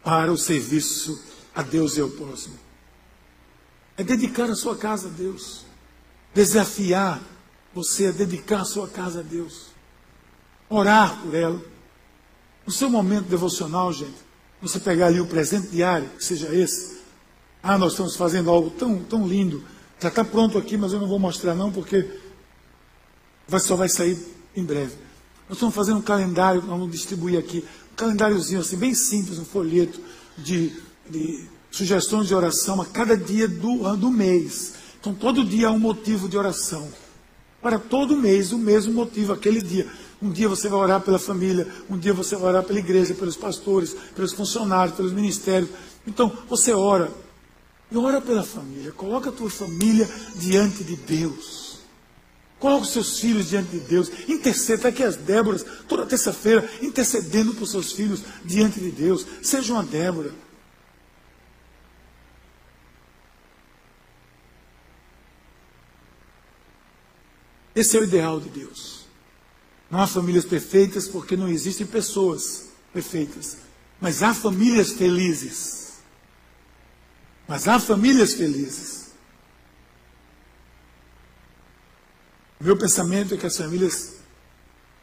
para 0.04 0.32
o 0.32 0.38
serviço 0.38 1.20
a 1.52 1.62
Deus 1.62 1.96
e 1.96 2.00
ao 2.00 2.08
próximo? 2.10 2.56
É 3.96 4.04
dedicar 4.04 4.48
a 4.48 4.54
sua 4.54 4.76
casa 4.76 5.08
a 5.08 5.10
Deus. 5.10 5.64
Desafiar 6.32 7.20
você 7.74 8.06
a 8.06 8.12
dedicar 8.12 8.60
a 8.60 8.64
sua 8.64 8.86
casa 8.86 9.18
a 9.18 9.24
Deus. 9.24 9.70
Orar 10.68 11.20
por 11.22 11.34
ela 11.34 11.60
no 12.64 12.70
seu 12.72 12.88
momento 12.88 13.26
devocional, 13.26 13.92
gente, 13.92 14.14
você 14.62 14.78
pegar 14.78 15.08
ali 15.08 15.20
o 15.20 15.26
presente 15.26 15.66
diário, 15.70 16.08
que 16.10 16.24
seja 16.24 16.54
esse. 16.54 17.00
Ah, 17.60 17.76
nós 17.76 17.94
estamos 17.94 18.14
fazendo 18.14 18.48
algo 18.48 18.70
tão, 18.70 19.02
tão 19.02 19.26
lindo. 19.26 19.79
Já 20.00 20.08
está 20.08 20.24
pronto 20.24 20.56
aqui, 20.56 20.76
mas 20.76 20.92
eu 20.92 21.00
não 21.00 21.06
vou 21.06 21.18
mostrar 21.18 21.54
não, 21.54 21.70
porque 21.70 22.08
vai, 23.46 23.60
só 23.60 23.76
vai 23.76 23.88
sair 23.88 24.18
em 24.56 24.64
breve. 24.64 24.94
Nós 25.48 25.56
estamos 25.56 25.74
fazendo 25.74 25.98
um 25.98 26.02
calendário, 26.02 26.62
vamos 26.62 26.90
distribuir 26.90 27.38
aqui, 27.38 27.64
um 27.92 27.96
calendáriozinho 27.96 28.60
assim, 28.60 28.76
bem 28.76 28.94
simples, 28.94 29.38
um 29.38 29.44
folheto 29.44 30.00
de, 30.38 30.72
de 31.08 31.44
sugestões 31.70 32.28
de 32.28 32.34
oração 32.34 32.80
a 32.80 32.86
cada 32.86 33.16
dia 33.16 33.46
do, 33.46 33.96
do 33.96 34.10
mês. 34.10 34.74
Então, 34.98 35.14
todo 35.14 35.44
dia 35.44 35.68
há 35.68 35.70
um 35.70 35.78
motivo 35.78 36.28
de 36.28 36.38
oração. 36.38 36.88
Para 37.60 37.78
todo 37.78 38.16
mês, 38.16 38.52
o 38.52 38.58
mesmo 38.58 38.92
motivo, 38.94 39.32
aquele 39.32 39.60
dia. 39.60 39.86
Um 40.22 40.30
dia 40.30 40.48
você 40.48 40.68
vai 40.68 40.78
orar 40.78 41.00
pela 41.00 41.18
família, 41.18 41.66
um 41.90 41.98
dia 41.98 42.12
você 42.12 42.36
vai 42.36 42.50
orar 42.50 42.62
pela 42.62 42.78
igreja, 42.78 43.14
pelos 43.14 43.36
pastores, 43.36 43.94
pelos 44.14 44.32
funcionários, 44.32 44.96
pelos 44.96 45.12
ministérios. 45.12 45.70
Então, 46.06 46.32
você 46.48 46.72
ora. 46.72 47.10
E 47.90 47.96
ora 47.96 48.20
pela 48.20 48.44
família. 48.44 48.92
Coloca 48.92 49.30
a 49.30 49.32
tua 49.32 49.50
família 49.50 50.08
diante 50.36 50.84
de 50.84 50.96
Deus. 50.96 51.80
Coloca 52.58 52.82
os 52.82 52.92
seus 52.92 53.18
filhos 53.18 53.48
diante 53.48 53.70
de 53.70 53.80
Deus. 53.80 54.10
Interceda, 54.28 54.74
está 54.74 54.88
aqui 54.90 55.02
as 55.02 55.16
Déboras, 55.16 55.64
toda 55.88 56.06
terça-feira, 56.06 56.70
intercedendo 56.82 57.54
por 57.54 57.66
seus 57.66 57.92
filhos 57.92 58.22
diante 58.44 58.78
de 58.78 58.90
Deus. 58.90 59.26
Seja 59.42 59.72
uma 59.72 59.82
Débora. 59.82 60.32
Esse 67.74 67.96
é 67.96 68.00
o 68.00 68.04
ideal 68.04 68.38
de 68.38 68.50
Deus. 68.50 69.06
Não 69.90 70.00
há 70.00 70.06
famílias 70.06 70.44
perfeitas 70.44 71.08
porque 71.08 71.36
não 71.36 71.48
existem 71.48 71.86
pessoas 71.86 72.68
perfeitas. 72.92 73.56
Mas 73.98 74.22
há 74.22 74.34
famílias 74.34 74.92
felizes. 74.92 75.79
Mas 77.50 77.66
há 77.66 77.80
famílias 77.80 78.34
felizes. 78.34 79.10
Meu 82.60 82.76
pensamento 82.76 83.34
é 83.34 83.36
que 83.36 83.44
as 83.44 83.56
famílias 83.56 84.14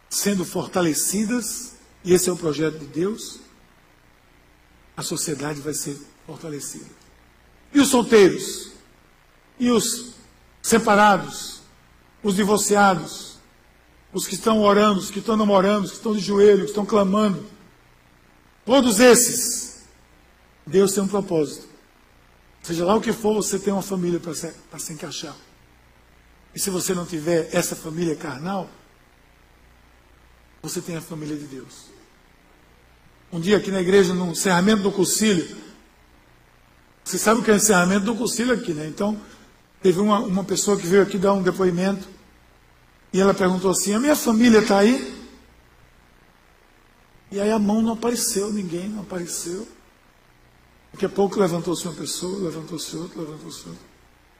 sendo 0.10 0.46
fortalecidas, 0.46 1.74
e 2.06 2.14
esse 2.14 2.30
é 2.30 2.32
o 2.32 2.38
projeto 2.38 2.80
de 2.80 2.86
Deus, 2.86 3.42
a 4.96 5.04
sociedade 5.04 5.60
vai 5.60 5.74
ser 5.74 6.00
fortalecida. 6.26 6.86
E 7.74 7.82
os 7.82 7.90
solteiros? 7.90 8.72
E 9.60 9.70
os 9.70 10.14
separados? 10.62 11.60
Os 12.24 12.38
divorciados? 12.38 13.28
os 14.14 14.26
que 14.26 14.36
estão 14.36 14.62
orando, 14.62 15.00
os 15.00 15.12
que 15.12 15.20
estão 15.20 15.36
namorando, 15.36 15.84
os 15.84 15.92
que 15.92 15.98
estão 15.98 16.16
de 16.16 16.22
joelho, 16.22 16.60
os 16.60 16.64
que 16.64 16.70
estão 16.70 16.86
clamando. 16.86 17.46
Todos 18.66 19.02
esses, 19.02 19.84
Deus 20.66 20.94
tem 20.94 21.04
um 21.04 21.08
propósito. 21.08 21.67
Seja 22.68 22.84
lá 22.84 22.98
o 22.98 23.02
que 23.02 23.14
for, 23.14 23.34
você 23.34 23.58
tem 23.58 23.72
uma 23.72 23.82
família 23.82 24.20
para 24.20 24.36
se, 24.36 24.54
se 24.78 24.92
encaixar. 24.92 25.34
E 26.54 26.60
se 26.60 26.70
você 26.70 26.94
não 26.94 27.06
tiver 27.06 27.48
essa 27.54 27.78
família 27.78 28.14
carnal, 28.14 28.70
você 30.62 30.82
tem 30.82 30.98
a 30.98 31.02
família 31.02 31.38
de 31.38 31.46
Deus. 31.46 31.86
Um 33.32 33.40
dia 33.40 33.56
aqui 33.56 33.72
na 33.72 33.80
igreja, 33.80 34.14
no 34.14 34.32
encerramento 34.32 34.84
do 34.84 34.92
concílio, 34.92 35.48
você 37.06 37.18
sabe 37.18 37.40
o 37.40 37.44
que 37.44 37.50
é 37.50 37.54
o 37.54 37.56
encerramento 37.56 38.04
do 38.04 38.16
concílio 38.16 38.54
aqui, 38.54 38.74
né? 38.74 38.86
Então, 38.86 39.18
teve 39.82 40.02
uma, 40.02 40.20
uma 40.20 40.44
pessoa 40.44 40.76
que 40.76 40.86
veio 40.86 41.04
aqui 41.04 41.18
dar 41.18 41.32
um 41.32 41.42
depoimento 41.42 42.06
e 43.14 43.22
ela 43.22 43.34
perguntou 43.34 43.72
assim: 43.72 43.94
A 43.94 44.00
minha 44.00 44.16
família 44.16 44.60
está 44.60 44.80
aí? 44.80 45.16
E 47.32 47.40
aí 47.40 47.50
a 47.50 47.60
mão 47.60 47.82
não 47.82 47.94
apareceu, 47.94 48.52
ninguém 48.52 48.90
não 48.90 49.04
apareceu. 49.04 49.66
Daqui 50.92 51.06
a 51.06 51.10
pouco 51.10 51.40
levantou-se 51.40 51.86
uma 51.88 51.94
pessoa, 51.94 52.44
levantou-se 52.44 52.96
outra, 52.96 53.22
levantou-se 53.22 53.68
outra. 53.68 53.86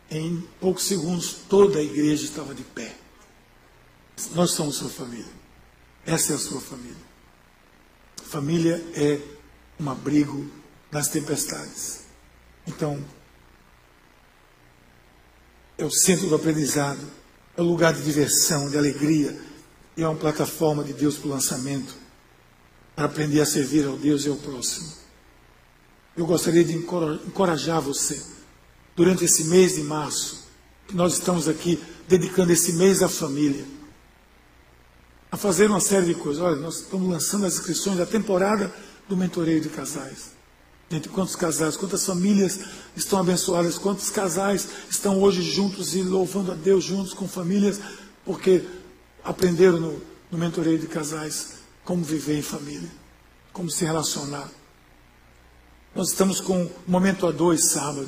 Em 0.10 0.48
poucos 0.60 0.84
segundos, 0.84 1.36
toda 1.50 1.80
a 1.80 1.84
igreja 1.84 2.24
estava 2.24 2.56
de 2.56 2.64
pé. 2.64 2.96
Nós 4.34 4.52
somos 4.52 4.78
sua 4.78 4.90
família. 4.90 5.32
Essa 6.06 6.34
é 6.34 6.36
a 6.36 6.40
sua 6.40 6.62
família. 6.62 7.08
Família 8.24 8.84
é 8.96 9.20
um 9.80 9.90
abrigo 9.90 10.50
nas 10.92 11.10
tempestades. 11.10 12.02
Então, 12.66 13.04
é 15.78 15.86
o 15.86 15.92
centro 15.92 16.28
do 16.28 16.36
aprendizado, 16.36 17.06
é 17.56 17.62
o 17.62 17.66
lugar 17.66 17.94
de 17.94 18.02
diversão, 18.02 18.70
de 18.70 18.78
alegria, 18.78 19.40
e 19.96 20.02
é 20.04 20.08
uma 20.08 20.18
plataforma 20.18 20.84
de 20.84 20.94
Deus 20.94 21.18
para 21.18 21.28
o 21.28 21.32
lançamento, 21.32 21.96
para 22.96 23.06
aprender 23.06 23.42
a 23.42 23.46
servir 23.46 23.86
ao 23.86 23.98
Deus 23.98 24.26
e 24.26 24.30
ao 24.30 24.36
próximo. 24.36 25.07
Eu 26.18 26.26
gostaria 26.26 26.64
de 26.64 26.74
encorajar 26.74 27.80
você, 27.80 28.20
durante 28.96 29.24
esse 29.24 29.44
mês 29.44 29.76
de 29.76 29.84
março, 29.84 30.48
que 30.88 30.96
nós 30.96 31.14
estamos 31.14 31.48
aqui 31.48 31.80
dedicando 32.08 32.52
esse 32.52 32.74
mês 32.74 33.04
à 33.04 33.08
família, 33.08 33.64
a 35.32 35.38
fazer 35.38 35.70
uma 35.70 35.80
série 35.80 36.08
de 36.08 36.16
coisas. 36.16 36.42
Olha, 36.42 36.56
nós 36.56 36.78
estamos 36.78 37.08
lançando 37.08 37.46
as 37.46 37.54
inscrições 37.54 38.00
da 38.00 38.06
temporada 38.08 38.74
do 39.08 39.16
mentoreio 39.16 39.62
de 39.62 39.70
casais. 39.70 40.32
Gente, 40.90 41.08
quantos 41.08 41.36
casais, 41.36 41.78
quantas 41.78 42.04
famílias 42.04 42.62
estão 42.96 43.20
abençoadas, 43.20 43.78
quantos 43.78 44.10
casais 44.10 44.68
estão 44.90 45.22
hoje 45.22 45.44
juntos 45.44 45.94
e 45.94 46.02
louvando 46.02 46.52
a 46.52 46.56
Deus 46.56 46.84
juntos 46.84 47.14
com 47.14 47.28
famílias, 47.28 47.80
porque 48.26 48.64
aprenderam 49.24 49.80
no, 49.80 50.02
no 50.32 50.38
mentoreio 50.40 50.80
de 50.80 50.88
casais 50.88 51.58
como 51.86 52.04
viver 52.04 52.40
em 52.40 52.42
família, 52.42 52.90
como 53.54 53.70
se 53.70 53.86
relacionar. 53.86 54.50
Nós 55.98 56.10
estamos 56.10 56.40
com 56.40 56.62
o 56.64 56.72
momento 56.88 57.26
a 57.26 57.32
dois 57.32 57.72
sábado, 57.72 58.08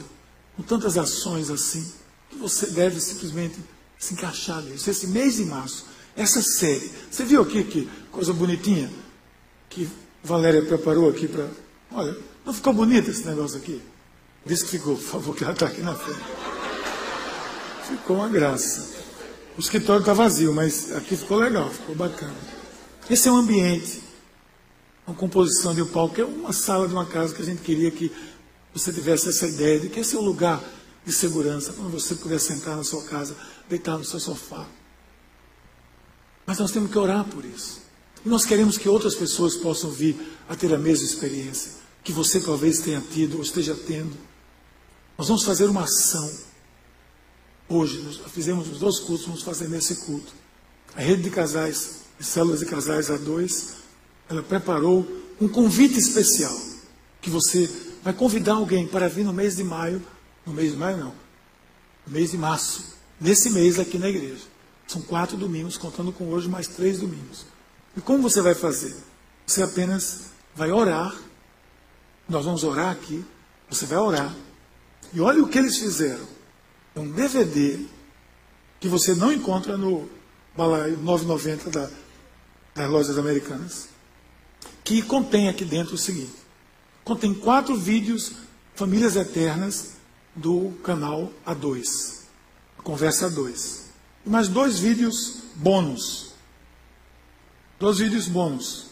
com 0.55 0.61
tantas 0.61 0.95
ações 0.95 1.49
assim, 1.49 1.91
que 2.29 2.37
você 2.37 2.67
deve 2.67 2.99
simplesmente 2.99 3.55
se 3.97 4.13
encaixar 4.13 4.61
nisso. 4.61 4.87
Esse 4.87 5.07
mês 5.07 5.37
de 5.37 5.45
março, 5.45 5.87
essa 6.15 6.39
série. 6.39 6.91
Você 7.09 7.25
viu 7.25 7.41
aqui 7.41 7.63
que 7.63 7.89
coisa 8.11 8.31
bonitinha 8.31 8.91
que 9.71 9.89
Valéria 10.23 10.63
preparou 10.63 11.09
aqui 11.09 11.27
para. 11.27 11.49
Olha, 11.91 12.15
não 12.45 12.53
ficou 12.53 12.73
bonito 12.73 13.09
esse 13.09 13.25
negócio 13.25 13.57
aqui? 13.57 13.81
Diz 14.45 14.61
que 14.61 14.69
ficou, 14.69 14.95
por 14.95 15.03
favor, 15.03 15.35
que 15.35 15.43
ela 15.43 15.53
está 15.53 15.65
aqui 15.65 15.81
na 15.81 15.95
frente. 15.95 16.21
Ficou 17.87 18.17
uma 18.17 18.29
graça. 18.29 18.87
O 19.57 19.59
escritório 19.59 20.01
está 20.01 20.13
vazio, 20.13 20.53
mas 20.53 20.95
aqui 20.95 21.17
ficou 21.17 21.37
legal, 21.37 21.67
ficou 21.71 21.95
bacana. 21.95 22.37
Esse 23.09 23.27
é 23.27 23.31
um 23.31 23.37
ambiente, 23.37 24.03
uma 25.09 25.15
composição 25.15 25.73
de 25.73 25.81
um 25.81 25.87
palco, 25.87 26.15
que 26.15 26.21
é 26.21 26.25
uma 26.25 26.53
sala 26.53 26.87
de 26.87 26.93
uma 26.93 27.05
casa 27.05 27.33
que 27.33 27.41
a 27.41 27.45
gente 27.45 27.61
queria 27.61 27.89
que 27.89 28.11
você 28.71 28.93
tivesse 28.93 29.29
essa 29.29 29.47
ideia 29.47 29.79
de 29.79 29.89
que 29.89 29.99
esse 29.99 30.15
é 30.15 30.19
o 30.19 30.21
lugar 30.21 30.63
de 31.03 31.11
segurança, 31.11 31.73
quando 31.73 31.89
você 31.89 32.13
puder 32.13 32.39
sentar 32.39 32.77
na 32.77 32.83
sua 32.83 33.03
casa, 33.03 33.35
deitar 33.67 33.97
no 33.97 34.05
seu 34.05 34.19
sofá. 34.19 34.67
Mas 36.45 36.59
nós 36.59 36.71
temos 36.71 36.91
que 36.91 36.97
orar 36.97 37.25
por 37.25 37.43
isso. 37.43 37.81
E 38.23 38.29
nós 38.29 38.45
queremos 38.45 38.77
que 38.77 38.87
outras 38.87 39.15
pessoas 39.15 39.55
possam 39.55 39.89
vir 39.89 40.15
a 40.47 40.55
ter 40.55 40.73
a 40.73 40.77
mesma 40.77 41.05
experiência 41.05 41.71
que 42.03 42.11
você 42.11 42.39
talvez 42.39 42.79
tenha 42.79 43.01
tido 43.01 43.37
ou 43.37 43.43
esteja 43.43 43.75
tendo. 43.75 44.15
Nós 45.17 45.27
vamos 45.27 45.43
fazer 45.43 45.65
uma 45.65 45.83
ação. 45.83 46.31
Hoje, 47.67 47.99
nós 48.01 48.19
fizemos 48.31 48.69
os 48.69 48.79
dois 48.79 48.99
cultos, 48.99 49.25
vamos 49.25 49.41
fazer 49.41 49.67
nesse 49.67 50.05
culto. 50.05 50.33
A 50.95 51.01
rede 51.01 51.23
de 51.23 51.29
casais, 51.29 52.01
de 52.19 52.25
células 52.25 52.59
de 52.59 52.65
casais 52.67 53.09
A2, 53.09 53.78
ela 54.29 54.43
preparou 54.43 55.05
um 55.41 55.47
convite 55.47 55.97
especial. 55.97 56.55
Que 57.21 57.29
você 57.29 57.69
vai 58.03 58.13
convidar 58.13 58.53
alguém 58.53 58.87
para 58.87 59.09
vir 59.09 59.25
no 59.25 59.33
mês 59.33 59.57
de 59.57 59.63
maio, 59.63 60.01
no 60.45 60.53
mês 60.53 60.71
de 60.71 60.77
maio 60.77 60.97
não, 60.97 61.13
no 62.07 62.13
mês 62.13 62.31
de 62.31 62.37
março, 62.37 62.95
nesse 63.19 63.49
mês 63.49 63.77
aqui 63.79 63.97
na 63.97 64.07
igreja. 64.07 64.43
São 64.87 65.01
quatro 65.01 65.35
domingos, 65.35 65.77
contando 65.77 66.11
com 66.11 66.29
hoje 66.29 66.47
mais 66.47 66.67
três 66.67 66.99
domingos. 66.99 67.45
E 67.97 68.01
como 68.01 68.23
você 68.23 68.41
vai 68.41 68.55
fazer? 68.55 68.95
Você 69.45 69.61
apenas 69.61 70.29
vai 70.55 70.71
orar 70.71 71.13
nós 72.29 72.45
vamos 72.45 72.63
orar 72.63 72.91
aqui. 72.91 73.25
Você 73.69 73.85
vai 73.87 73.97
orar. 73.97 74.33
E 75.11 75.19
olha 75.19 75.41
o 75.41 75.47
que 75.47 75.57
eles 75.57 75.77
fizeram. 75.79 76.25
É 76.95 76.99
um 76.99 77.11
DVD 77.11 77.83
que 78.79 78.87
você 78.87 79.15
não 79.15 79.33
encontra 79.33 79.75
no 79.75 80.07
balaio 80.55 80.97
990 80.97 81.69
da, 81.71 81.89
das 82.75 82.89
lojas 82.89 83.17
americanas. 83.17 83.88
Que 84.89 85.03
contém 85.03 85.47
aqui 85.47 85.63
dentro 85.63 85.93
o 85.93 85.97
seguinte: 85.99 86.33
contém 87.03 87.31
quatro 87.31 87.75
vídeos 87.75 88.31
Famílias 88.73 89.15
Eternas 89.15 89.91
do 90.35 90.71
canal 90.83 91.31
A2. 91.45 92.21
Conversa 92.77 93.29
A2. 93.29 93.81
E 94.25 94.29
mais 94.31 94.47
dois 94.47 94.79
vídeos 94.79 95.43
bônus. 95.53 96.31
Dois 97.79 97.99
vídeos 97.99 98.27
bônus. 98.27 98.87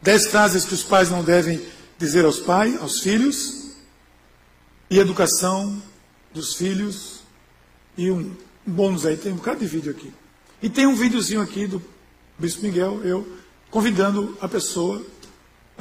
Dez 0.00 0.26
frases 0.26 0.64
que 0.64 0.72
os 0.72 0.82
pais 0.82 1.10
não 1.10 1.22
devem 1.22 1.62
dizer 1.98 2.24
aos 2.24 2.38
pais, 2.38 2.80
aos 2.80 3.00
filhos, 3.00 3.72
e 4.88 4.98
educação 4.98 5.82
dos 6.32 6.54
filhos, 6.54 7.20
e 7.94 8.10
um, 8.10 8.34
bônus 8.66 9.04
aí, 9.04 9.18
tem 9.18 9.32
um 9.32 9.36
bocado 9.36 9.60
de 9.60 9.66
vídeo 9.66 9.92
aqui. 9.92 10.14
E 10.62 10.70
tem 10.70 10.86
um 10.86 10.96
videozinho 10.96 11.42
aqui 11.42 11.66
do 11.66 11.82
Bispo 12.38 12.62
Miguel, 12.62 13.04
eu, 13.04 13.30
convidando 13.70 14.34
a 14.40 14.48
pessoa 14.48 15.04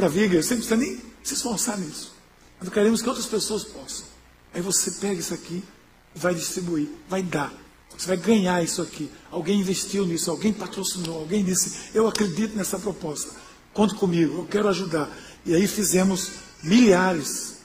para 0.01 0.09
vir 0.09 0.23
à. 0.23 0.41
Você 0.41 0.55
não 0.55 0.61
precisa 0.61 0.77
nem 0.77 0.99
se 1.21 1.35
esforçar 1.35 1.77
nisso. 1.77 2.11
Mas 2.59 2.69
queremos 2.69 3.01
que 3.01 3.07
outras 3.07 3.27
pessoas 3.27 3.63
possam. 3.63 4.05
Aí 4.53 4.61
você 4.61 4.91
pega 4.91 5.19
isso 5.19 5.33
aqui 5.33 5.63
vai 6.15 6.33
distribuir, 6.33 6.89
vai 7.07 7.21
dar. 7.21 7.53
Você 7.97 8.07
vai 8.07 8.17
ganhar 8.17 8.63
isso 8.63 8.81
aqui. 8.81 9.09
Alguém 9.29 9.59
investiu 9.59 10.05
nisso, 10.05 10.31
alguém 10.31 10.51
patrocinou, 10.51 11.19
alguém 11.19 11.43
disse: 11.43 11.91
Eu 11.93 12.07
acredito 12.07 12.55
nessa 12.55 12.79
proposta. 12.79 13.33
Conte 13.73 13.95
comigo, 13.95 14.39
eu 14.39 14.45
quero 14.45 14.67
ajudar. 14.69 15.09
E 15.45 15.55
aí 15.55 15.67
fizemos 15.67 16.31
milhares, 16.63 17.57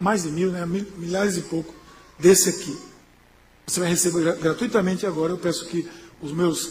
mais 0.00 0.22
de 0.22 0.30
mil, 0.30 0.50
né? 0.50 0.66
milhares 0.66 1.36
e 1.36 1.42
pouco, 1.42 1.74
desse 2.18 2.48
aqui. 2.48 2.76
Você 3.66 3.80
vai 3.80 3.88
receber 3.88 4.36
gratuitamente 4.38 5.06
agora. 5.06 5.32
Eu 5.32 5.38
peço 5.38 5.66
que 5.66 5.88
os 6.20 6.32
meus 6.32 6.70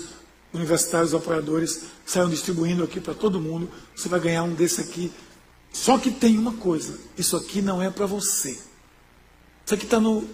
universitários 0.53 1.13
apoiadores 1.13 1.83
saiam 2.05 2.29
distribuindo 2.29 2.83
aqui 2.83 2.99
para 2.99 3.13
todo 3.13 3.39
mundo. 3.39 3.69
Você 3.95 4.09
vai 4.09 4.19
ganhar 4.19 4.43
um 4.43 4.53
desse 4.53 4.81
aqui. 4.81 5.11
Só 5.71 5.97
que 5.97 6.11
tem 6.11 6.37
uma 6.37 6.53
coisa: 6.53 6.99
isso 7.17 7.35
aqui 7.37 7.61
não 7.61 7.81
é 7.81 7.89
para 7.89 8.05
você. 8.05 8.59
Isso 9.65 9.73
aqui 9.73 9.85
está 9.85 9.99
no. 9.99 10.27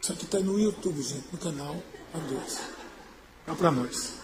Isso 0.00 0.12
aqui 0.12 0.24
está 0.24 0.38
no 0.38 0.60
YouTube, 0.60 1.02
gente, 1.02 1.24
no 1.32 1.38
canal 1.38 1.82
A2. 2.14 2.60
É 3.46 3.54
para 3.54 3.70
nós. 3.70 4.14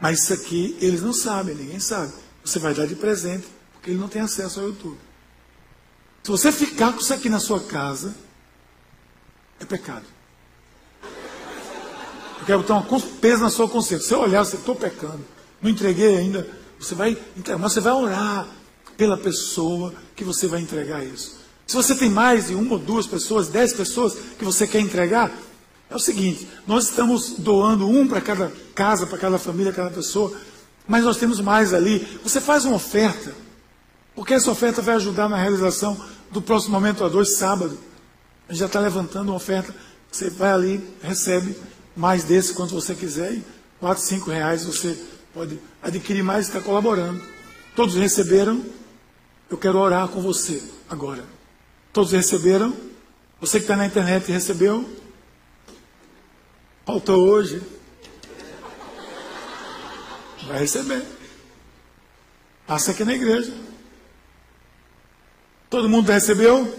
Mas 0.00 0.22
isso 0.22 0.32
aqui 0.32 0.76
eles 0.80 1.02
não 1.02 1.12
sabem, 1.12 1.54
ninguém 1.54 1.78
sabe. 1.78 2.12
Você 2.44 2.58
vai 2.58 2.74
dar 2.74 2.86
de 2.86 2.94
presente, 2.94 3.46
porque 3.72 3.90
ele 3.90 3.98
não 3.98 4.08
tem 4.08 4.22
acesso 4.22 4.60
ao 4.60 4.66
YouTube. 4.66 4.98
Se 6.22 6.30
você 6.30 6.50
ficar 6.50 6.92
com 6.92 7.00
isso 7.00 7.12
aqui 7.12 7.28
na 7.28 7.38
sua 7.38 7.60
casa, 7.60 8.14
é 9.60 9.64
pecado. 9.64 10.13
Eu 12.44 12.46
quero 12.46 12.58
botar 12.58 12.74
um 12.76 13.00
peso 13.00 13.42
na 13.42 13.48
sua 13.48 13.66
consciência. 13.66 14.06
Se 14.06 14.08
você 14.08 14.14
olhar, 14.16 14.44
você 14.44 14.56
estou 14.56 14.76
pecando, 14.76 15.24
não 15.62 15.70
entreguei 15.70 16.14
ainda, 16.14 16.46
você 16.78 16.94
vai 16.94 17.16
entregar, 17.34 17.58
mas 17.58 17.72
você 17.72 17.80
vai 17.80 17.92
orar 17.94 18.46
pela 18.98 19.16
pessoa 19.16 19.94
que 20.14 20.22
você 20.22 20.46
vai 20.46 20.60
entregar 20.60 21.02
isso. 21.02 21.38
Se 21.66 21.74
você 21.74 21.94
tem 21.94 22.10
mais 22.10 22.48
de 22.48 22.54
uma 22.54 22.72
ou 22.74 22.78
duas 22.78 23.06
pessoas, 23.06 23.48
dez 23.48 23.72
pessoas 23.72 24.14
que 24.38 24.44
você 24.44 24.66
quer 24.66 24.80
entregar, 24.80 25.32
é 25.88 25.96
o 25.96 25.98
seguinte: 25.98 26.46
nós 26.66 26.84
estamos 26.84 27.30
doando 27.38 27.88
um 27.88 28.06
para 28.06 28.20
cada 28.20 28.52
casa, 28.74 29.06
para 29.06 29.16
cada 29.16 29.38
família, 29.38 29.72
cada 29.72 29.90
pessoa, 29.90 30.30
mas 30.86 31.02
nós 31.02 31.16
temos 31.16 31.40
mais 31.40 31.72
ali. 31.72 32.00
Você 32.22 32.42
faz 32.42 32.66
uma 32.66 32.76
oferta, 32.76 33.34
porque 34.14 34.34
essa 34.34 34.50
oferta 34.50 34.82
vai 34.82 34.96
ajudar 34.96 35.30
na 35.30 35.38
realização 35.38 35.98
do 36.30 36.42
próximo 36.42 36.74
momento 36.74 37.04
a 37.04 37.08
dois, 37.08 37.38
sábado. 37.38 37.78
A 38.46 38.52
gente 38.52 38.60
já 38.60 38.66
está 38.66 38.80
levantando 38.80 39.30
uma 39.30 39.36
oferta. 39.36 39.74
Você 40.12 40.28
vai 40.28 40.52
ali, 40.52 40.86
recebe 41.02 41.56
mais 41.96 42.24
desse 42.24 42.54
quanto 42.54 42.74
você 42.74 42.94
quiser 42.94 43.34
e 43.34 43.44
quatro, 43.78 44.02
cinco 44.02 44.30
reais 44.30 44.64
você 44.64 44.98
pode 45.32 45.58
adquirir 45.82 46.22
mais 46.22 46.46
e 46.46 46.48
está 46.48 46.60
colaborando. 46.60 47.22
Todos 47.74 47.94
receberam? 47.94 48.64
Eu 49.50 49.58
quero 49.58 49.78
orar 49.78 50.08
com 50.08 50.20
você 50.20 50.62
agora. 50.88 51.24
Todos 51.92 52.12
receberam? 52.12 52.74
Você 53.40 53.58
que 53.58 53.64
está 53.64 53.76
na 53.76 53.86
internet 53.86 54.30
recebeu? 54.30 54.88
Faltou 56.86 57.28
hoje? 57.28 57.62
Vai 60.46 60.58
receber. 60.58 61.04
Passa 62.66 62.90
aqui 62.90 63.04
na 63.04 63.14
igreja. 63.14 63.52
Todo 65.68 65.88
mundo 65.88 66.10
recebeu? 66.10 66.72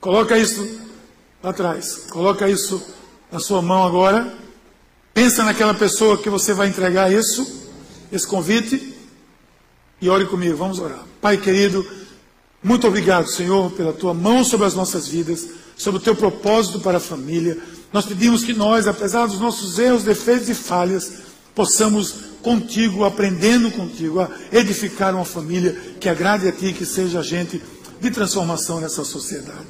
Coloca 0.00 0.38
isso 0.38 0.80
lá 1.42 1.50
atrás. 1.50 2.06
Coloca 2.10 2.48
isso 2.48 2.82
na 3.32 3.40
sua 3.40 3.62
mão 3.62 3.82
agora. 3.82 4.32
Pensa 5.14 5.42
naquela 5.42 5.72
pessoa 5.72 6.18
que 6.18 6.28
você 6.28 6.52
vai 6.52 6.68
entregar 6.68 7.10
isso, 7.10 7.70
esse 8.12 8.26
convite, 8.26 8.94
e 10.00 10.08
ore 10.08 10.26
comigo. 10.26 10.56
Vamos 10.56 10.78
orar. 10.78 11.04
Pai 11.20 11.38
querido, 11.38 11.84
muito 12.62 12.86
obrigado, 12.86 13.28
Senhor, 13.28 13.72
pela 13.72 13.92
tua 13.92 14.12
mão 14.12 14.44
sobre 14.44 14.66
as 14.66 14.74
nossas 14.74 15.08
vidas, 15.08 15.48
sobre 15.76 15.98
o 16.00 16.02
teu 16.02 16.14
propósito 16.14 16.78
para 16.80 16.98
a 16.98 17.00
família. 17.00 17.58
Nós 17.92 18.04
pedimos 18.04 18.44
que 18.44 18.52
nós, 18.52 18.86
apesar 18.86 19.26
dos 19.26 19.40
nossos 19.40 19.78
erros, 19.78 20.04
defeitos 20.04 20.48
e 20.48 20.54
falhas, 20.54 21.12
possamos 21.54 22.14
contigo, 22.42 23.04
aprendendo 23.04 23.70
contigo, 23.70 24.20
a 24.20 24.30
edificar 24.52 25.14
uma 25.14 25.24
família 25.24 25.72
que 26.00 26.08
agrade 26.08 26.48
a 26.48 26.52
ti, 26.52 26.72
que 26.72 26.84
seja 26.84 27.20
agente 27.20 27.62
de 28.00 28.10
transformação 28.10 28.80
nessa 28.80 29.04
sociedade. 29.04 29.66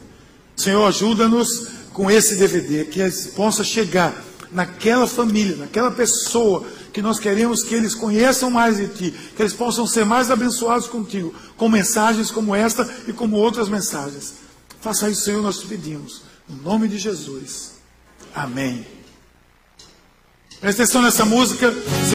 Senhor, 0.57 0.87
ajuda-nos 0.87 1.82
com 1.93 2.11
esse 2.11 2.37
DVD, 2.37 2.85
que 2.85 3.01
possa 3.35 3.63
chegar 3.63 4.15
naquela 4.51 5.07
família, 5.07 5.57
naquela 5.57 5.91
pessoa 5.91 6.67
que 6.93 7.01
nós 7.01 7.19
queremos 7.19 7.63
que 7.63 7.75
eles 7.75 7.95
conheçam 7.95 8.51
mais 8.51 8.77
de 8.77 8.89
Ti, 8.89 9.15
que 9.35 9.43
eles 9.43 9.55
possam 9.55 9.87
ser 9.87 10.05
mais 10.05 10.31
abençoados 10.31 10.87
contigo, 10.87 11.35
com 11.57 11.69
mensagens 11.69 12.31
como 12.31 12.55
esta 12.55 12.89
e 13.09 13.13
como 13.13 13.37
outras 13.37 13.69
mensagens. 13.69 14.35
Faça 14.81 15.09
isso, 15.09 15.23
Senhor, 15.23 15.43
nós 15.43 15.59
te 15.59 15.67
pedimos. 15.67 16.23
No 16.49 16.57
nome 16.57 16.89
de 16.89 16.99
Jesus. 16.99 17.73
Amém. 18.35 18.87
Presta 20.61 20.83
atenção 20.83 21.03
nessa 21.03 21.25
música. 21.25 21.73